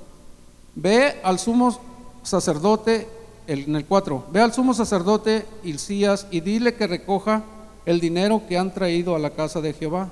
Ve 0.74 1.18
al 1.24 1.38
sumo 1.38 1.74
sacerdote, 2.22 3.09
en 3.46 3.74
el 3.74 3.87
4, 3.87 4.27
ve 4.31 4.40
al 4.40 4.53
sumo 4.53 4.74
sacerdote 4.74 5.46
Hilcías 5.62 6.27
y 6.31 6.40
dile 6.40 6.74
que 6.74 6.87
recoja 6.87 7.42
el 7.87 8.00
dinero 8.00 8.42
que 8.46 8.59
han 8.59 8.74
traído 8.74 9.16
a 9.16 9.18
la 9.18 9.31
casa 9.31 9.62
de 9.62 9.72
Jehová, 9.72 10.11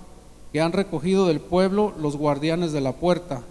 que 0.50 0.62
han 0.62 0.72
recogido 0.72 1.26
del 1.26 1.40
pueblo 1.40 1.92
los 1.98 2.16
guardianes 2.16 2.72
de 2.72 2.80
la 2.80 2.92
puerta 2.92 3.42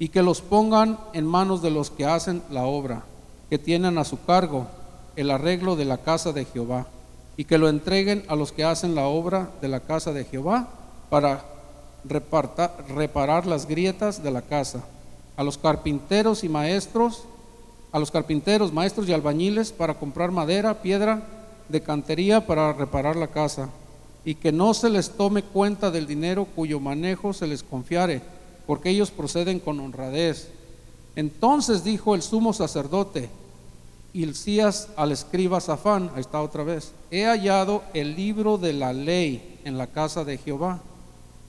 y 0.00 0.08
que 0.08 0.24
los 0.24 0.40
pongan 0.40 0.98
en 1.12 1.24
manos 1.24 1.62
de 1.62 1.70
los 1.70 1.92
que 1.92 2.06
hacen 2.06 2.42
la 2.50 2.64
obra, 2.64 3.04
que 3.50 3.58
tienen 3.58 3.98
a 3.98 4.04
su 4.04 4.20
cargo 4.24 4.66
el 5.14 5.30
arreglo 5.30 5.76
de 5.76 5.84
la 5.84 5.98
casa 5.98 6.32
de 6.32 6.44
Jehová, 6.44 6.88
y 7.36 7.44
que 7.44 7.58
lo 7.58 7.68
entreguen 7.68 8.24
a 8.26 8.34
los 8.34 8.50
que 8.50 8.64
hacen 8.64 8.96
la 8.96 9.06
obra 9.06 9.50
de 9.60 9.68
la 9.68 9.78
casa 9.78 10.12
de 10.12 10.24
Jehová 10.24 10.68
para 11.08 11.53
reparar 12.08 13.46
las 13.46 13.66
grietas 13.66 14.22
de 14.22 14.30
la 14.30 14.42
casa, 14.42 14.84
a 15.36 15.42
los 15.42 15.58
carpinteros 15.58 16.44
y 16.44 16.48
maestros, 16.48 17.24
a 17.92 17.98
los 17.98 18.10
carpinteros, 18.10 18.72
maestros 18.72 19.08
y 19.08 19.12
albañiles 19.12 19.72
para 19.72 19.94
comprar 19.94 20.30
madera, 20.30 20.82
piedra 20.82 21.22
de 21.68 21.82
cantería 21.82 22.46
para 22.46 22.72
reparar 22.72 23.16
la 23.16 23.28
casa, 23.28 23.68
y 24.24 24.34
que 24.34 24.52
no 24.52 24.74
se 24.74 24.90
les 24.90 25.10
tome 25.10 25.42
cuenta 25.42 25.90
del 25.90 26.06
dinero 26.06 26.44
cuyo 26.44 26.80
manejo 26.80 27.32
se 27.32 27.46
les 27.46 27.62
confiare 27.62 28.22
porque 28.66 28.90
ellos 28.90 29.10
proceden 29.10 29.60
con 29.60 29.80
honradez. 29.80 30.48
Entonces 31.16 31.84
dijo 31.84 32.14
el 32.14 32.22
sumo 32.22 32.52
sacerdote, 32.52 33.28
Hilcías 34.12 34.88
al 34.96 35.12
escriba 35.12 35.60
Safán, 35.60 36.10
ahí 36.14 36.20
está 36.20 36.40
otra 36.40 36.62
vez, 36.62 36.92
he 37.10 37.24
hallado 37.24 37.82
el 37.94 38.14
libro 38.14 38.58
de 38.58 38.72
la 38.72 38.92
ley 38.92 39.60
en 39.64 39.76
la 39.76 39.88
casa 39.88 40.24
de 40.24 40.38
Jehová. 40.38 40.80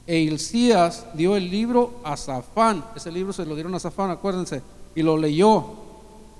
E 0.07 0.19
Hilcías 0.19 1.05
dio 1.15 1.35
el 1.35 1.49
libro 1.49 1.93
a 2.03 2.15
Safán, 2.15 2.85
ese 2.95 3.11
libro 3.11 3.33
se 3.33 3.45
lo 3.45 3.55
dieron 3.55 3.73
a 3.73 3.79
Safán, 3.79 4.11
acuérdense, 4.11 4.61
y 4.95 5.01
lo 5.01 5.17
leyó. 5.17 5.65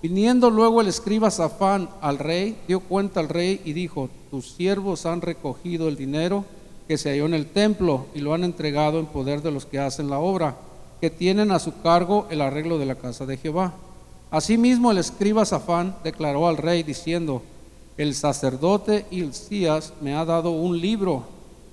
Viniendo 0.04 0.52
luego 0.52 0.82
el 0.82 0.88
escriba 0.88 1.32
Safán 1.32 1.90
al 2.00 2.20
rey, 2.20 2.58
dio 2.68 2.80
cuenta 2.80 3.20
al 3.20 3.30
rey 3.30 3.62
y 3.66 3.74
dijo, 3.74 4.10
tus 4.30 4.52
siervos 4.52 5.08
han 5.08 5.22
recogido 5.22 5.88
el 5.88 5.96
dinero 5.96 6.46
que 6.88 7.00
se 7.00 7.10
halló 7.10 7.26
en 7.26 7.34
el 7.34 7.48
templo 7.48 8.06
y 8.14 8.20
lo 8.20 8.36
han 8.36 8.44
entregado 8.44 9.00
en 9.00 9.08
poder 9.08 9.42
de 9.42 9.50
los 9.50 9.66
que 9.66 9.80
hacen 9.80 10.12
la 10.12 10.20
obra, 10.20 10.58
que 11.02 11.10
tienen 11.10 11.52
a 11.52 11.58
su 11.58 11.82
cargo 11.82 12.28
el 12.30 12.42
arreglo 12.42 12.78
de 12.78 12.86
la 12.86 12.96
casa 12.96 13.26
de 13.26 13.38
Jehová. 13.38 13.74
Asimismo 14.30 14.92
el 14.92 15.00
escriba 15.00 15.44
Safán 15.46 15.96
declaró 16.04 16.48
al 16.48 16.58
rey 16.58 16.84
diciendo, 16.84 17.42
el 17.98 18.14
sacerdote 18.14 19.06
Hilcías 19.10 19.94
me 20.02 20.14
ha 20.14 20.26
dado 20.26 20.52
un 20.52 20.80
libro, 20.80 21.24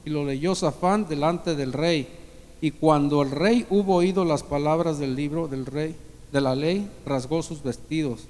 y 0.05 0.11
lo 0.11 0.25
leyó 0.25 0.55
Safán 0.55 1.09
delante 1.09 1.55
del 1.55 1.73
rey. 1.73 2.09
Y 2.61 2.71
cuando 2.71 3.23
el 3.23 3.31
rey 3.31 3.67
hubo 3.71 3.97
oído 3.97 4.25
las 4.25 4.43
palabras 4.43 4.99
del 4.99 5.17
libro 5.17 5.49
del 5.49 5.67
rey, 5.67 5.97
de 6.33 6.41
la 6.41 6.55
ley, 6.55 6.88
rasgó 7.05 7.43
sus 7.43 7.62
vestidos. 7.62 8.25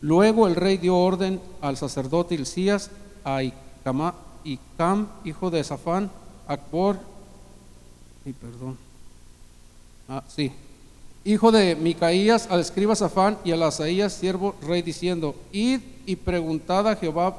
Luego 0.00 0.46
el 0.46 0.54
rey 0.54 0.76
dio 0.76 0.96
orden 0.96 1.40
al 1.60 1.76
sacerdote 1.76 2.34
Hilcías, 2.34 2.90
a 3.24 3.42
Icama, 3.42 4.14
y 4.44 4.58
Cam, 4.76 5.08
hijo 5.24 5.50
de 5.50 5.64
Safán, 5.64 6.10
Akbor, 6.46 6.98
y 8.26 8.32
perdón, 8.32 8.76
ah, 10.08 10.22
sí, 10.28 10.52
hijo 11.24 11.50
de 11.50 11.74
Micaías, 11.74 12.46
al 12.50 12.60
escriba 12.60 12.94
Safán 12.94 13.38
y 13.44 13.52
a 13.52 13.66
Asaías, 13.66 14.12
siervo 14.12 14.54
rey, 14.62 14.82
diciendo, 14.82 15.34
id 15.52 15.80
y 16.06 16.16
preguntad 16.16 16.86
a 16.88 16.96
Jehová 16.96 17.36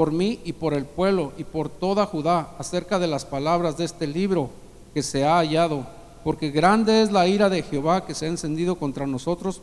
por 0.00 0.12
mí 0.12 0.40
y 0.46 0.54
por 0.54 0.72
el 0.72 0.86
pueblo 0.86 1.32
y 1.36 1.44
por 1.44 1.68
toda 1.68 2.06
Judá 2.06 2.52
acerca 2.58 2.98
de 2.98 3.06
las 3.06 3.26
palabras 3.26 3.76
de 3.76 3.84
este 3.84 4.06
libro 4.06 4.48
que 4.94 5.02
se 5.02 5.26
ha 5.26 5.36
hallado, 5.36 5.84
porque 6.24 6.50
grande 6.50 7.02
es 7.02 7.12
la 7.12 7.28
ira 7.28 7.50
de 7.50 7.62
Jehová 7.62 8.06
que 8.06 8.14
se 8.14 8.24
ha 8.24 8.30
encendido 8.30 8.76
contra 8.76 9.06
nosotros, 9.06 9.60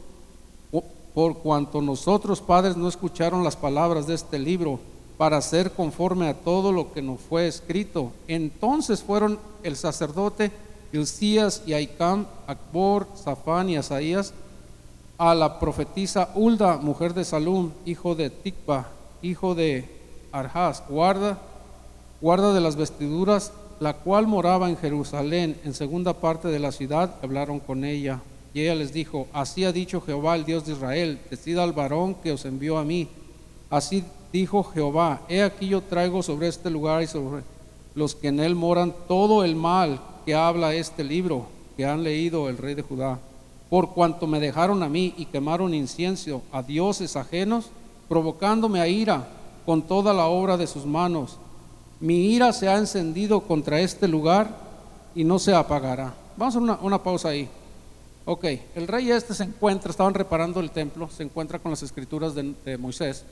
por 1.15 1.37
cuanto 1.39 1.81
nosotros 1.81 2.39
padres 2.39 2.77
no 2.77 2.87
escucharon 2.87 3.43
las 3.43 3.55
palabras 3.55 4.05
de 4.05 4.13
este 4.13 4.37
libro 4.37 4.79
para 5.17 5.37
hacer 5.37 5.71
conforme 5.71 6.27
a 6.27 6.35
todo 6.35 6.71
lo 6.71 6.93
que 6.93 7.01
nos 7.01 7.19
fue 7.19 7.47
escrito. 7.47 8.11
Entonces 8.27 9.01
fueron 9.01 9.39
el 9.63 9.75
sacerdote 9.75 10.51
Hilcías 10.93 11.63
y 11.65 11.73
Aicam, 11.73 12.27
Akbor, 12.45 13.07
Safán 13.15 13.71
y 13.71 13.77
Asaías 13.77 14.35
a 15.17 15.33
la 15.33 15.59
profetisa 15.59 16.29
Ulda, 16.35 16.77
mujer 16.77 17.15
de 17.15 17.25
Salum, 17.25 17.71
hijo 17.87 18.13
de 18.13 18.29
Tikba, 18.29 18.89
hijo 19.23 19.55
de 19.55 19.96
Arjas, 20.31 20.83
guarda, 20.89 21.37
guarda 22.21 22.53
de 22.53 22.61
las 22.61 22.75
vestiduras, 22.75 23.51
la 23.79 23.93
cual 23.93 24.27
moraba 24.27 24.69
en 24.69 24.77
Jerusalén, 24.77 25.59
en 25.63 25.73
segunda 25.73 26.13
parte 26.13 26.47
de 26.47 26.59
la 26.59 26.71
ciudad, 26.71 27.15
hablaron 27.21 27.59
con 27.59 27.83
ella. 27.83 28.21
Y 28.53 28.61
ella 28.61 28.75
les 28.75 28.91
dijo, 28.91 29.27
así 29.33 29.65
ha 29.65 29.71
dicho 29.71 30.01
Jehová, 30.01 30.35
el 30.35 30.45
Dios 30.45 30.65
de 30.65 30.73
Israel, 30.73 31.19
decida 31.29 31.63
al 31.63 31.73
varón 31.73 32.15
que 32.15 32.31
os 32.31 32.45
envió 32.45 32.77
a 32.77 32.83
mí. 32.83 33.07
Así 33.69 34.03
dijo 34.33 34.63
Jehová, 34.63 35.21
he 35.29 35.43
aquí 35.43 35.67
yo 35.67 35.81
traigo 35.81 36.23
sobre 36.23 36.47
este 36.47 36.69
lugar 36.69 37.03
y 37.03 37.07
sobre 37.07 37.43
los 37.95 38.15
que 38.15 38.29
en 38.29 38.39
él 38.39 38.55
moran 38.55 38.93
todo 39.07 39.43
el 39.43 39.55
mal 39.55 39.99
que 40.25 40.35
habla 40.35 40.73
este 40.73 41.03
libro 41.03 41.47
que 41.75 41.85
han 41.85 42.03
leído 42.03 42.49
el 42.49 42.57
rey 42.57 42.73
de 42.73 42.81
Judá. 42.81 43.19
Por 43.69 43.93
cuanto 43.93 44.27
me 44.27 44.39
dejaron 44.39 44.81
a 44.81 44.89
mí 44.89 45.13
y 45.17 45.25
quemaron 45.25 45.73
incienso 45.73 46.41
a 46.51 46.63
dioses 46.63 47.15
ajenos, 47.15 47.67
provocándome 48.07 48.79
a 48.79 48.87
ira 48.87 49.27
con 49.67 49.81
toda 49.81 50.13
la 50.13 50.27
obra 50.27 50.55
de 50.55 50.65
sus 50.65 50.85
manos. 50.85 51.39
Mi 51.99 52.31
ira 52.31 52.53
se 52.53 52.69
ha 52.69 52.77
encendido 52.77 53.41
contra 53.41 53.81
este 53.81 54.07
lugar 54.07 54.47
y 55.13 55.25
no 55.25 55.39
se 55.39 55.53
apagará. 55.53 56.13
Vamos 56.37 56.55
a 56.55 56.59
una, 56.59 56.79
una 56.81 57.03
pausa 57.03 57.27
ahí. 57.27 57.49
Ok, 58.23 58.45
el 58.75 58.87
rey 58.87 59.11
este 59.11 59.33
se 59.33 59.43
encuentra, 59.43 59.91
estaban 59.91 60.13
reparando 60.13 60.61
el 60.61 60.71
templo, 60.71 61.09
se 61.09 61.23
encuentra 61.23 61.59
con 61.59 61.71
las 61.71 61.83
escrituras 61.83 62.33
de, 62.33 62.77
Moisés 62.77 63.25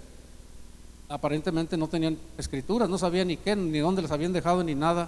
aparentemente 1.07 1.77
no 1.77 1.87
tenían 1.87 2.17
escrituras, 2.37 2.89
no 2.89 2.97
sabían 2.97 3.27
ni 3.27 3.37
qué, 3.37 3.55
ni 3.55 3.77
dónde 3.79 4.01
las 4.01 4.11
habían 4.11 4.33
dejado, 4.33 4.61
ni 4.63 4.75
nada. 4.75 5.07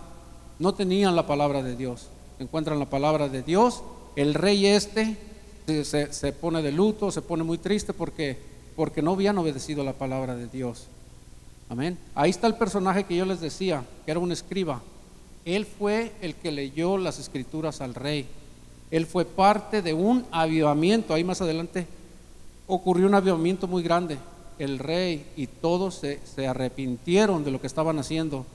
No 0.59 0.75
tenían 0.75 1.15
la 1.15 1.27
palabra 1.27 1.61
de 1.61 1.75
Dios. 1.75 2.07
Encuentran 2.39 2.79
la 2.79 2.85
palabra 2.85 3.27
de 3.27 3.41
Dios. 3.41 3.83
El 4.15 4.33
rey 4.33 4.65
este 4.67 5.17
se, 5.65 6.13
se 6.13 6.31
pone 6.31 6.61
de 6.61 6.71
luto, 6.71 7.11
se 7.11 7.21
pone 7.21 7.43
muy 7.43 7.57
triste 7.57 7.91
porque, 7.91 8.37
porque 8.77 9.01
no 9.01 9.11
habían 9.11 9.37
obedecido 9.39 9.83
la 9.83 9.93
palabra 9.93 10.35
de 10.35 10.47
Dios. 10.47 10.87
Amén. 11.69 11.97
Ahí 12.15 12.29
está 12.29 12.47
el 12.47 12.55
personaje 12.55 13.03
que 13.03 13.15
yo 13.15 13.25
les 13.25 13.41
decía, 13.41 13.83
que 14.05 14.11
era 14.11 14.19
un 14.19 14.31
escriba. 14.31 14.81
Él 15.43 15.65
fue 15.65 16.13
el 16.21 16.35
que 16.35 16.51
leyó 16.51 16.97
las 16.97 17.19
escrituras 17.19 17.81
al 17.81 17.93
rey. 17.93 18.25
Él 18.89 19.05
fue 19.05 19.25
parte 19.25 19.81
de 19.81 19.93
un 19.93 20.25
avivamiento. 20.31 21.13
Ahí 21.13 21.23
más 21.23 21.41
adelante 21.41 21.87
ocurrió 22.67 23.07
un 23.07 23.15
avivamiento 23.15 23.67
muy 23.67 23.83
grande. 23.83 24.17
El 24.59 24.79
rey 24.79 25.25
y 25.35 25.47
todos 25.47 25.95
se, 25.95 26.47
arrepintieron 26.47 27.43
de 27.43 27.51
lo 27.51 27.59
que 27.59 27.67
estaban 27.67 27.99
haciendo. 27.99 28.45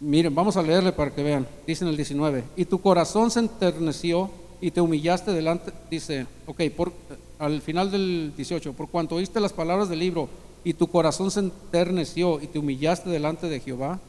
Miren, 0.00 0.34
vamos 0.34 0.56
a 0.56 0.62
leerle 0.62 0.92
para 0.92 1.14
que 1.14 1.22
vean. 1.22 1.46
Dice 1.66 1.84
en 1.84 1.90
el 1.90 1.96
19, 1.96 2.44
y 2.56 2.64
tu 2.64 2.80
corazón 2.80 3.30
se 3.30 3.40
enterneció 3.40 4.30
y 4.60 4.70
te 4.70 4.80
humillaste 4.80 5.32
delante, 5.32 5.72
dice, 5.90 6.26
ok, 6.46 6.62
por, 6.76 6.92
al 7.38 7.60
final 7.62 7.90
del 7.90 8.32
18, 8.36 8.72
por 8.72 8.88
cuanto 8.88 9.14
oíste 9.16 9.38
las 9.38 9.52
palabras 9.52 9.88
del 9.88 10.00
libro 10.00 10.28
y 10.64 10.74
tu 10.74 10.88
corazón 10.88 11.30
se 11.30 11.40
enterneció 11.40 12.40
y 12.40 12.46
te 12.46 12.58
humillaste 12.58 13.10
delante 13.10 13.48
de 13.48 13.60
Jehová, 13.60 14.00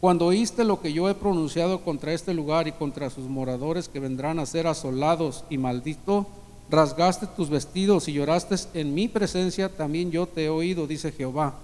cuando 0.00 0.26
oíste 0.26 0.64
lo 0.64 0.80
que 0.80 0.92
yo 0.92 1.08
he 1.08 1.14
pronunciado 1.14 1.82
contra 1.82 2.12
este 2.12 2.34
lugar 2.34 2.66
y 2.66 2.72
contra 2.72 3.08
sus 3.08 3.28
moradores 3.28 3.88
que 3.88 4.00
vendrán 4.00 4.40
a 4.40 4.46
ser 4.46 4.66
asolados 4.66 5.44
y 5.48 5.58
malditos, 5.58 6.26
rasgaste 6.68 7.28
tus 7.28 7.50
vestidos 7.50 8.08
y 8.08 8.14
lloraste 8.14 8.56
en 8.74 8.94
mi 8.94 9.06
presencia, 9.06 9.68
también 9.68 10.10
yo 10.10 10.26
te 10.26 10.46
he 10.46 10.48
oído, 10.48 10.88
dice 10.88 11.12
Jehová. 11.12 11.54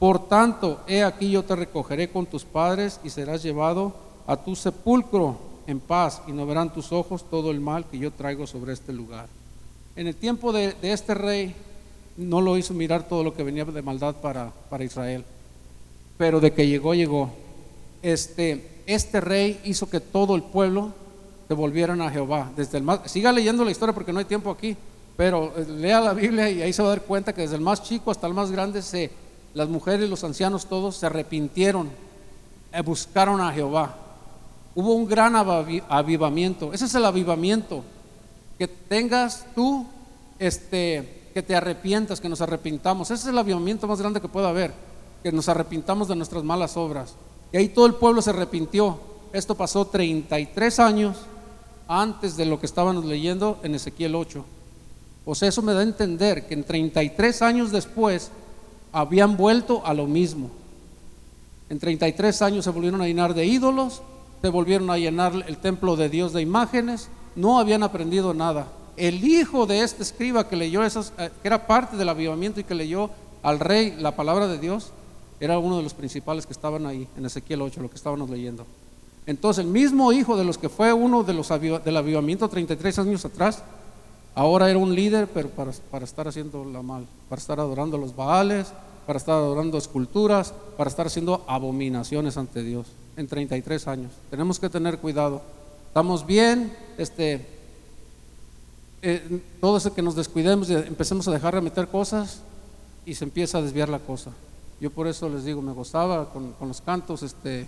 Por 0.00 0.26
tanto, 0.26 0.80
he 0.88 1.04
aquí 1.04 1.30
yo 1.30 1.44
te 1.44 1.54
recogeré 1.54 2.10
con 2.10 2.26
tus 2.26 2.44
padres 2.44 2.98
y 3.04 3.10
serás 3.10 3.42
llevado 3.42 3.94
a 4.26 4.36
tu 4.36 4.56
sepulcro 4.56 5.36
en 5.66 5.78
paz 5.78 6.20
y 6.26 6.32
no 6.32 6.46
verán 6.46 6.72
tus 6.72 6.92
ojos 6.92 7.24
todo 7.30 7.50
el 7.50 7.60
mal 7.60 7.84
que 7.86 7.98
yo 7.98 8.10
traigo 8.10 8.46
sobre 8.46 8.72
este 8.72 8.92
lugar. 8.92 9.28
En 9.96 10.08
el 10.08 10.16
tiempo 10.16 10.52
de, 10.52 10.72
de 10.72 10.92
este 10.92 11.14
rey 11.14 11.54
no 12.16 12.40
lo 12.40 12.56
hizo 12.56 12.74
mirar 12.74 13.08
todo 13.08 13.24
lo 13.24 13.34
que 13.34 13.42
venía 13.42 13.64
de 13.64 13.82
maldad 13.82 14.16
para, 14.16 14.52
para 14.70 14.84
Israel, 14.84 15.24
pero 16.16 16.40
de 16.40 16.52
que 16.52 16.66
llegó, 16.66 16.94
llegó 16.94 17.30
este, 18.04 18.82
este 18.86 19.20
rey 19.20 19.60
hizo 19.64 19.88
que 19.88 19.98
todo 19.98 20.36
el 20.36 20.42
pueblo 20.42 20.92
se 21.48 21.54
volvieran 21.54 22.02
a 22.02 22.10
Jehová. 22.10 22.52
Desde 22.54 22.78
el 22.78 22.84
más, 22.84 23.00
siga 23.10 23.32
leyendo 23.32 23.64
la 23.64 23.70
historia 23.70 23.94
porque 23.94 24.12
no 24.12 24.18
hay 24.18 24.26
tiempo 24.26 24.50
aquí, 24.50 24.76
pero 25.16 25.52
eh, 25.56 25.64
lea 25.66 26.00
la 26.00 26.12
Biblia 26.12 26.50
y 26.50 26.60
ahí 26.60 26.72
se 26.72 26.82
va 26.82 26.88
a 26.88 26.96
dar 26.96 27.02
cuenta 27.02 27.32
que 27.32 27.40
desde 27.40 27.56
el 27.56 27.62
más 27.62 27.82
chico 27.82 28.10
hasta 28.10 28.26
el 28.26 28.34
más 28.34 28.50
grande, 28.50 28.82
se, 28.82 29.10
las 29.54 29.68
mujeres 29.68 30.06
y 30.06 30.10
los 30.10 30.22
ancianos 30.22 30.66
todos 30.66 30.96
se 30.96 31.06
arrepintieron, 31.06 31.90
eh, 32.72 32.82
buscaron 32.82 33.40
a 33.40 33.52
Jehová. 33.52 33.96
Hubo 34.74 34.92
un 34.92 35.06
gran 35.06 35.34
avivamiento. 35.36 36.72
Ese 36.72 36.84
es 36.84 36.94
el 36.94 37.04
avivamiento. 37.04 37.84
Que 38.58 38.68
tengas 38.68 39.46
tú, 39.54 39.86
este, 40.38 41.22
que 41.34 41.42
te 41.42 41.56
arrepientas, 41.56 42.20
que 42.20 42.28
nos 42.28 42.40
arrepintamos. 42.40 43.10
Ese 43.10 43.24
es 43.24 43.28
el 43.28 43.38
avivamiento 43.38 43.88
más 43.88 44.00
grande 44.00 44.20
que 44.20 44.28
pueda 44.28 44.48
haber. 44.48 44.72
Que 45.22 45.32
nos 45.32 45.48
arrepintamos 45.48 46.06
de 46.06 46.14
nuestras 46.14 46.44
malas 46.44 46.76
obras. 46.76 47.16
Y 47.52 47.56
ahí 47.56 47.68
todo 47.68 47.86
el 47.86 47.94
pueblo 47.94 48.22
se 48.22 48.30
arrepintió. 48.30 49.00
Esto 49.32 49.56
pasó 49.56 49.84
33 49.84 50.78
años 50.78 51.16
antes 51.88 52.36
de 52.36 52.46
lo 52.46 52.60
que 52.60 52.66
estábamos 52.66 53.04
leyendo 53.04 53.58
en 53.64 53.74
Ezequiel 53.74 54.14
8. 54.14 54.44
O 55.24 55.34
sea, 55.34 55.48
eso 55.48 55.60
me 55.60 55.72
da 55.72 55.80
a 55.80 55.82
entender 55.82 56.46
que 56.46 56.54
en 56.54 56.62
33 56.62 57.42
años 57.42 57.72
después 57.72 58.30
habían 58.92 59.36
vuelto 59.36 59.84
a 59.84 59.92
lo 59.92 60.06
mismo. 60.06 60.50
En 61.68 61.80
33 61.80 62.42
años 62.42 62.64
se 62.64 62.70
volvieron 62.70 63.02
a 63.02 63.06
llenar 63.06 63.34
de 63.34 63.44
ídolos, 63.44 64.02
se 64.40 64.48
volvieron 64.50 64.88
a 64.90 64.98
llenar 64.98 65.32
el 65.48 65.58
templo 65.58 65.96
de 65.96 66.08
Dios 66.08 66.32
de 66.32 66.42
imágenes, 66.42 67.08
no 67.34 67.58
habían 67.58 67.82
aprendido 67.82 68.34
nada. 68.34 68.68
El 68.96 69.24
hijo 69.24 69.66
de 69.66 69.80
este 69.80 70.02
escriba 70.02 70.48
que 70.48 70.56
leyó 70.56 70.84
esas, 70.84 71.12
eh, 71.18 71.30
que 71.42 71.48
era 71.48 71.66
parte 71.66 71.96
del 71.96 72.08
avivamiento 72.08 72.60
y 72.60 72.64
que 72.64 72.74
leyó 72.74 73.10
al 73.42 73.60
rey 73.60 73.94
la 73.98 74.14
palabra 74.16 74.46
de 74.46 74.58
Dios, 74.58 74.92
era 75.40 75.58
uno 75.58 75.76
de 75.76 75.82
los 75.82 75.94
principales 75.94 76.46
que 76.46 76.52
estaban 76.52 76.86
ahí, 76.86 77.08
en 77.16 77.26
Ezequiel 77.26 77.62
8, 77.62 77.82
lo 77.82 77.90
que 77.90 77.96
estábamos 77.96 78.30
leyendo. 78.30 78.66
Entonces, 79.26 79.64
el 79.64 79.70
mismo 79.70 80.12
hijo 80.12 80.36
de 80.36 80.44
los 80.44 80.58
que 80.58 80.68
fue 80.68 80.92
uno 80.92 81.22
de 81.22 81.34
los 81.34 81.48
del 81.48 81.96
avivamiento 81.96 82.48
33 82.48 82.98
años 83.00 83.24
atrás, 83.24 83.62
ahora 84.34 84.70
era 84.70 84.78
un 84.78 84.94
líder, 84.94 85.28
pero 85.28 85.48
para, 85.48 85.72
para 85.90 86.04
estar 86.04 86.28
haciendo 86.28 86.64
la 86.64 86.82
mal, 86.82 87.06
para 87.28 87.40
estar 87.40 87.58
adorando 87.58 87.98
los 87.98 88.14
Baales, 88.14 88.72
para 89.06 89.18
estar 89.18 89.34
adorando 89.34 89.78
esculturas, 89.78 90.54
para 90.76 90.88
estar 90.88 91.06
haciendo 91.06 91.44
abominaciones 91.46 92.36
ante 92.36 92.62
Dios 92.62 92.86
en 93.16 93.26
33 93.26 93.88
años. 93.88 94.12
Tenemos 94.30 94.58
que 94.58 94.68
tener 94.68 94.98
cuidado. 94.98 95.42
Estamos 95.88 96.26
bien, 96.26 96.76
este, 96.98 97.46
eh, 99.06 99.42
todo 99.60 99.76
eso 99.76 99.92
que 99.92 100.00
nos 100.00 100.16
descuidemos 100.16 100.70
y 100.70 100.74
empecemos 100.74 101.28
a 101.28 101.30
dejar 101.30 101.54
de 101.54 101.60
meter 101.60 101.88
cosas 101.88 102.40
y 103.04 103.14
se 103.14 103.24
empieza 103.24 103.58
a 103.58 103.62
desviar 103.62 103.90
la 103.90 103.98
cosa. 103.98 104.30
Yo 104.80 104.90
por 104.90 105.06
eso 105.06 105.28
les 105.28 105.44
digo, 105.44 105.60
me 105.60 105.72
gozaba 105.72 106.32
con, 106.32 106.54
los 106.58 106.80
cantos, 106.80 107.22
este, 107.22 107.66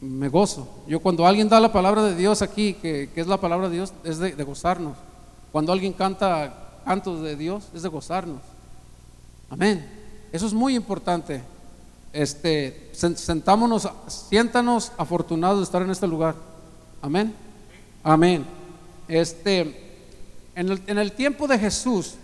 me 0.00 0.28
gozo. 0.28 0.66
Yo 0.88 1.00
cuando 1.00 1.26
alguien 1.26 1.50
da 1.50 1.60
la 1.60 1.70
palabra 1.70 2.02
de 2.04 2.16
Dios 2.16 2.40
aquí, 2.40 2.72
que, 2.72 3.10
es 3.14 3.26
la 3.26 3.38
palabra 3.38 3.68
de 3.68 3.74
Dios, 3.74 3.92
es 4.04 4.18
de, 4.18 4.32
gozarnos. 4.42 4.96
Cuando 5.52 5.70
alguien 5.70 5.92
canta 5.92 6.80
cantos 6.86 7.20
de 7.20 7.36
Dios, 7.36 7.64
es 7.74 7.82
de 7.82 7.90
gozarnos. 7.90 8.40
Amén. 9.50 9.86
Eso 10.32 10.46
es 10.46 10.54
muy 10.54 10.74
importante. 10.76 11.42
Este, 12.10 12.90
sentámonos, 12.94 13.86
siéntanos 14.06 14.92
afortunados 14.96 15.58
de 15.58 15.64
estar 15.64 15.82
en 15.82 15.90
este 15.90 16.06
lugar. 16.06 16.34
Amén. 17.02 17.34
Amén. 18.02 18.46
Este, 19.08 19.83
en 20.56 20.98
el, 20.98 21.12
tiempo 21.12 21.48
de 21.48 21.58
Jesús, 21.58 22.14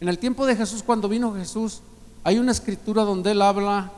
en 0.00 0.08
el 0.08 0.18
tiempo 0.18 0.46
de 0.46 0.56
Jesús, 0.56 0.82
cuando 0.82 1.08
vino 1.08 1.34
Jesús, 1.34 1.80
hay 2.24 2.38
una 2.38 2.52
escritura 2.52 3.02
donde 3.02 3.30
él 3.30 3.42
habla 3.42 3.92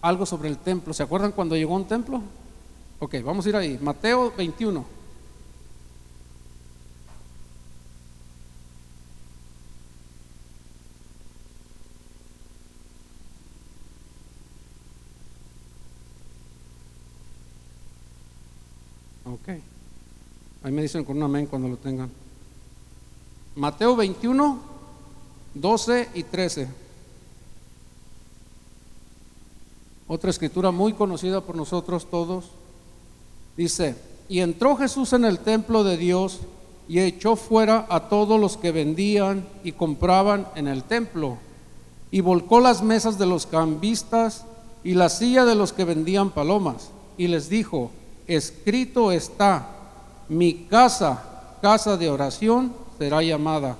algo 0.00 0.24
sobre 0.24 0.48
el 0.48 0.56
templo. 0.58 0.94
¿Se 0.94 1.02
acuerdan 1.02 1.32
cuando 1.32 1.56
llegó 1.56 1.74
a 1.74 1.78
un 1.78 1.86
templo? 1.86 2.22
Ok, 2.98 3.16
vamos 3.22 3.44
a 3.44 3.48
ir 3.50 3.56
ahí. 3.56 3.78
Mateo 3.82 4.32
21. 4.36 4.84
Ok. 19.24 19.48
Ahí 20.62 20.72
me 20.72 20.82
dicen 20.82 21.04
con 21.04 21.16
un 21.16 21.22
amén 21.22 21.46
cuando 21.46 21.68
lo 21.68 21.76
tengan. 21.76 22.10
Mateo 23.60 23.94
21, 23.94 24.58
12 25.52 26.08
y 26.14 26.22
13. 26.22 26.68
otra 30.08 30.30
escritura 30.30 30.70
muy 30.70 30.94
conocida 30.94 31.42
por 31.42 31.56
nosotros 31.56 32.08
todos, 32.10 32.46
dice, 33.58 33.96
y 34.30 34.40
entró 34.40 34.76
Jesús 34.76 35.12
en 35.12 35.26
el 35.26 35.40
templo 35.40 35.84
de 35.84 35.98
Dios 35.98 36.40
y 36.88 37.00
echó 37.00 37.36
fuera 37.36 37.86
a 37.90 38.08
todos 38.08 38.40
los 38.40 38.56
que 38.56 38.72
vendían 38.72 39.46
y 39.62 39.72
compraban 39.72 40.48
en 40.54 40.66
el 40.66 40.82
templo, 40.82 41.36
y 42.10 42.22
volcó 42.22 42.60
las 42.60 42.82
mesas 42.82 43.18
de 43.18 43.26
los 43.26 43.44
cambistas 43.44 44.46
y 44.82 44.94
la 44.94 45.10
silla 45.10 45.44
de 45.44 45.54
los 45.54 45.74
que 45.74 45.84
vendían 45.84 46.30
palomas, 46.30 46.90
y 47.18 47.28
les 47.28 47.50
dijo, 47.50 47.90
escrito 48.26 49.12
está, 49.12 49.68
mi 50.30 50.64
casa, 50.64 51.56
casa 51.60 51.98
de 51.98 52.08
oración, 52.08 52.72
será 53.00 53.22
llamada, 53.22 53.78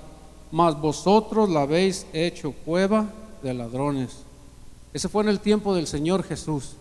mas 0.51 0.81
vosotros 0.81 1.51
la 1.51 1.61
habéis 1.61 2.07
hecho 2.15 2.53
cueva 2.65 3.11
de 3.43 3.53
ladrones. 3.53 4.23
Ese 4.95 5.11
fue 5.11 5.23
en 5.23 5.29
el 5.29 5.41
tiempo 5.41 5.75
del 5.75 5.87
Señor 5.87 6.23
Jesús. 6.23 6.77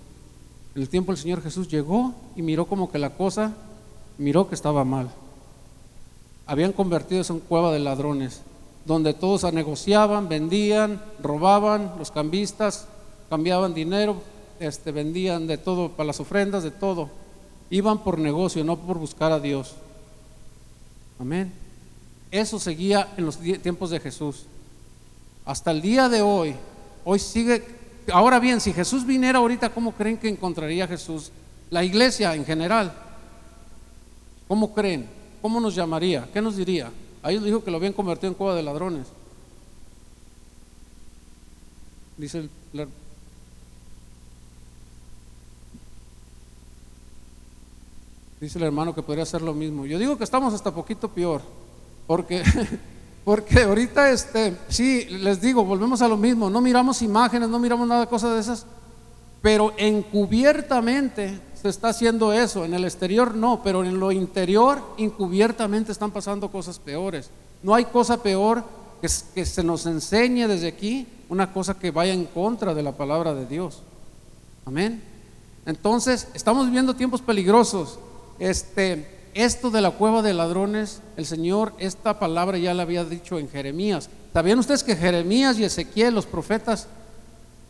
En 0.74 0.82
el 0.82 0.88
tiempo 0.88 1.12
del 1.12 1.20
Señor 1.20 1.42
Jesús 1.42 1.68
llegó 1.68 2.14
y 2.38 2.42
miró 2.42 2.66
como 2.66 2.90
que 2.90 2.98
la 2.98 3.10
cosa, 3.10 3.52
miró 4.18 4.48
que 4.48 4.56
estaba 4.56 4.86
mal. 4.86 5.10
Habían 6.46 6.72
convertido 6.72 7.20
eso 7.20 7.34
en 7.34 7.42
cueva 7.42 7.74
de 7.74 7.80
ladrones, 7.80 8.40
donde 8.86 9.14
todos 9.14 9.44
negociaban, 9.52 10.30
vendían, 10.30 11.02
robaban, 11.22 11.96
los 12.00 12.10
cambistas 12.10 12.88
cambiaban 13.30 13.74
dinero, 13.74 14.16
este, 14.62 14.94
vendían 14.94 15.46
de 15.46 15.58
todo, 15.58 15.90
para 15.90 16.08
las 16.08 16.22
ofrendas, 16.22 16.64
de 16.64 16.72
todo. 16.72 17.10
Iban 17.70 18.02
por 18.02 18.18
negocio, 18.18 18.64
no 18.64 18.78
por 18.78 18.98
buscar 18.98 19.34
a 19.34 19.42
Dios. 19.42 19.76
Amén. 21.20 21.68
Eso 22.32 22.60
seguía 22.60 23.14
en 23.18 23.26
los 23.26 23.38
tiempos 23.40 23.90
de 23.90 24.00
Jesús. 24.00 24.46
Hasta 25.46 25.72
el 25.72 25.82
día 25.82 26.10
de 26.10 26.22
hoy, 26.22 26.56
hoy 27.04 27.20
sigue... 27.20 27.80
Ahora 28.12 28.40
bien, 28.40 28.62
si 28.62 28.74
Jesús 28.74 29.06
viniera 29.06 29.40
ahorita, 29.40 29.70
¿cómo 29.70 29.92
creen 29.94 30.18
que 30.18 30.30
encontraría 30.30 30.86
a 30.86 30.88
Jesús? 30.88 31.32
La 31.70 31.84
iglesia 31.84 32.36
en 32.36 32.46
general. 32.46 32.94
¿Cómo 34.48 34.74
creen? 34.74 35.08
¿Cómo 35.42 35.60
nos 35.60 35.76
llamaría? 35.76 36.28
¿Qué 36.32 36.42
nos 36.42 36.56
diría? 36.56 36.92
Ahí 37.22 37.36
ellos 37.36 37.46
dijo 37.46 37.64
que 37.64 37.72
lo 37.72 37.78
habían 37.78 37.94
convertido 37.94 38.30
en 38.30 38.36
cueva 38.36 38.56
de 38.56 38.64
ladrones. 38.64 39.08
Dice 42.18 42.40
el... 42.40 42.50
Dice 48.40 48.58
el 48.58 48.64
hermano 48.64 48.96
que 48.96 49.04
podría 49.04 49.24
hacer 49.24 49.42
lo 49.42 49.54
mismo. 49.54 49.86
Yo 49.86 50.00
digo 50.00 50.18
que 50.18 50.24
estamos 50.24 50.54
hasta 50.54 50.74
poquito 50.74 51.10
peor 51.10 51.42
porque, 52.10 52.42
porque 53.24 53.62
ahorita, 53.62 54.10
este, 54.10 54.58
sí, 54.68 55.06
les 55.06 55.40
digo, 55.40 55.64
volvemos 55.64 56.02
a 56.02 56.08
lo 56.08 56.18
mismo, 56.18 56.50
no 56.50 56.60
miramos 56.60 57.04
imágenes, 57.04 57.48
no 57.50 57.60
miramos 57.60 57.88
nada, 57.88 58.08
cosas 58.08 58.34
de 58.34 58.40
esas, 58.40 58.66
pero 59.44 59.74
encubiertamente 59.78 61.40
se 61.54 61.70
está 61.70 61.90
haciendo 61.90 62.34
eso, 62.34 62.66
en 62.66 62.74
el 62.74 62.84
exterior 62.86 63.36
no, 63.36 63.62
pero 63.64 63.84
en 63.84 64.00
lo 64.00 64.12
interior 64.12 64.82
encubiertamente 64.98 65.92
están 65.92 66.10
pasando 66.10 66.50
cosas 66.50 66.80
peores. 66.80 67.30
No 67.62 67.76
hay 67.76 67.86
cosa 67.86 68.24
peor 68.24 68.64
que, 69.04 69.08
que 69.36 69.46
se 69.46 69.64
nos 69.64 69.86
enseñe 69.86 70.48
desde 70.48 70.70
aquí 70.70 71.06
una 71.30 71.54
cosa 71.54 71.78
que 71.78 71.92
vaya 71.92 72.14
en 72.14 72.26
contra 72.26 72.74
de 72.74 72.82
la 72.82 72.94
palabra 72.94 73.36
de 73.36 73.46
Dios. 73.46 73.84
Amén. 74.66 75.04
Entonces, 75.68 76.28
estamos 76.34 76.66
viviendo 76.66 76.96
tiempos 76.96 77.22
peligrosos 77.22 78.00
este, 78.40 79.19
esto 79.34 79.70
de 79.70 79.82
la 79.82 79.92
cueva 79.92 80.22
de 80.22 80.34
ladrones, 80.34 81.02
el 81.18 81.26
Señor, 81.26 81.74
esta 81.78 82.20
palabra 82.20 82.58
ya 82.58 82.74
la 82.74 82.84
había 82.84 83.04
dicho 83.06 83.40
en 83.40 83.50
Jeremías. 83.50 84.10
¿Sabían 84.34 84.60
ustedes 84.60 84.84
que 84.84 84.96
Jeremías 84.96 85.58
y 85.58 85.64
Ezequiel, 85.64 86.16
los 86.16 86.26
profetas, 86.26 86.88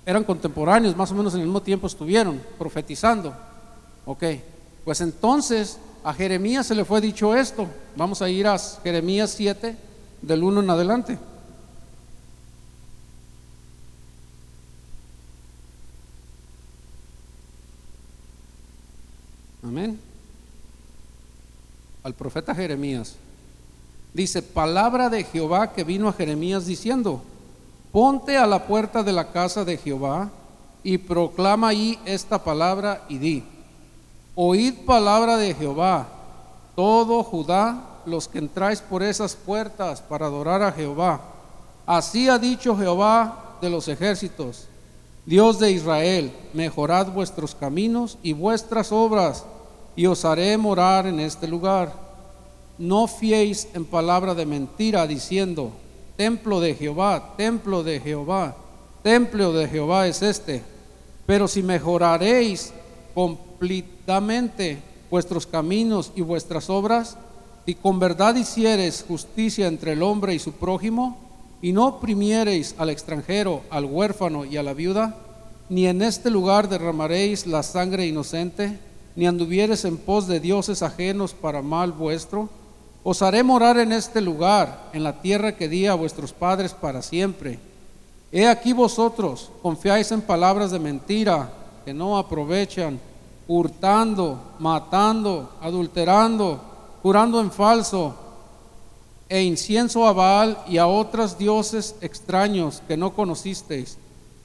eran 0.05 0.24
contemporáneos, 0.24 0.95
más 0.95 1.12
o 1.12 1.16
menos 1.16 1.34
en 1.34 1.41
el 1.41 1.45
mismo 1.47 1.62
tiempo 1.62 1.88
estuvieron 1.88 2.41
profetizando? 2.57 3.36
Ok, 4.05 4.24
pues 4.86 5.01
entonces 5.01 5.80
a 6.03 6.14
Jeremías 6.14 6.68
se 6.68 6.76
le 6.76 6.86
fue 6.86 7.01
dicho 7.01 7.36
esto. 7.36 7.68
Vamos 7.95 8.22
a 8.22 8.30
ir 8.30 8.47
a 8.47 8.57
Jeremías 8.57 9.32
7, 9.32 9.76
del 10.22 10.43
1 10.43 10.62
en 10.62 10.70
adelante. 10.70 11.20
Amén 19.64 20.10
al 22.10 22.16
profeta 22.16 22.55
Jeremías. 22.55 23.18
Dice, 24.16 24.41
palabra 24.41 25.10
de 25.10 25.24
Jehová 25.24 25.74
que 25.74 25.84
vino 25.84 26.10
a 26.10 26.14
Jeremías 26.14 26.66
diciendo, 26.66 27.22
ponte 27.91 28.36
a 28.36 28.47
la 28.47 28.66
puerta 28.66 29.03
de 29.03 29.14
la 29.14 29.32
casa 29.32 29.64
de 29.64 29.78
Jehová 29.78 30.32
y 30.84 30.97
proclama 30.97 31.68
ahí 31.68 31.99
esta 32.05 32.43
palabra 32.43 33.03
y 33.10 33.20
di, 33.20 33.43
oíd 34.34 34.74
palabra 34.88 35.38
de 35.38 35.53
Jehová, 35.53 36.07
todo 36.76 37.24
Judá, 37.24 37.86
los 38.07 38.28
que 38.28 38.39
entráis 38.39 38.82
por 38.82 39.03
esas 39.03 39.36
puertas 39.36 40.01
para 40.01 40.26
adorar 40.26 40.64
a 40.64 40.72
Jehová. 40.72 41.22
Así 41.86 42.28
ha 42.28 42.39
dicho 42.39 42.76
Jehová 42.76 43.57
de 43.62 43.70
los 43.70 43.88
ejércitos, 43.88 44.68
Dios 45.28 45.60
de 45.60 45.70
Israel, 45.70 46.34
mejorad 46.53 47.12
vuestros 47.12 47.53
caminos 47.53 48.18
y 48.24 48.34
vuestras 48.34 48.91
obras 48.91 49.45
y 49.96 50.06
os 50.06 50.26
haré 50.26 50.58
morar 50.58 51.08
en 51.08 51.20
este 51.20 51.48
lugar. 51.48 51.94
No 52.78 53.08
fiéis 53.08 53.68
en 53.74 53.86
palabra 53.86 54.34
de 54.34 54.46
mentira 54.46 55.06
diciendo, 55.06 55.72
templo 56.16 56.60
de 56.60 56.76
Jehová, 56.76 57.36
templo 57.38 57.84
de 57.84 58.00
Jehová, 58.00 58.56
templo 59.04 59.54
de 59.54 59.68
Jehová 59.68 60.08
es 60.08 60.22
este. 60.22 60.64
Pero 61.26 61.48
si 61.48 61.62
mejoraréis 61.62 62.74
completamente 63.14 64.82
vuestros 65.10 65.46
caminos 65.46 66.12
y 66.16 66.22
vuestras 66.22 66.70
obras, 66.70 67.18
y 67.66 67.76
con 67.76 68.00
verdad 68.00 68.36
hiciereis 68.36 69.06
justicia 69.08 69.68
entre 69.68 69.94
el 69.94 70.04
hombre 70.04 70.34
y 70.34 70.40
su 70.40 70.54
prójimo, 70.54 71.18
y 71.62 71.74
no 71.74 71.88
oprimiereis 71.88 72.76
al 72.78 72.90
extranjero, 72.90 73.62
al 73.70 73.86
huérfano 73.86 74.46
y 74.46 74.58
a 74.58 74.64
la 74.64 74.74
viuda, 74.74 75.16
ni 75.70 75.86
en 75.86 76.02
este 76.02 76.30
lugar 76.30 76.68
derramaréis 76.68 77.46
la 77.46 77.62
sangre 77.64 78.08
inocente, 78.08 78.80
ni 79.20 79.28
anduvieres 79.28 79.84
en 79.84 79.97
pos 79.97 80.28
de 80.28 80.39
dioses 80.39 80.82
ajenos 80.82 81.34
para 81.34 81.61
mal 81.61 81.91
vuestro, 81.91 82.47
os 83.03 83.22
haré 83.22 83.43
morar 83.43 83.78
en 83.78 83.91
este 83.91 84.22
lugar, 84.22 84.91
en 84.93 85.03
la 85.03 85.22
tierra 85.22 85.57
que 85.57 85.67
di 85.67 85.88
a 85.88 85.93
vuestros 85.93 86.32
padres 86.32 86.74
para 86.74 87.01
siempre. 87.01 87.59
He 88.32 88.47
aquí 88.47 88.72
vosotros 88.72 89.51
confiáis 89.61 90.09
en 90.13 90.22
palabras 90.22 90.72
de 90.72 90.80
mentira 90.80 91.51
que 91.84 91.93
no 91.93 92.17
aprovechan, 92.17 92.97
hurtando, 93.45 94.39
matando, 94.57 95.51
adulterando, 95.59 96.61
jurando 97.03 97.41
en 97.41 97.51
falso, 97.51 98.15
e 99.28 99.43
incienso 99.43 100.07
a 100.07 100.13
Baal 100.13 100.63
y 100.65 100.78
a 100.78 100.88
otros 100.88 101.38
dioses 101.38 101.93
extraños 101.99 102.82
que 102.88 102.95
no 102.95 103.13
conocisteis. 103.13 103.97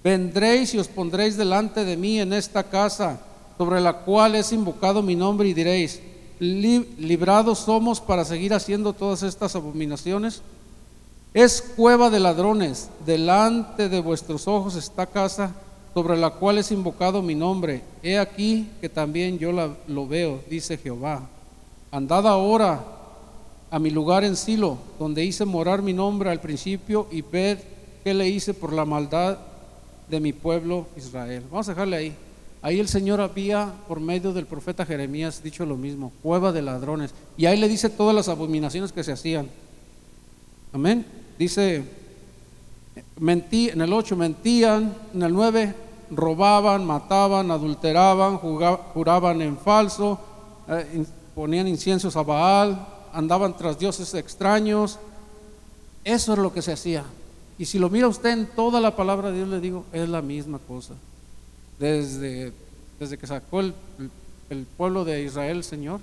Vendréis 0.03 0.75
y 0.75 0.79
os 0.79 0.89
pondréis 0.89 1.37
delante 1.37 1.85
de 1.85 1.97
mí 1.97 2.21
en 2.21 2.33
esta 2.33 2.65
casa 2.65 3.21
sobre 3.59 3.81
la 3.81 3.99
cual 3.99 4.35
es 4.35 4.53
invocado 4.53 5.03
mi 5.03 5.15
nombre 5.15 5.49
y 5.49 5.55
diréis, 5.55 6.01
librados 6.39 7.61
somos 7.61 8.01
para 8.01 8.25
seguir 8.25 8.55
haciendo 8.55 8.93
todas 8.93 9.23
estas 9.23 9.55
abominaciones. 9.57 10.43
Es 11.33 11.63
cueva 11.77 12.11
de 12.11 12.21
ladrones, 12.21 12.91
delante 13.05 13.89
de 13.89 14.01
vuestros 14.01 14.47
ojos 14.47 14.77
está 14.77 15.07
casa 15.07 15.53
sobre 15.93 16.17
la 16.17 16.31
cual 16.31 16.59
es 16.59 16.73
invocado 16.73 17.23
mi 17.23 17.35
nombre. 17.35 17.83
He 18.03 18.19
aquí 18.19 18.69
que 18.81 18.89
también 18.89 19.39
yo 19.39 19.53
la, 19.53 19.71
lo 19.87 20.07
veo, 20.07 20.41
dice 20.51 20.77
Jehová. 20.77 21.23
Andad 21.91 22.27
ahora 22.27 22.85
a 23.71 23.79
mi 23.79 23.91
lugar 23.91 24.25
en 24.25 24.37
Silo, 24.37 24.79
donde 24.99 25.25
hice 25.25 25.45
morar 25.45 25.83
mi 25.83 25.93
nombre 25.93 26.31
al 26.31 26.41
principio, 26.41 27.07
y 27.11 27.23
ved 27.23 27.59
qué 28.03 28.15
le 28.15 28.29
hice 28.29 28.55
por 28.55 28.73
la 28.73 28.85
maldad 28.85 29.39
de 30.09 30.21
mi 30.21 30.33
pueblo 30.33 30.87
Israel. 30.97 31.45
Vamos 31.51 31.69
a 31.69 31.73
dejarle 31.73 31.97
ahí. 31.97 32.17
Ahí 32.65 32.81
el 32.81 32.89
Señor 32.89 33.21
había, 33.21 33.75
por 33.87 34.01
medio 34.01 34.33
del 34.33 34.47
profeta 34.47 34.87
Jeremías, 34.87 35.43
dicho 35.43 35.67
lo 35.67 35.77
mismo, 35.77 36.13
cueva 36.23 36.51
de 36.51 36.63
ladrones. 36.63 37.13
Y 37.37 37.45
ahí 37.45 37.59
le 37.59 37.69
dice 37.69 37.91
todas 37.91 38.15
las 38.15 38.29
abominaciones 38.29 38.91
que 38.91 39.05
se 39.05 39.13
hacían. 39.13 39.51
Amén. 40.73 41.05
Dice, 41.39 41.85
mentí, 43.21 43.69
en 43.69 43.83
el 43.83 43.93
8 43.93 44.17
mentían, 44.17 44.95
en 45.13 45.23
el 45.23 45.35
9 45.35 45.75
robaban, 46.11 46.87
mataban, 46.87 47.51
adulteraban, 47.51 48.39
juraban 48.39 49.43
en 49.43 49.59
falso, 49.59 50.19
eh, 50.67 51.05
ponían 51.35 51.69
inciensos 51.69 52.17
a 52.17 52.23
Baal, 52.23 52.89
andaban 53.13 53.55
tras 53.59 53.79
dioses 53.79 54.15
extraños. 54.15 54.99
Eso 56.03 56.33
es 56.33 56.39
lo 56.39 56.51
que 56.51 56.63
se 56.63 56.73
hacía. 56.73 57.05
Y 57.59 57.67
si 57.67 57.79
lo 57.79 57.91
mira 57.91 58.09
usted 58.09 58.31
en 58.31 58.47
toda 58.47 58.81
la 58.81 58.97
palabra 58.97 59.31
de 59.31 59.37
Dios, 59.37 59.49
le 59.51 59.61
digo, 59.61 59.85
es 59.93 60.09
la 60.09 60.23
misma 60.23 60.59
cosa 60.67 60.95
desde, 61.79 62.53
desde 62.99 63.19
que 63.19 63.27
sacó 63.27 63.61
el, 63.61 63.75
el 64.51 64.67
pueblo 64.67 65.05
de 65.05 65.23
Israel, 65.23 65.65
Señor, 65.65 66.01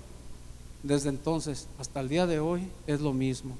desde 0.83 1.09
entonces 1.09 1.67
hasta 1.79 1.99
el 1.99 2.09
día 2.09 2.27
de 2.27 2.39
hoy 2.39 2.67
es 2.87 3.01
lo 3.01 3.13
mismo. 3.13 3.55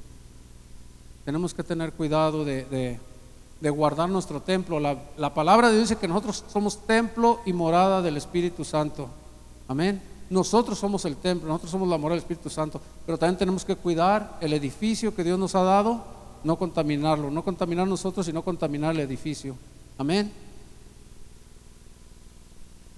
Tenemos 1.26 1.54
que 1.54 1.64
tener 1.64 1.94
cuidado 1.94 2.44
de, 2.44 2.98
de, 3.60 3.70
guardar 3.70 4.10
nuestro 4.10 4.42
templo. 4.42 4.80
La, 4.80 4.98
la, 5.18 5.34
palabra 5.34 5.70
de 5.70 5.76
Dios 5.76 5.90
dice 5.90 6.00
que 6.00 6.08
nosotros 6.08 6.44
somos 6.52 6.86
templo 6.88 7.42
y 7.46 7.54
morada 7.54 8.02
del 8.02 8.18
Espíritu 8.18 8.64
Santo. 8.64 9.08
Amén. 9.68 10.02
Nosotros 10.32 10.80
somos 10.80 11.06
el 11.06 11.18
templo, 11.18 11.48
nosotros 11.48 11.72
somos 11.72 11.88
la 11.88 11.98
morada 11.98 12.16
del 12.16 12.24
Espíritu 12.24 12.50
Santo, 12.50 12.82
pero 13.06 13.18
también 13.18 13.38
tenemos 13.38 13.66
que 13.66 13.76
cuidar 13.76 14.38
el 14.42 14.54
edificio 14.54 15.14
que 15.14 15.24
Dios 15.24 15.38
nos 15.38 15.54
ha 15.56 15.62
dado, 15.62 16.04
no 16.44 16.58
contaminarlo, 16.58 17.30
no 17.30 17.44
contaminar 17.44 17.88
nosotros 17.88 18.28
y 18.28 18.34
no 18.34 18.42
contaminar 18.42 18.96
el 18.96 19.02
edificio. 19.02 19.56
Amén. 19.98 20.32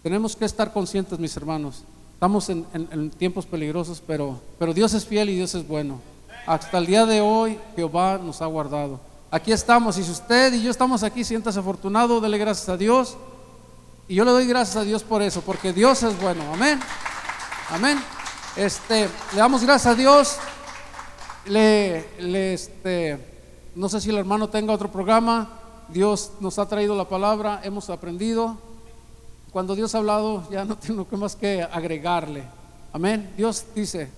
Tenemos 0.03 0.35
que 0.35 0.43
estar 0.43 0.73
conscientes, 0.73 1.17
mis 1.17 1.35
hermanos. 1.37 1.83
Estamos 2.15 2.49
en, 2.49 3.09
tiempos 3.11 3.45
peligrosos, 3.45 4.03
pero, 4.05 4.37
pero 4.59 4.73
Dios 4.73 4.93
es 4.93 5.05
fiel 5.05 5.29
y 5.29 5.35
Dios 5.37 5.55
es 5.55 5.65
bueno. 5.65 6.01
Hasta 6.45 6.77
el 6.77 6.85
día 6.85 7.05
de 7.05 7.21
hoy 7.21 7.57
Jehová 7.77 8.19
nos 8.21 8.41
ha 8.41 8.45
guardado. 8.47 8.99
Aquí 9.31 9.53
estamos, 9.53 9.97
y 9.97 10.03
si 10.03 10.11
usted 10.11 10.53
y 10.53 10.61
yo 10.61 10.71
estamos 10.71 11.03
aquí, 11.03 11.23
siéntase 11.23 11.57
afortunado, 11.57 12.19
dele 12.19 12.37
gracias 12.37 12.67
a 12.67 12.75
Dios. 12.75 13.15
Y 14.09 14.15
yo 14.15 14.25
le 14.25 14.31
doy 14.31 14.45
gracias 14.45 14.75
a 14.75 14.83
Dios 14.83 15.03
por 15.03 15.21
eso, 15.21 15.39
porque 15.39 15.71
Dios 15.71 16.03
es 16.03 16.21
bueno. 16.21 16.43
Amén. 16.53 16.81
Amén. 17.69 17.97
Este, 18.57 19.09
le 19.31 19.37
damos 19.37 19.63
gracias 19.63 19.93
a 19.93 19.95
Dios. 19.95 20.35
Le, 21.45 22.09
le, 22.19 22.53
este, 22.53 23.25
no 23.73 23.87
sé 23.87 24.01
si 24.01 24.09
el 24.09 24.17
hermano 24.17 24.49
tenga 24.49 24.73
otro 24.73 24.91
programa. 24.91 25.61
Dios 25.87 26.33
nos 26.41 26.59
ha 26.59 26.67
traído 26.67 26.93
la 26.93 27.07
palabra, 27.07 27.61
hemos 27.63 27.89
aprendido 27.89 28.57
cuando 29.53 29.75
Dios 29.75 29.93
ha 29.93 29.99
hablado, 29.99 30.49
ya 30.49 30.65
no 30.65 30.75
tengo 30.75 31.07
más 31.11 31.35
que 31.35 31.61
agregarle. 31.61 32.43
Amén. 32.91 33.31
Dios 33.37 33.63
dice, 33.75 34.09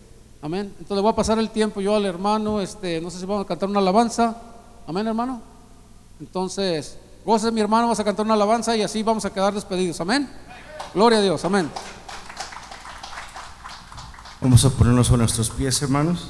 amén. 0.42 0.74
Entonces 0.80 1.02
voy 1.02 1.12
a 1.12 1.16
pasar 1.16 1.38
el 1.38 1.50
tiempo 1.50 1.82
yo 1.82 1.94
al 1.94 2.06
hermano, 2.06 2.62
este, 2.62 3.02
no 3.02 3.12
sé 3.12 3.20
si 3.20 3.26
vamos 3.26 3.44
a 3.44 3.48
cantar 3.48 3.68
una 3.68 3.80
alabanza. 3.80 4.36
Amén, 4.88 5.06
hermano. 5.06 5.42
Entonces, 6.22 6.98
goce 7.26 7.52
mi 7.52 7.60
hermano, 7.60 7.90
vas 7.90 8.00
a 8.00 8.06
cantar 8.06 8.26
una 8.26 8.36
alabanza 8.36 8.78
y 8.78 8.82
así 8.82 9.04
vamos 9.04 9.26
a 9.26 9.34
quedar 9.34 9.54
despedidos. 9.54 10.00
Amén. 10.00 10.30
Gloria 10.94 11.20
a 11.20 11.22
Dios, 11.22 11.44
amén. 11.44 11.70
Vamos 14.40 14.64
a 14.64 14.70
ponernos 14.70 15.12
a 15.12 15.18
nuestros 15.18 15.50
pies, 15.50 15.82
hermanos. 15.82 16.30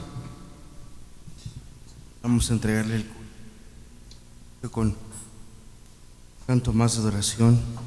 Vamos 2.23 2.49
a 2.49 2.53
entregarle 2.53 2.95
el 2.95 3.05
culto 3.05 4.71
con 4.71 4.95
canto 6.47 6.73
más 6.73 6.95
de 6.95 7.01
adoración. 7.01 7.84